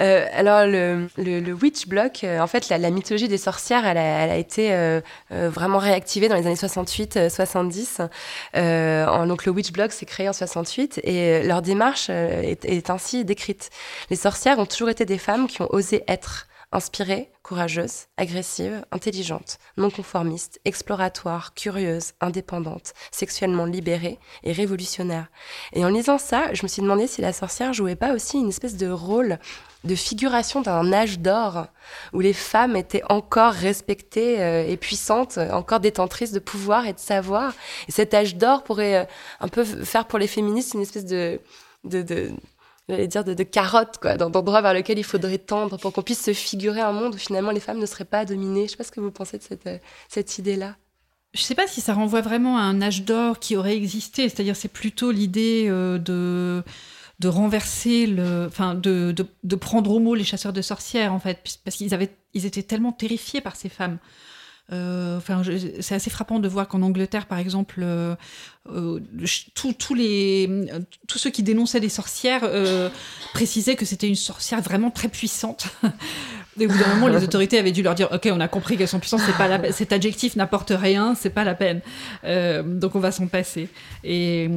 Euh, 0.00 0.26
alors 0.32 0.66
le, 0.66 1.08
le, 1.18 1.38
le 1.38 1.52
witch 1.52 1.86
block, 1.86 2.24
euh, 2.24 2.40
en 2.40 2.48
fait 2.48 2.68
la, 2.68 2.78
la 2.78 2.90
mythologie 2.90 3.28
des 3.28 3.38
sorcières, 3.38 3.86
elle 3.86 3.96
a, 3.96 4.02
elle 4.24 4.30
a 4.30 4.36
été 4.36 4.72
euh, 4.72 5.00
euh, 5.30 5.48
vraiment 5.48 5.78
réactivée 5.78 6.28
dans 6.28 6.34
les 6.34 6.46
années 6.46 6.56
68-70. 6.56 8.08
Euh, 8.56 9.06
en- 9.06 9.26
donc 9.28 9.44
le 9.46 9.52
witch 9.52 9.70
block 9.70 9.92
s'est 9.92 10.04
créé 10.06 10.28
en 10.28 10.32
68 10.32 11.00
et 11.04 11.44
leur 11.44 11.62
démarche 11.62 12.08
euh, 12.10 12.42
est, 12.42 12.64
est 12.64 12.90
ainsi 12.90 13.24
décrite. 13.24 13.70
Les 14.10 14.16
sorcières 14.16 14.58
ont 14.58 14.66
toujours 14.66 14.88
été 14.88 15.04
des 15.04 15.18
femmes 15.18 15.46
qui 15.46 15.62
ont 15.62 15.72
osé 15.72 16.02
être 16.08 16.48
inspirées, 16.74 17.30
courageuses, 17.42 18.06
agressives, 18.16 18.84
intelligentes, 18.90 19.58
non 19.76 19.90
conformistes, 19.90 20.60
exploratoires, 20.64 21.54
curieuses, 21.54 22.12
indépendantes, 22.20 22.92
sexuellement 23.12 23.64
libérées 23.64 24.18
et 24.42 24.52
révolutionnaires. 24.52 25.28
Et 25.72 25.84
en 25.84 25.88
lisant 25.88 26.18
ça, 26.18 26.52
je 26.52 26.64
me 26.64 26.68
suis 26.68 26.82
demandé 26.82 27.06
si 27.06 27.22
la 27.22 27.32
sorcière 27.32 27.72
jouait 27.72 27.96
pas 27.96 28.12
aussi 28.12 28.38
une 28.38 28.48
espèce 28.48 28.76
de 28.76 28.90
rôle 28.90 29.38
de 29.84 29.94
figuration 29.94 30.62
d'un 30.62 30.92
âge 30.92 31.20
d'or 31.20 31.66
où 32.12 32.20
les 32.20 32.32
femmes 32.32 32.74
étaient 32.74 33.02
encore 33.08 33.52
respectées 33.52 34.42
euh, 34.42 34.66
et 34.66 34.76
puissantes, 34.76 35.38
encore 35.38 35.78
détentrices 35.78 36.32
de 36.32 36.38
pouvoir 36.38 36.86
et 36.86 36.94
de 36.94 36.98
savoir. 36.98 37.52
Et 37.86 37.92
cet 37.92 38.14
âge 38.14 38.36
d'or 38.36 38.64
pourrait 38.64 38.96
euh, 38.96 39.04
un 39.40 39.48
peu 39.48 39.64
faire 39.64 40.06
pour 40.06 40.18
les 40.18 40.26
féministes 40.26 40.74
une 40.74 40.80
espèce 40.80 41.04
de, 41.04 41.38
de 41.84 42.32
j'allais 42.88 43.08
dire 43.08 43.24
de, 43.24 43.34
de 43.34 43.42
carotte, 43.42 43.98
quoi, 44.00 44.16
d'un 44.16 44.32
endroit 44.32 44.60
vers 44.60 44.74
lequel 44.74 44.98
il 44.98 45.04
faudrait 45.04 45.38
tendre 45.38 45.78
pour 45.78 45.92
qu'on 45.92 46.02
puisse 46.02 46.22
se 46.22 46.32
figurer 46.32 46.80
un 46.80 46.92
monde 46.92 47.14
où 47.14 47.18
finalement 47.18 47.50
les 47.50 47.60
femmes 47.60 47.78
ne 47.78 47.86
seraient 47.86 48.04
pas 48.04 48.24
dominées. 48.24 48.66
Je 48.66 48.72
sais 48.72 48.76
pas 48.76 48.84
ce 48.84 48.92
que 48.92 49.00
vous 49.00 49.10
pensez 49.10 49.38
de 49.38 49.42
cette, 49.42 49.66
euh, 49.66 49.78
cette 50.08 50.38
idée-là. 50.38 50.76
Je 51.32 51.42
sais 51.42 51.54
pas 51.54 51.66
si 51.66 51.80
ça 51.80 51.94
renvoie 51.94 52.20
vraiment 52.20 52.58
à 52.58 52.62
un 52.62 52.80
âge 52.80 53.02
d'or 53.02 53.40
qui 53.40 53.56
aurait 53.56 53.76
existé, 53.76 54.28
c'est-à-dire 54.28 54.54
c'est 54.54 54.68
plutôt 54.68 55.10
l'idée 55.10 55.66
euh, 55.68 55.98
de 55.98 56.62
de 57.20 57.28
renverser 57.28 58.06
le, 58.08 58.46
enfin 58.48 58.74
de, 58.74 59.12
de, 59.12 59.24
de 59.44 59.56
prendre 59.56 59.92
au 59.92 60.00
mot 60.00 60.16
les 60.16 60.24
chasseurs 60.24 60.52
de 60.52 60.60
sorcières 60.62 61.12
en 61.12 61.20
fait, 61.20 61.38
parce 61.64 61.76
qu'ils 61.76 61.94
avaient, 61.94 62.10
ils 62.34 62.44
étaient 62.44 62.64
tellement 62.64 62.90
terrifiés 62.92 63.40
par 63.40 63.54
ces 63.54 63.68
femmes. 63.68 63.98
Euh, 64.72 65.16
Enfin, 65.18 65.42
c'est 65.80 65.94
assez 65.94 66.10
frappant 66.10 66.38
de 66.40 66.48
voir 66.48 66.68
qu'en 66.68 66.82
Angleterre, 66.82 67.26
par 67.26 67.38
exemple, 67.38 67.80
euh, 67.82 68.14
euh, 68.70 69.00
tous- 69.54 69.94
les, 69.94 70.48
ceux 71.18 71.30
qui 71.30 71.42
dénonçaient 71.42 71.80
des 71.80 71.88
sorcières 71.88 72.42
euh, 72.44 72.88
précisaient 73.32 73.76
que 73.76 73.84
c'était 73.84 74.08
une 74.08 74.14
sorcière 74.16 74.60
vraiment 74.62 74.90
très 74.90 75.08
puissante. 75.08 75.66
Et 76.60 76.66
au 76.66 76.68
bout 76.68 76.78
d'un 76.78 76.94
moment, 76.94 77.08
les 77.08 77.22
autorités 77.24 77.58
avaient 77.58 77.72
dû 77.72 77.82
leur 77.82 77.94
dire 77.94 78.08
Ok, 78.12 78.28
on 78.32 78.38
a 78.40 78.48
compris 78.48 78.76
qu'elles 78.76 78.88
sont 78.88 79.00
puissantes, 79.00 79.20
c'est 79.26 79.36
pas 79.36 79.48
la 79.48 79.58
peine. 79.58 79.72
cet 79.72 79.92
adjectif 79.92 80.36
n'apporte 80.36 80.72
rien, 80.74 81.14
c'est 81.14 81.30
pas 81.30 81.42
la 81.44 81.54
peine. 81.54 81.80
Euh, 82.24 82.62
donc 82.62 82.94
on 82.94 83.00
va 83.00 83.10
s'en 83.10 83.26
passer. 83.26 83.68
Et, 84.04 84.48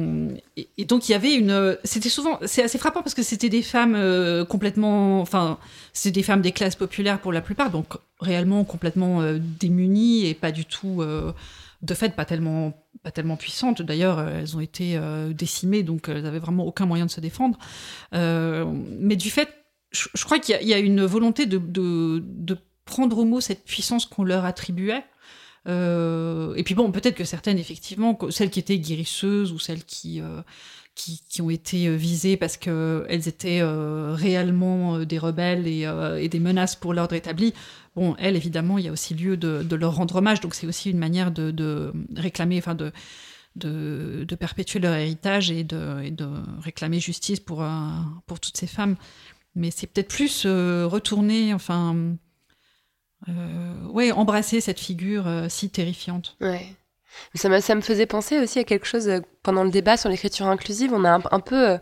et- 0.56 0.68
et 0.78 0.84
donc 0.84 1.08
il 1.08 1.12
y 1.12 1.14
avait 1.14 1.34
une. 1.34 1.76
C'était 1.84 2.08
souvent. 2.08 2.38
C'est 2.46 2.62
assez 2.62 2.78
frappant 2.78 3.02
parce 3.02 3.14
que 3.14 3.22
c'était 3.22 3.48
des 3.48 3.62
femmes 3.62 3.94
euh, 3.96 4.44
complètement. 4.44 5.20
Enfin, 5.20 5.58
c'était 5.92 6.12
des 6.20 6.22
femmes 6.22 6.40
des 6.42 6.52
classes 6.52 6.76
populaires 6.76 7.18
pour 7.20 7.32
la 7.32 7.40
plupart, 7.40 7.70
donc 7.70 7.94
réellement 8.20 8.64
complètement 8.64 9.20
euh, 9.22 9.38
démunies 9.40 10.26
et 10.26 10.34
pas 10.34 10.52
du 10.52 10.64
tout. 10.64 11.02
de 11.82 11.94
fait, 11.94 12.14
pas 12.16 12.24
tellement, 12.24 12.72
pas 13.04 13.10
tellement 13.12 13.36
puissantes. 13.36 13.82
D'ailleurs, 13.82 14.20
elles 14.20 14.56
ont 14.56 14.60
été 14.60 14.98
décimées, 15.30 15.82
donc 15.84 16.08
elles 16.08 16.22
n'avaient 16.22 16.40
vraiment 16.40 16.64
aucun 16.64 16.86
moyen 16.86 17.06
de 17.06 17.10
se 17.10 17.20
défendre. 17.20 17.56
Mais 18.12 19.16
du 19.16 19.30
fait, 19.30 19.48
je, 19.90 20.24
crois 20.24 20.38
qu'il 20.38 20.60
y, 20.60 20.74
a- 20.74 20.78
une 20.78 21.04
volonté 21.04 21.46
de, 21.46 22.58
prendre 22.84 23.18
au 23.18 23.24
mot 23.24 23.40
cette 23.40 23.64
puissance 23.64 24.06
qu'on 24.06 24.24
leur 24.24 24.44
attribuait. 24.44 25.04
Euh, 25.66 26.54
et 26.54 26.62
puis 26.62 26.74
bon, 26.74 26.90
peut-être 26.90 27.14
que 27.14 27.24
certaines, 27.24 27.58
effectivement, 27.58 28.18
celles 28.30 28.48
qui 28.48 28.58
étaient 28.58 28.78
guérisseuses 28.78 29.52
ou 29.52 29.58
celles 29.58 29.84
qui, 29.84 30.22
euh, 30.22 30.40
ont 31.40 31.50
été 31.50 31.86
euh, 31.86 31.96
visées 31.96 32.38
parce 32.38 32.56
qu'elles 32.56 33.28
étaient 33.28 33.60
réellement 33.62 35.00
des 35.00 35.18
rebelles 35.18 35.66
et, 35.66 36.28
des 36.28 36.40
menaces 36.40 36.76
pour 36.76 36.94
l'ordre 36.94 37.14
établi, 37.14 37.52
bon, 37.94 38.16
elles, 38.18 38.36
évidemment, 38.36 38.78
il 38.78 38.86
y 38.86 38.88
a 38.88 38.92
aussi 38.92 39.14
lieu 39.14 39.36
de, 39.36 39.74
leur 39.74 39.94
rendre 39.94 40.16
hommage. 40.16 40.40
Donc 40.40 40.54
c'est 40.54 40.66
aussi 40.66 40.90
une 40.90 40.98
manière 40.98 41.30
de, 41.30 41.92
réclamer, 42.16 42.56
enfin 42.58 42.74
de, 42.74 44.34
perpétuer 44.40 44.78
leur 44.78 44.94
héritage 44.94 45.50
et 45.50 45.64
de, 45.64 46.24
réclamer 46.62 47.00
justice 47.00 47.40
pour, 47.40 47.62
pour 48.26 48.40
toutes 48.40 48.56
ces 48.56 48.66
femmes. 48.66 48.96
Mais 49.58 49.70
c'est 49.70 49.88
peut-être 49.88 50.08
plus 50.08 50.44
euh, 50.46 50.86
retourner, 50.86 51.52
enfin, 51.52 52.14
euh, 53.28 53.84
ouais, 53.88 54.12
embrasser 54.12 54.60
cette 54.60 54.78
figure 54.78 55.26
euh, 55.26 55.48
si 55.48 55.68
terrifiante. 55.68 56.36
Ouais. 56.40 56.64
Ça 57.34 57.48
me, 57.48 57.58
ça 57.60 57.74
me 57.74 57.80
faisait 57.80 58.06
penser 58.06 58.38
aussi 58.38 58.60
à 58.60 58.64
quelque 58.64 58.86
chose 58.86 59.10
pendant 59.42 59.64
le 59.64 59.70
débat 59.70 59.96
sur 59.96 60.08
l'écriture 60.08 60.46
inclusive. 60.46 60.92
On 60.92 61.04
a 61.04 61.20
un, 61.32 61.40
peu 61.40 61.78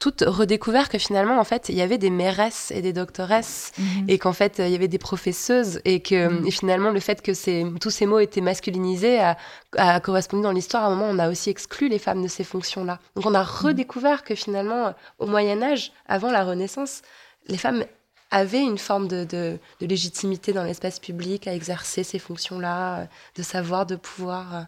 toutes 0.00 0.24
redécouvert 0.26 0.88
que 0.88 0.98
finalement, 0.98 1.38
en 1.38 1.44
fait, 1.44 1.68
il 1.68 1.76
y 1.76 1.82
avait 1.82 1.98
des 1.98 2.10
mairesses 2.10 2.72
et 2.74 2.80
des 2.82 2.92
doctoresses 2.92 3.70
et 4.08 4.18
qu'en 4.18 4.32
fait, 4.32 4.58
euh, 4.58 4.66
il 4.66 4.72
y 4.72 4.74
avait 4.74 4.88
des 4.88 4.98
professeuses 4.98 5.80
et 5.84 6.00
que 6.00 6.28
Mhm. 6.28 6.46
et 6.46 6.50
finalement, 6.50 6.90
le 6.90 7.00
fait 7.00 7.20
que 7.22 7.34
ces, 7.34 7.64
tous 7.80 7.90
ces 7.90 8.06
mots 8.06 8.18
étaient 8.18 8.40
masculinisés 8.40 9.20
a, 9.20 9.36
a 9.76 10.00
correspondu 10.00 10.42
dans 10.42 10.52
l'histoire. 10.52 10.84
À 10.84 10.86
un 10.86 10.90
moment, 10.96 11.08
on 11.10 11.18
a 11.18 11.28
aussi 11.30 11.50
exclu 11.50 11.88
les 11.88 11.98
femmes 11.98 12.22
de 12.22 12.28
ces 12.28 12.44
fonctions-là. 12.44 12.98
Donc, 13.14 13.26
on 13.26 13.34
a 13.34 13.42
redécouvert 13.44 14.24
que 14.24 14.34
finalement, 14.34 14.86
euh, 14.88 14.90
au 15.18 15.26
Moyen 15.26 15.62
Âge, 15.62 15.92
avant 16.08 16.30
la 16.32 16.44
Renaissance, 16.44 17.02
les 17.48 17.58
femmes 17.58 17.84
avaient 18.30 18.62
une 18.62 18.78
forme 18.78 19.06
de, 19.06 19.24
de- 19.24 19.58
de 19.80 19.86
légitimité 19.86 20.52
dans 20.54 20.64
l'espace 20.64 20.98
public 20.98 21.46
à 21.46 21.54
exercer 21.54 22.04
ces 22.04 22.18
fonctions-là, 22.18 23.00
euh, 23.00 23.04
de 23.36 23.42
savoir, 23.42 23.84
de 23.86 23.96
pouvoir. 23.96 24.66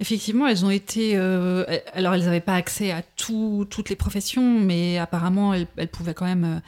Effectivement, 0.00 0.46
elles 0.46 0.64
ont 0.64 0.70
été. 0.70 1.12
euh, 1.16 1.64
alors, 1.92 2.14
elles 2.14 2.24
n'avaient 2.24 2.40
pas 2.40 2.54
accès 2.54 2.90
à 2.90 3.02
tout- 3.02 3.66
toutes 3.68 3.90
les 3.90 3.96
professions, 3.96 4.58
mais 4.58 4.98
apparemment, 4.98 5.52
elles, 5.54 5.88
pouvaient 5.88 6.14
quand 6.14 6.24
même 6.24 6.44
euh, 6.44 6.60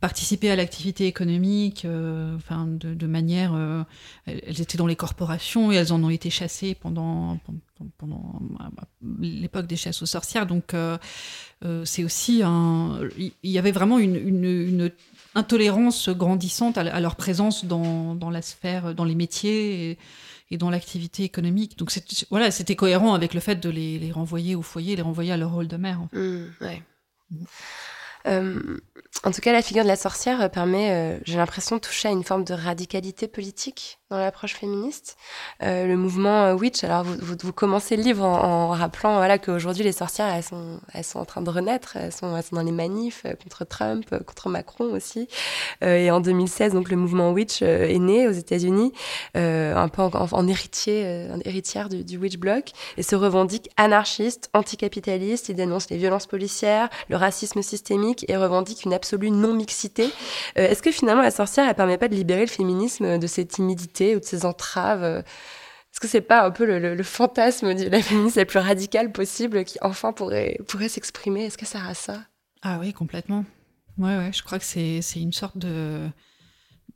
participaient 0.00 0.50
à 0.50 0.56
l'activité 0.56 1.06
économique, 1.06 1.84
euh, 1.84 2.36
enfin 2.36 2.66
de, 2.66 3.06
manière, 3.06 3.54
elles 4.26 4.60
étaient 4.60 4.76
dans 4.76 4.88
les 4.88 4.96
corporations 4.96 5.70
et 5.70 5.76
elles 5.76 5.92
en 5.92 6.02
ont 6.02 6.10
été 6.10 6.28
chassées 6.28 6.74
pendant 6.74 7.38
l'époque 9.20 9.68
des 9.68 9.76
chasses 9.76 10.02
aux 10.02 10.06
sorcières. 10.06 10.46
Donc 10.48 10.74
c'est 11.84 12.02
aussi 12.02 12.42
un, 12.44 12.98
il 13.16 13.50
y 13.50 13.58
avait 13.58 13.70
vraiment 13.70 14.00
une, 14.00 14.90
intolérance 15.36 16.08
grandissante 16.08 16.78
à, 16.78 17.00
leur 17.00 17.14
présence 17.14 17.64
dans, 17.64 18.30
la 18.30 18.42
sphère, 18.42 18.96
dans 18.96 19.04
les 19.04 19.14
métiers. 19.14 19.98
Et 20.52 20.58
dans 20.58 20.70
l'activité 20.70 21.24
économique. 21.24 21.78
Donc 21.78 21.90
voilà, 22.30 22.50
c'était 22.50 22.76
cohérent 22.76 23.14
avec 23.14 23.32
le 23.32 23.40
fait 23.40 23.56
de 23.56 23.70
les, 23.70 23.98
les 23.98 24.12
renvoyer 24.12 24.54
au 24.54 24.62
foyer, 24.62 24.94
les 24.94 25.02
renvoyer 25.02 25.32
à 25.32 25.36
leur 25.38 25.50
rôle 25.50 25.66
de 25.66 25.76
mère. 25.78 26.02
en 26.02 26.08
fait. 26.08 26.18
Mm, 26.18 26.50
ouais. 26.60 26.82
Euh, 28.26 28.78
en 29.24 29.30
tout 29.30 29.40
cas, 29.40 29.52
la 29.52 29.62
figure 29.62 29.82
de 29.82 29.88
la 29.88 29.96
sorcière 29.96 30.42
euh, 30.42 30.48
permet, 30.48 30.90
euh, 30.90 31.18
j'ai 31.24 31.36
l'impression, 31.36 31.76
de 31.76 31.80
toucher 31.80 32.08
à 32.08 32.10
une 32.12 32.22
forme 32.22 32.44
de 32.44 32.54
radicalité 32.54 33.28
politique 33.28 33.98
dans 34.12 34.18
l'approche 34.18 34.54
féministe. 34.54 35.16
Euh, 35.62 35.86
le 35.86 35.96
mouvement 35.96 36.44
euh, 36.44 36.54
Witch, 36.54 36.84
alors 36.84 37.04
vous, 37.04 37.52
commencez 37.52 37.96
le 37.96 38.02
livre 38.02 38.24
en, 38.24 38.68
rappelant 38.68 39.16
voilà, 39.16 39.38
qu'aujourd'hui, 39.38 39.84
les 39.84 39.92
sorcières, 39.92 40.26
elles 40.26 40.42
sont, 40.42 40.80
elles 40.92 41.04
sont 41.04 41.18
en 41.18 41.24
train 41.24 41.40
de 41.40 41.48
renaître, 41.48 41.96
elles 41.96 42.12
sont, 42.12 42.38
dans 42.52 42.62
les 42.62 42.72
manifs 42.72 43.22
euh, 43.24 43.32
contre 43.42 43.64
Trump, 43.64 44.04
contre 44.26 44.50
Macron 44.50 44.92
aussi. 44.92 45.28
Et 45.80 46.10
en 46.10 46.20
2016, 46.20 46.74
donc, 46.74 46.90
le 46.90 46.96
mouvement 46.96 47.32
Witch 47.32 47.62
est 47.62 47.98
né 47.98 48.28
aux 48.28 48.32
États-Unis, 48.32 48.92
un 49.34 49.88
peu 49.88 50.02
en, 50.02 50.46
héritier, 50.46 51.28
en 51.32 51.40
héritière 51.44 51.88
du, 51.88 52.18
Witch 52.18 52.36
Bloc, 52.36 52.72
et 52.98 53.02
se 53.02 53.16
revendique 53.16 53.70
anarchiste, 53.76 54.50
anticapitaliste. 54.52 55.48
Il 55.48 55.56
dénonce 55.56 55.88
les 55.90 55.96
violences 55.96 56.26
policières, 56.26 56.88
le 57.08 57.16
racisme 57.16 57.62
systémique 57.62 58.26
et 58.28 58.36
revendique 58.36 58.84
une 58.84 58.92
absolue 58.92 59.30
non-mixité. 59.30 60.10
Est-ce 60.56 60.82
que 60.82 60.92
finalement 60.92 61.22
la 61.22 61.30
sorcière, 61.30 61.66
elle 61.68 61.74
permet 61.74 61.98
pas 61.98 62.08
de 62.08 62.14
libérer 62.14 62.42
le 62.42 62.46
féminisme 62.46 63.18
de 63.18 63.26
ses 63.26 63.46
timidités 63.46 64.01
ou 64.16 64.20
de 64.20 64.24
ses 64.24 64.44
entraves 64.44 65.02
euh 65.02 65.20
Est-ce 65.20 66.00
que 66.00 66.08
c'est 66.08 66.20
pas 66.20 66.44
un 66.44 66.50
peu 66.50 66.64
le, 66.64 67.02
fantasme 67.02 67.74
de 67.74 67.88
la 67.88 68.02
féministe 68.02 68.36
la 68.36 68.44
plus 68.44 68.58
radicale 68.58 69.12
possible 69.12 69.64
qui 69.64 69.78
enfin 69.82 70.12
pourrait, 70.12 70.58
pourrait 70.68 70.88
s'exprimer? 70.88 71.44
Est-ce 71.44 71.58
que 71.58 71.66
ça 71.66 71.84
a 71.86 71.94
ça? 71.94 72.22
Ah 72.62 72.78
oui, 72.80 72.92
complètement. 72.92 73.44
Ouais, 73.98 74.16
ouais, 74.16 74.30
je 74.32 74.42
crois 74.42 74.58
que 74.58 74.64
c'est 74.64 75.00
une 75.16 75.32
sorte 75.32 75.58
de, 75.58 76.08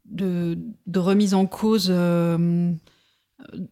de, 0.06 0.58
de 0.86 0.98
remise 0.98 1.34
en 1.34 1.46
cause, 1.46 1.88
euh, 1.90 2.72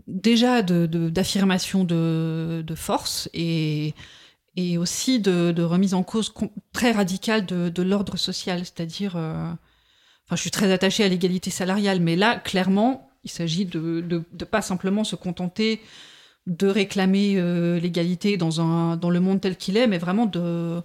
déjà 0.07 0.63
d'affirmation 0.63 1.85
de, 1.85 2.63
de, 2.67 2.75
force 2.75 3.29
et, 3.33 3.95
et 4.57 4.79
aussi 4.79 5.21
de, 5.21 5.63
remise 5.63 5.95
en 5.95 6.03
cause 6.03 6.35
très 6.73 6.93
radicale 6.93 7.47
de, 7.47 7.69
de 7.69 7.83
l'ordre 7.83 8.17
social. 8.17 8.61
C'est-à-dire, 8.61 9.17
euh, 9.17 9.51
enfin, 10.27 10.37
je 10.37 10.41
suis 10.41 10.51
très 10.51 10.71
attachée 10.73 11.05
à 11.05 11.09
l'égalité 11.09 11.51
salariale, 11.51 12.01
mais 12.01 12.17
là, 12.17 12.39
clairement, 12.39 13.09
il 13.25 13.31
s'agit 13.31 13.65
de, 13.65 14.01
de 14.01 14.45
pas 14.45 14.63
simplement 14.63 15.05
se 15.05 15.17
contenter 15.17 15.81
de 16.47 16.67
réclamer 16.67 17.35
euh, 17.37 17.79
l'égalité 17.81 18.37
dans, 18.37 18.51
le 18.51 19.21
monde 19.21 19.41
tel 19.41 19.57
qu'il 19.57 19.77
est, 19.77 19.87
mais 19.87 19.99
vraiment 19.99 20.27
de, 20.27 20.83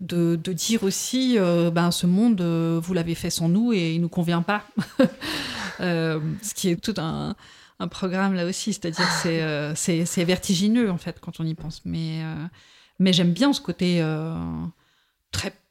dire 0.00 0.82
aussi, 0.82 1.36
euh, 1.38 1.70
ben, 1.70 1.90
ce 1.90 2.06
monde, 2.06 2.40
euh, 2.40 2.80
vous 2.82 2.94
l'avez 2.94 3.14
fait 3.14 3.30
sans 3.30 3.48
nous 3.48 3.72
et 3.72 3.94
il 3.94 4.00
nous 4.00 4.08
convient 4.08 4.42
pas. 4.42 4.64
Ce 5.78 6.54
qui 6.54 6.70
est 6.70 6.76
tout 6.76 6.94
un, 6.98 7.34
programme 7.90 8.32
là 8.32 8.46
aussi, 8.46 8.72
c'est-à-dire 8.72 9.06
c'est 9.74 10.06
c'est 10.06 10.24
vertigineux 10.24 10.90
en 10.90 10.96
fait 10.96 11.20
quand 11.20 11.38
on 11.40 11.44
y 11.44 11.54
pense. 11.54 11.82
Mais, 11.84 12.22
j'aime 13.12 13.32
bien 13.32 13.52
ce 13.52 13.60
côté 13.60 14.02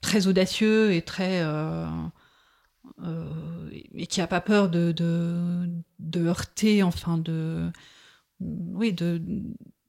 très 0.02 0.28
audacieux 0.28 0.94
et 0.94 1.02
très... 1.02 1.44
euh, 3.04 3.70
et 3.94 4.08
qui 4.08 4.22
a 4.22 4.28
pas 4.28 4.42
peur 4.42 4.70
de, 4.70 4.92
de, 4.92 5.68
de 6.00 6.26
heurter, 6.26 6.84
enfin 6.84 7.18
de... 7.18 7.70
Oui, 8.40 8.92
de, 8.94 9.22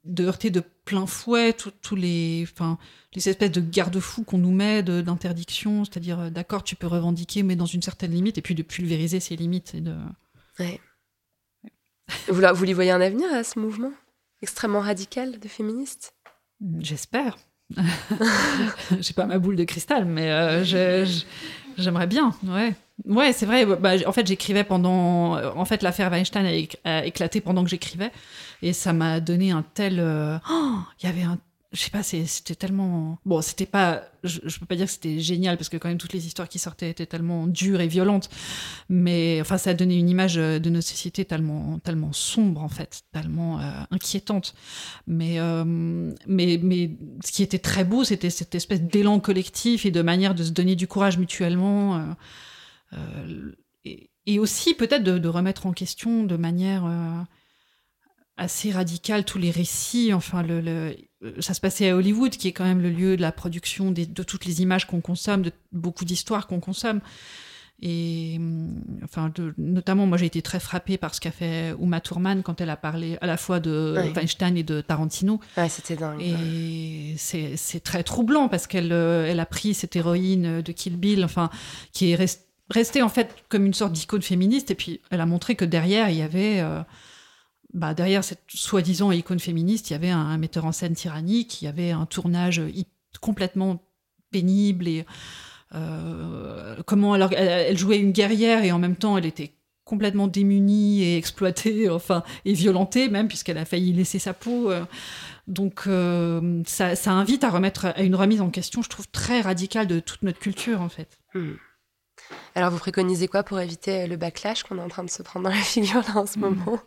de 0.05 0.23
heurter 0.25 0.49
de 0.51 0.61
plein 0.85 1.07
fouet 1.07 1.53
tous 1.81 1.95
les, 1.95 2.47
enfin, 2.51 2.77
les 3.15 3.27
espèces 3.27 3.51
de 3.51 3.59
garde-fous 3.61 4.23
qu'on 4.23 4.37
nous 4.37 4.51
met 4.53 4.83
d'interdiction, 4.83 5.83
c'est-à-dire, 5.83 6.19
euh, 6.19 6.29
d'accord, 6.29 6.63
tu 6.63 6.75
peux 6.75 6.87
revendiquer, 6.87 7.43
mais 7.43 7.55
dans 7.55 7.65
une 7.65 7.81
certaine 7.81 8.11
limite, 8.11 8.37
et 8.37 8.41
puis 8.41 8.55
de 8.55 8.63
pulvériser 8.63 9.19
ces 9.19 9.35
limites. 9.35 9.73
Et 9.75 9.81
de... 9.81 9.95
vous, 12.27 12.39
la- 12.39 12.53
vous 12.53 12.63
lui 12.65 12.73
voyez 12.73 12.91
un 12.91 13.01
avenir 13.01 13.31
à 13.33 13.43
ce 13.43 13.59
mouvement 13.59 13.91
extrêmement 14.41 14.81
radical 14.81 15.39
de 15.39 15.47
féministes? 15.47 16.13
J'espère. 16.79 17.37
J'ai 18.99 19.13
pas 19.13 19.25
ma 19.25 19.39
boule 19.39 19.55
de 19.55 19.63
cristal, 19.63 20.05
mais 20.05 20.31
euh, 20.31 20.63
je- 20.63 21.05
je- 21.05 21.25
j'aimerais 21.77 22.07
bien, 22.07 22.33
ouais. 22.47 22.73
Ouais, 23.05 23.33
c'est 23.33 23.45
vrai. 23.45 23.65
bah, 23.65 23.91
en 24.05 24.11
fait, 24.13 24.25
j'écrivais 24.25 24.63
pendant. 24.63 25.35
En 25.57 25.65
fait, 25.65 25.83
l'affaire 25.83 26.09
Weinstein 26.11 26.45
a 26.85 27.05
éclaté 27.05 27.41
pendant 27.41 27.63
que 27.63 27.69
j'écrivais, 27.69 28.11
et 28.61 28.71
ça 28.73 28.93
m'a 28.93 29.19
donné 29.19 29.51
un 29.51 29.63
tel. 29.73 29.99
euh, 29.99 30.37
oh, 30.49 30.77
Il 31.01 31.05
y 31.05 31.09
avait 31.09 31.23
un. 31.23 31.37
Je 31.75 31.81
sais 31.81 31.89
pas, 31.91 32.03
c'était 32.03 32.55
tellement. 32.55 33.19
Bon, 33.25 33.41
c'était 33.41 33.65
pas. 33.65 34.03
Je, 34.23 34.39
je 34.45 34.59
peux 34.59 34.65
pas 34.65 34.77
dire 34.77 34.85
que 34.85 34.93
c'était 34.93 35.19
génial 35.19 35.57
parce 35.57 35.67
que 35.67 35.75
quand 35.75 35.89
même 35.89 35.97
toutes 35.97 36.13
les 36.13 36.25
histoires 36.25 36.47
qui 36.47 36.57
sortaient 36.57 36.89
étaient 36.89 37.05
tellement 37.05 37.47
dures 37.47 37.81
et 37.81 37.87
violentes, 37.87 38.29
mais 38.87 39.39
enfin, 39.41 39.57
ça 39.57 39.71
a 39.71 39.73
donné 39.73 39.97
une 39.97 40.07
image 40.09 40.35
de 40.35 40.69
nos 40.69 40.79
sociétés 40.79 41.25
tellement, 41.25 41.79
tellement 41.79 42.13
sombre 42.13 42.61
en 42.63 42.69
fait, 42.69 43.01
tellement 43.11 43.59
euh, 43.59 43.63
inquiétante. 43.91 44.55
Mais, 45.05 45.37
euh, 45.39 45.65
mais, 46.27 46.59
mais 46.63 46.91
ce 47.25 47.31
qui 47.33 47.43
était 47.43 47.59
très 47.59 47.83
beau, 47.83 48.05
c'était 48.05 48.29
cette 48.29 48.55
espèce 48.55 48.81
d'élan 48.81 49.19
collectif 49.19 49.85
et 49.85 49.91
de 49.91 50.01
manière 50.01 50.33
de 50.33 50.43
se 50.43 50.51
donner 50.51 50.77
du 50.77 50.87
courage 50.87 51.17
mutuellement. 51.17 51.97
euh, 51.97 52.13
euh, 52.93 53.51
et, 53.83 54.09
et 54.25 54.39
aussi 54.39 54.73
peut-être 54.73 55.03
de, 55.03 55.17
de 55.17 55.27
remettre 55.27 55.65
en 55.67 55.73
question 55.73 56.23
de 56.23 56.37
manière 56.37 56.85
euh, 56.85 57.21
assez 58.37 58.71
radicale 58.71 59.23
tous 59.25 59.37
les 59.37 59.51
récits. 59.51 60.13
Enfin, 60.13 60.43
le, 60.43 60.61
le- 60.61 60.95
ça 61.39 61.53
se 61.53 61.61
passait 61.61 61.89
à 61.89 61.95
Hollywood, 61.95 62.31
qui 62.31 62.47
est 62.49 62.51
quand 62.51 62.65
même 62.65 62.81
le 62.81 62.89
lieu 62.89 63.15
de 63.17 63.21
la 63.21 63.31
production 63.31 63.91
des- 63.91 64.05
de 64.05 64.23
toutes 64.23 64.45
les 64.45 64.61
images 64.61 64.85
qu'on 64.87 65.01
consomme, 65.01 65.41
de 65.41 65.51
beaucoup 65.71 66.05
d'histoires 66.05 66.45
qu'on 66.47 66.59
consomme. 66.59 66.99
Et 67.81 68.35
hum, 68.37 68.73
enfin, 69.03 69.31
de- 69.35 69.53
notamment, 69.57 70.05
moi, 70.05 70.17
j'ai 70.17 70.25
été 70.27 70.41
très 70.41 70.59
frappée 70.61 70.97
par 70.97 71.13
ce 71.13 71.19
qu'a 71.19 71.31
fait 71.31 71.73
Uma 71.79 71.99
Thurman 71.99 72.41
quand 72.41 72.61
elle 72.61 72.69
a 72.69 72.77
parlé 72.77 73.17
à 73.21 73.25
la 73.27 73.35
fois 73.37 73.59
de 73.59 73.95
Ouais. 73.97 74.13
Weinstein 74.15 74.55
et 74.55 74.63
de 74.63 74.79
Tarantino. 74.81 75.39
Ouais, 75.57 75.67
c'était 75.67 75.95
dingue. 75.97 76.21
Et 76.21 77.15
c'est 77.17 77.57
c'est 77.57 77.81
très 77.81 78.03
troublant 78.03 78.47
parce 78.47 78.65
qu'elle 78.67 78.93
euh, 78.93 79.25
elle 79.29 79.39
a 79.41 79.45
pris 79.45 79.73
cette 79.73 79.95
héroïne 79.95 80.61
de 80.61 80.71
Kill 80.71 80.95
Bill, 80.95 81.23
enfin, 81.25 81.49
qui 81.91 82.11
est 82.11 82.15
rest- 82.15 82.47
restée 82.69 83.01
en 83.01 83.09
fait 83.09 83.35
comme 83.49 83.65
une 83.65 83.73
sorte 83.73 83.91
d'icône 83.91 84.21
féministe. 84.21 84.71
Et 84.71 84.75
puis 84.75 85.01
elle 85.09 85.19
a 85.21 85.25
montré 85.25 85.55
que 85.55 85.65
derrière, 85.65 86.09
il 86.09 86.15
y 86.17 86.21
avait, 86.21 86.61
euh, 86.61 86.79
bah, 87.75 87.93
derrière 87.93 88.23
cette 88.23 88.41
soi-disant 88.49 89.11
icône 89.11 89.39
féministe, 89.39 89.89
il 89.89 89.93
y 89.93 89.95
avait 89.95 90.09
un, 90.09 90.17
un 90.17 90.37
metteur 90.39 90.65
en 90.65 90.71
scène 90.71 90.95
tyrannique, 90.95 91.61
il 91.61 91.65
y 91.65 91.67
avait 91.67 91.91
un 91.91 92.07
tournage 92.07 92.61
complètement 93.21 93.83
pénible 94.31 94.87
et 94.87 95.05
euh, 95.73 96.81
comment 96.85 97.15
elle, 97.15 97.27
elle, 97.35 97.47
elle 97.69 97.77
jouait 97.77 97.97
une 97.99 98.11
guerrière 98.11 98.63
et 98.63 98.71
en 98.71 98.79
même 98.79 98.95
temps 98.95 99.17
elle 99.17 99.25
était 99.25 99.51
complètement 99.83 100.27
démunie 100.27 101.03
et 101.03 101.17
exploitée, 101.17 101.89
enfin, 101.91 102.23
et 102.45 102.53
violentée 102.53 103.07
même, 103.09 103.27
puisqu'elle 103.27 103.57
a 103.59 103.65
failli 103.65 103.93
laisser 103.93 104.19
sa 104.19 104.33
peau. 104.33 104.71
euh. 104.71 104.83
Donc 105.47 105.83
euh, 105.85 106.63
ça, 106.65 106.95
ça 106.95 107.11
invite 107.11 107.43
à 107.43 107.51
remettre 107.51 107.85
à 107.85 108.01
une 108.01 108.15
remise 108.15 108.41
en 108.41 108.49
question, 108.49 108.81
je 108.81 108.89
trouve, 108.89 109.07
très 109.09 109.41
radicale 109.41 109.85
de 109.85 109.99
toute 109.99 110.23
notre 110.23 110.39
culture, 110.39 110.81
en 110.81 110.89
fait. 110.89 111.19
Hmm. 111.35 111.53
Alors, 112.55 112.71
vous 112.71 112.79
préconisez 112.79 113.27
quoi 113.27 113.43
pour 113.43 113.59
éviter 113.59 114.07
le 114.07 114.15
backlash 114.17 114.63
qu'on 114.63 114.79
est 114.79 114.81
en 114.81 114.87
train 114.87 115.03
de 115.03 115.09
se 115.09 115.21
prendre 115.21 115.43
dans 115.43 115.55
la 115.55 115.61
figure 115.61 116.01
là 116.07 116.17
en 116.21 116.25
ce 116.25 116.39
Hmm. 116.39 116.41
moment? 116.41 116.79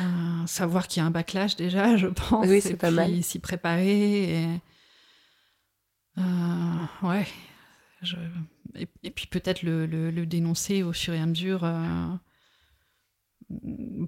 Euh, 0.00 0.46
savoir 0.46 0.88
qu'il 0.88 1.00
y 1.00 1.04
a 1.04 1.06
un 1.06 1.10
backlash 1.10 1.56
déjà, 1.56 1.96
je 1.98 2.06
pense. 2.06 2.46
Oui, 2.46 2.60
c'est 2.60 2.70
et 2.70 2.76
pas 2.76 2.88
puis 2.88 2.96
mal. 2.96 3.22
S'y 3.22 3.38
préparer. 3.38 4.42
Et... 4.42 4.48
Euh, 6.18 6.22
ouais. 7.02 7.26
Je- 8.02 8.16
Et, 8.76 8.88
et 9.02 9.10
puis 9.10 9.26
peut-être 9.26 9.62
le, 9.62 9.86
le- 9.86 10.10
le 10.10 10.26
dénoncer 10.26 10.82
au 10.82 10.92
fur 10.92 11.14
et 11.14 11.20
à 11.20 11.26
mesure. 11.26 11.62
euh, 11.64 12.08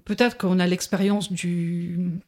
Peut-être 0.05 0.37
qu'on 0.37 0.59
a 0.59 0.65
l'expérience 0.67 1.31
du, 1.31 2.19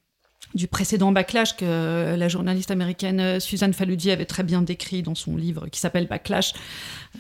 du 0.54 0.68
précédent 0.68 1.12
backlash 1.12 1.58
que 1.58 2.16
la 2.16 2.28
journaliste 2.28 2.72
américaine 2.72 3.40
Suzanne 3.40 3.74
Faludi 3.74 4.12
avait 4.12 4.26
très 4.26 4.44
bien 4.44 4.62
décrit 4.62 5.02
dans 5.02 5.16
son 5.16 5.36
livre 5.36 5.68
qui 5.70 5.80
s'appelle 5.80 6.08
Backlash, 6.08 6.54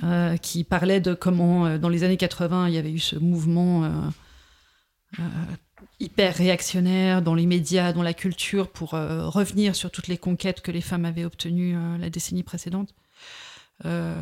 euh, 0.04 0.38
qui 0.38 0.64
parlait 0.64 1.02
de 1.02 1.14
comment 1.16 1.78
dans 1.80 1.90
les 1.90 2.04
années 2.04 2.18
80 2.18 2.68
il 2.70 2.76
y 2.76 2.78
avait 2.78 2.92
eu 2.92 3.00
ce 3.00 3.16
mouvement 3.18 3.84
euh, 3.84 3.90
euh, 5.20 5.24
hyper 6.00 6.36
réactionnaire 6.36 7.22
dans 7.22 7.36
les 7.36 7.46
médias, 7.46 7.94
dans 7.94 8.04
la 8.04 8.14
culture, 8.14 8.70
pour 8.70 8.94
euh, 8.94 9.28
revenir 9.28 9.76
sur 9.76 9.92
toutes 9.92 10.08
les 10.08 10.18
conquêtes 10.18 10.62
que 10.62 10.72
les 10.72 10.82
femmes 10.82 11.06
avaient 11.06 11.26
obtenues 11.26 11.76
euh, 11.76 11.98
la 11.98 12.10
décennie 12.10 12.44
précédente. 12.44 12.94
Euh, 13.86 14.22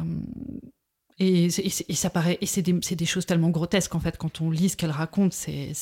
et, 1.20 1.50
ça 1.50 2.10
paraît, 2.10 2.38
et 2.42 2.46
c'est 2.46 2.62
des, 2.62 3.06
choses 3.06 3.26
tellement 3.26 3.50
grotesques 3.50 3.96
en 3.96 4.00
fait 4.00 4.18
quand 4.18 4.42
on 4.42 4.52
lit 4.52 4.70
ce 4.70 4.78
qu'elle 4.78 4.92
raconte, 4.92 5.34
c'est, 5.34 5.74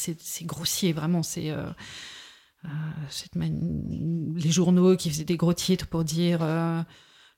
grossier 0.44 0.94
vraiment. 0.94 1.24
C'est 1.24 1.52
les 2.64 4.52
journaux 4.52 4.96
qui 4.96 5.10
faisaient 5.10 5.26
des 5.26 5.36
gros 5.36 5.54
titres 5.54 5.88
pour 5.88 6.06
dire 6.06 6.40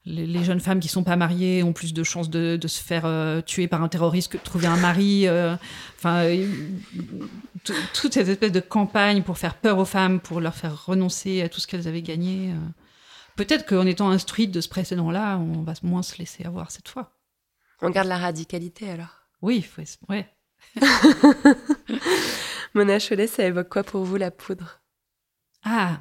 euh, 0.07 0.25
les, 0.25 0.43
jeunes 0.43 0.59
femmes 0.59 0.79
qui 0.79 0.87
sont 0.87 1.03
pas 1.03 1.15
mariées 1.15 1.63
ont 1.63 1.73
plus 1.73 1.93
de 1.93 2.03
chances 2.03 2.29
de, 2.29 2.59
se 2.67 2.81
faire 2.81 3.05
euh, 3.05 3.41
tuer 3.41 3.67
par 3.67 3.83
un 3.83 3.87
terroriste 3.89 4.31
que 4.31 4.37
de 4.37 4.43
trouver 4.43 4.67
un 4.67 4.77
mari. 4.77 5.27
Euh, 5.27 5.55
enfin, 5.97 6.25
toute 7.93 8.13
cette 8.13 8.27
espèce 8.27 8.51
de 8.51 8.59
campagne 8.59 9.23
pour 9.23 9.37
faire 9.37 9.55
peur 9.55 9.77
aux 9.77 9.85
femmes, 9.85 10.19
pour 10.19 10.41
leur 10.41 10.55
faire 10.55 10.85
renoncer 10.85 11.41
à 11.41 11.49
tout 11.49 11.59
ce 11.59 11.67
qu'elles 11.67 11.87
avaient 11.87 12.01
gagné. 12.01 12.53
Peut-être 13.35 13.65
qu'en 13.65 13.85
étant 13.85 14.09
instruite 14.09 14.51
de 14.51 14.61
ce 14.61 14.69
précédent-là, 14.69 15.37
on 15.37 15.61
va 15.61 15.73
moins 15.83 16.03
se 16.03 16.17
laisser 16.17 16.45
avoir 16.45 16.71
cette 16.71 16.87
fois. 16.87 17.11
On 17.81 17.89
garde 17.89 18.07
la 18.07 18.17
radicalité 18.17 18.89
alors. 18.89 19.27
Oui, 19.41 19.61
faut, 19.61 19.83
ouais. 20.09 20.27
Mona 22.73 22.99
Cholet, 22.99 23.27
ça 23.27 23.45
évoque 23.45 23.69
quoi 23.69 23.83
pour 23.83 24.03
vous 24.03 24.15
la 24.15 24.31
poudre? 24.31 24.81
Ah, 25.63 25.99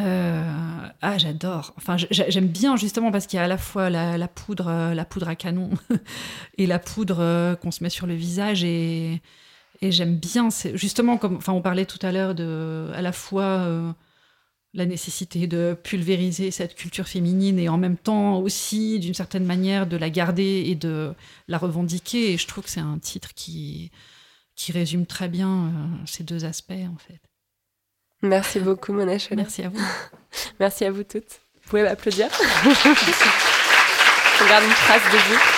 euh, 0.00 0.88
ah, 1.00 1.18
j'adore. 1.18 1.72
Enfin, 1.76 1.96
j'aime 2.10 2.48
bien 2.48 2.76
justement 2.76 3.10
parce 3.10 3.26
qu'il 3.26 3.38
y 3.38 3.40
a 3.40 3.44
à 3.44 3.48
la 3.48 3.58
fois 3.58 3.88
la, 3.90 4.28
poudre, 4.28 4.68
euh, 4.68 4.94
la 4.94 5.04
poudre 5.04 5.28
à 5.28 5.36
canon 5.36 5.70
et 6.58 6.66
la 6.66 6.78
poudre 6.78 7.20
euh, 7.20 7.56
qu'on 7.56 7.70
se 7.70 7.82
met 7.82 7.90
sur 7.90 8.06
le 8.06 8.14
visage 8.14 8.62
et, 8.64 9.22
et 9.80 9.92
j'aime 9.92 10.16
bien. 10.16 10.48
Justement, 10.74 11.16
comme, 11.16 11.36
enfin, 11.36 11.52
on 11.52 11.62
parlait 11.62 11.86
tout 11.86 12.04
à 12.04 12.12
l'heure 12.12 12.34
de, 12.34 12.90
à 12.94 13.02
la 13.02 13.12
fois 13.12 13.94
la 14.74 14.84
nécessité 14.84 15.46
de 15.46 15.76
pulvériser 15.82 16.50
cette 16.50 16.74
culture 16.74 17.08
féminine 17.08 17.58
et 17.58 17.70
en 17.70 17.78
même 17.78 17.96
temps 17.96 18.38
aussi, 18.40 18.98
d'une 19.00 19.14
certaine 19.14 19.46
manière, 19.46 19.86
de 19.86 19.96
la 19.96 20.10
garder 20.10 20.64
et 20.66 20.74
de 20.74 21.14
la 21.48 21.58
revendiquer. 21.58 22.32
Et 22.32 22.38
je 22.38 22.46
trouve 22.46 22.64
que 22.64 22.70
c'est 22.70 22.80
un 22.80 22.98
titre 22.98 23.34
qui 23.34 23.90
qui 24.56 24.72
résume 24.72 25.04
très 25.06 25.28
bien 25.28 25.72
ces 26.06 26.24
deux 26.24 26.44
aspects 26.46 26.72
en 26.72 26.96
fait. 26.96 27.25
Merci 28.22 28.60
beaucoup, 28.60 28.92
Mona 28.92 29.16
Merci 29.36 29.62
à 29.62 29.68
vous. 29.68 29.80
Merci 30.60 30.84
à 30.84 30.90
vous 30.90 31.04
toutes. 31.04 31.40
Vous 31.62 31.70
pouvez 31.70 31.82
m'applaudir. 31.82 32.28
On 34.40 34.46
garde 34.48 34.64
une 34.64 34.70
trace 34.70 35.12
de 35.12 35.18
vous. 35.18 35.55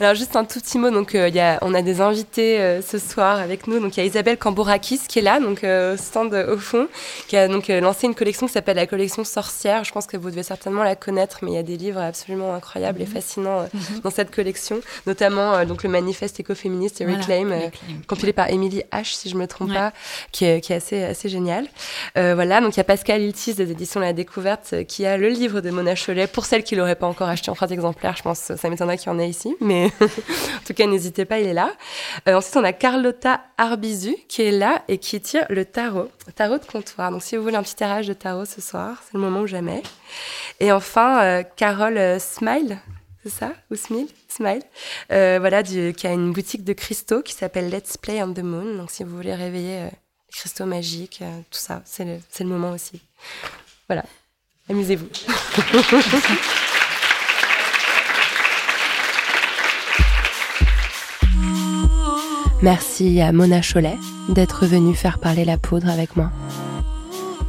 Alors 0.00 0.14
juste 0.14 0.34
un 0.34 0.46
tout 0.46 0.60
petit 0.60 0.78
mot, 0.78 0.90
donc 0.90 1.14
euh, 1.14 1.28
y 1.28 1.40
a, 1.40 1.58
on 1.60 1.74
a 1.74 1.82
des 1.82 2.00
invités 2.00 2.58
euh, 2.58 2.80
ce 2.80 2.98
soir 2.98 3.38
avec 3.38 3.66
nous. 3.66 3.80
Donc 3.80 3.98
il 3.98 4.00
y 4.00 4.02
a 4.02 4.06
Isabelle 4.06 4.38
Cambourakis 4.38 5.00
qui 5.06 5.18
est 5.18 5.22
là, 5.22 5.40
donc 5.40 5.62
euh, 5.62 5.92
au 5.92 5.96
stand 5.98 6.32
au 6.32 6.56
fond, 6.56 6.88
qui 7.28 7.36
a 7.36 7.48
donc 7.48 7.68
lancé 7.68 8.06
une 8.06 8.14
collection 8.14 8.46
qui 8.46 8.54
s'appelle 8.54 8.76
la 8.76 8.86
collection 8.86 9.24
Sorcière. 9.24 9.84
Je 9.84 9.92
pense 9.92 10.06
que 10.06 10.16
vous 10.16 10.30
devez 10.30 10.42
certainement 10.42 10.84
la 10.84 10.96
connaître, 10.96 11.40
mais 11.42 11.50
il 11.50 11.54
y 11.54 11.58
a 11.58 11.62
des 11.62 11.76
livres 11.76 12.00
absolument 12.00 12.54
incroyables 12.54 13.02
et 13.02 13.04
mhm. 13.04 13.12
fascinants 13.12 13.68
mhm. 13.74 14.00
dans 14.02 14.08
cette 14.08 14.34
collection, 14.34 14.80
notamment 15.06 15.66
donc 15.66 15.82
le 15.82 15.90
manifeste 15.90 16.40
écoféministe 16.40 17.02
et 17.02 17.04
Reclaim, 17.04 17.70
compilé 18.06 18.32
par 18.32 18.48
Émilie 18.48 18.84
H 18.92 19.14
si 19.14 19.28
je 19.28 19.36
me 19.36 19.46
trompe 19.46 19.74
pas, 19.74 19.92
qui 20.32 20.46
est, 20.46 20.62
qui 20.62 20.72
est, 20.72 20.76
assez 20.76 21.02
assez 21.02 21.28
génial. 21.28 21.66
voilà, 22.14 22.62
donc 22.62 22.74
il 22.74 22.78
y 22.78 22.80
a 22.80 22.84
Pascal 22.84 23.20
Iltis 23.20 23.52
des 23.52 23.70
éditions 23.70 24.00
La 24.00 24.14
Découverte 24.14 24.86
qui 24.88 25.04
a 25.04 25.18
le 25.18 25.28
livre 25.28 25.60
de 25.60 25.68
Mona 25.68 25.94
Cholet 25.94 26.26
pour 26.26 26.46
celles 26.46 26.64
qui 26.64 26.74
l'auraient 26.74 26.94
pas 26.94 27.06
encore 27.06 27.28
acheté 27.28 27.50
en 27.50 27.54
trois 27.54 27.68
exemplaires. 27.68 28.16
Je 28.16 28.22
pense 28.22 28.38
ça 28.56 28.70
m'étonnerait 28.70 28.96
qu'il 28.96 29.12
y 29.12 29.14
en 29.14 29.18
ait 29.18 29.28
ici, 29.28 29.54
mais 29.60 29.89
en 30.00 30.64
tout 30.66 30.74
cas, 30.74 30.86
n'hésitez 30.86 31.24
pas, 31.24 31.38
il 31.38 31.46
est 31.46 31.54
là. 31.54 31.72
Euh, 32.28 32.34
ensuite, 32.34 32.56
on 32.56 32.64
a 32.64 32.72
Carlotta 32.72 33.40
Arbizu 33.58 34.14
qui 34.28 34.42
est 34.42 34.50
là 34.50 34.82
et 34.88 34.98
qui 34.98 35.20
tire 35.20 35.46
le 35.48 35.64
tarot, 35.64 36.10
tarot 36.34 36.58
de 36.58 36.64
comptoir. 36.64 37.10
Donc, 37.10 37.22
si 37.22 37.36
vous 37.36 37.42
voulez 37.42 37.56
un 37.56 37.62
petit 37.62 37.76
tirage 37.76 38.06
de 38.06 38.12
tarot 38.12 38.44
ce 38.44 38.60
soir, 38.60 39.02
c'est 39.04 39.14
le 39.14 39.20
moment 39.20 39.40
ou 39.40 39.46
jamais. 39.46 39.82
Et 40.60 40.72
enfin, 40.72 41.22
euh, 41.22 41.42
Carole 41.56 41.98
euh, 41.98 42.18
Smile, 42.18 42.78
c'est 43.22 43.30
ça? 43.30 43.52
Ou 43.70 43.76
Smile? 43.76 44.08
Smile. 44.28 44.62
voilà, 45.08 45.62
qui 45.62 46.06
a 46.06 46.12
une 46.12 46.32
boutique 46.32 46.64
de 46.64 46.72
cristaux 46.72 47.22
qui 47.22 47.34
s'appelle 47.34 47.70
Let's 47.70 47.96
Play 47.96 48.22
on 48.22 48.32
the 48.32 48.38
Moon. 48.38 48.76
Donc, 48.76 48.90
si 48.90 49.04
vous 49.04 49.14
voulez 49.14 49.34
réveiller 49.34 49.84
les 49.84 50.32
cristaux 50.32 50.66
magiques, 50.66 51.22
tout 51.50 51.58
ça, 51.58 51.82
c'est 51.84 52.04
le, 52.04 52.18
le 52.38 52.46
moment 52.46 52.70
aussi. 52.70 53.02
Voilà, 53.88 54.04
amusez-vous. 54.68 55.08
Merci 62.62 63.22
à 63.22 63.32
Mona 63.32 63.62
Cholet 63.62 63.96
d'être 64.28 64.66
venue 64.66 64.94
faire 64.94 65.18
parler 65.18 65.46
la 65.46 65.56
poudre 65.56 65.88
avec 65.88 66.14
moi. 66.14 66.30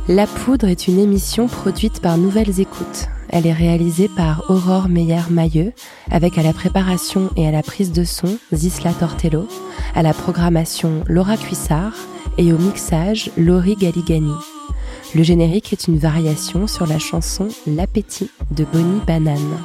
La 0.08 0.26
poudre 0.26 0.70
est 0.70 0.88
une 0.88 1.00
émission 1.00 1.48
produite 1.48 2.02
par 2.02 2.18
Nouvelles 2.18 2.62
Écoutes. 2.62 3.10
Elle 3.28 3.46
est 3.46 3.54
réalisée 3.54 4.10
par 4.16 4.50
Aurore 4.50 4.88
Meyer-Mailleux, 4.88 5.74
avec 6.10 6.38
à 6.38 6.44
la 6.44 6.54
préparation 6.54 7.30
et 7.36 7.46
à 7.46 7.52
la 7.52 7.62
prise 7.62 7.92
de 7.92 8.06
son 8.06 8.38
Zisla 8.54 8.94
Tortello, 8.94 9.50
à 9.96 10.02
la 10.02 10.14
programmation 10.14 11.04
Laura 11.08 11.36
Cuissard 11.36 11.94
et 12.38 12.54
au 12.54 12.58
mixage 12.58 13.32
Laurie 13.38 13.76
Galigani. 13.76 14.34
Le 15.14 15.24
générique 15.24 15.74
est 15.74 15.90
une 15.90 15.98
variation 15.98 16.68
sur 16.68 16.88
la 16.88 17.00
chanson 17.00 17.50
L'appétit 17.68 18.32
de 18.52 18.64
Bonnie 18.64 19.02
Banane. 19.06 19.58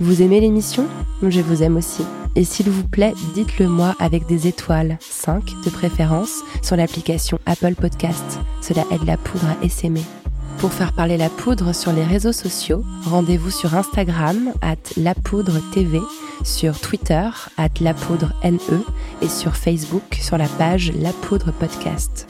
Vous 0.00 0.22
aimez 0.22 0.40
l'émission? 0.40 0.86
Je 1.22 1.40
vous 1.40 1.62
aime 1.62 1.76
aussi. 1.76 2.02
Et 2.34 2.44
s'il 2.44 2.70
vous 2.70 2.86
plaît, 2.88 3.14
dites-le 3.34 3.68
moi 3.68 3.94
avec 3.98 4.26
des 4.26 4.46
étoiles, 4.48 4.98
5 5.00 5.44
de 5.64 5.70
préférence, 5.70 6.42
sur 6.62 6.76
l'application 6.76 7.38
Apple 7.46 7.74
Podcast. 7.74 8.40
Cela 8.62 8.84
aide 8.90 9.04
la 9.04 9.16
poudre 9.16 9.46
à 9.46 9.64
essaimer. 9.64 10.02
Pour 10.58 10.72
faire 10.72 10.92
parler 10.92 11.16
la 11.16 11.28
poudre 11.28 11.74
sur 11.74 11.92
les 11.92 12.04
réseaux 12.04 12.32
sociaux, 12.32 12.84
rendez-vous 13.04 13.50
sur 13.50 13.74
Instagram, 13.74 14.52
at 14.62 14.76
TV, 15.74 16.00
sur 16.44 16.80
Twitter, 16.80 17.28
at 17.58 17.68
NE, 17.80 18.84
et 19.20 19.28
sur 19.28 19.56
Facebook, 19.56 20.18
sur 20.20 20.38
la 20.38 20.46
page 20.46 20.92
La 21.00 21.12
Poudre 21.12 21.52
Podcast. 21.52 22.26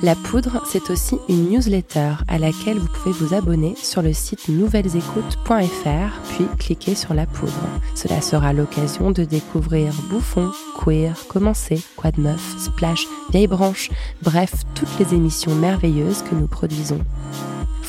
La 0.00 0.14
poudre, 0.14 0.62
c'est 0.64 0.90
aussi 0.90 1.18
une 1.28 1.50
newsletter 1.50 2.12
à 2.28 2.38
laquelle 2.38 2.78
vous 2.78 2.86
pouvez 2.86 3.12
vous 3.12 3.34
abonner 3.34 3.74
sur 3.74 4.00
le 4.00 4.12
site 4.12 4.48
nouvellesécoutes.fr, 4.48 6.20
puis 6.28 6.46
cliquer 6.56 6.94
sur 6.94 7.14
la 7.14 7.26
poudre. 7.26 7.52
Cela 7.96 8.20
sera 8.20 8.52
l'occasion 8.52 9.10
de 9.10 9.24
découvrir 9.24 9.92
Bouffon, 10.08 10.52
Queer, 10.78 11.16
Commencer, 11.28 11.82
Quoi 11.96 12.12
de 12.12 12.20
Meuf, 12.20 12.58
Splash, 12.58 13.08
Vieille 13.30 13.48
Branche, 13.48 13.90
bref, 14.22 14.52
toutes 14.76 14.98
les 15.00 15.16
émissions 15.16 15.54
merveilleuses 15.56 16.22
que 16.22 16.36
nous 16.36 16.46
produisons. 16.46 17.00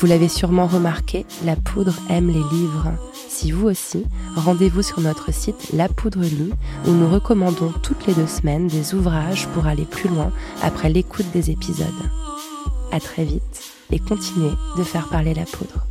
Vous 0.00 0.06
l'avez 0.06 0.28
sûrement 0.28 0.66
remarqué, 0.66 1.26
la 1.44 1.56
poudre 1.56 1.92
aime 2.08 2.28
les 2.28 2.56
livres. 2.56 2.90
Si 3.28 3.52
vous 3.52 3.66
aussi, 3.66 4.06
rendez-vous 4.34 4.80
sur 4.80 4.98
notre 5.02 5.30
site 5.30 5.72
La 5.74 5.90
Poudre 5.90 6.22
Lit 6.22 6.54
où 6.86 6.90
nous 6.92 7.06
recommandons 7.06 7.70
toutes 7.82 8.06
les 8.06 8.14
deux 8.14 8.26
semaines 8.26 8.66
des 8.66 8.94
ouvrages 8.94 9.46
pour 9.48 9.66
aller 9.66 9.84
plus 9.84 10.08
loin 10.08 10.32
après 10.62 10.88
l'écoute 10.88 11.30
des 11.34 11.50
épisodes. 11.50 11.86
À 12.92 12.98
très 12.98 13.24
vite 13.24 13.74
et 13.90 13.98
continuez 13.98 14.54
de 14.78 14.84
faire 14.84 15.06
parler 15.10 15.34
la 15.34 15.44
poudre. 15.44 15.89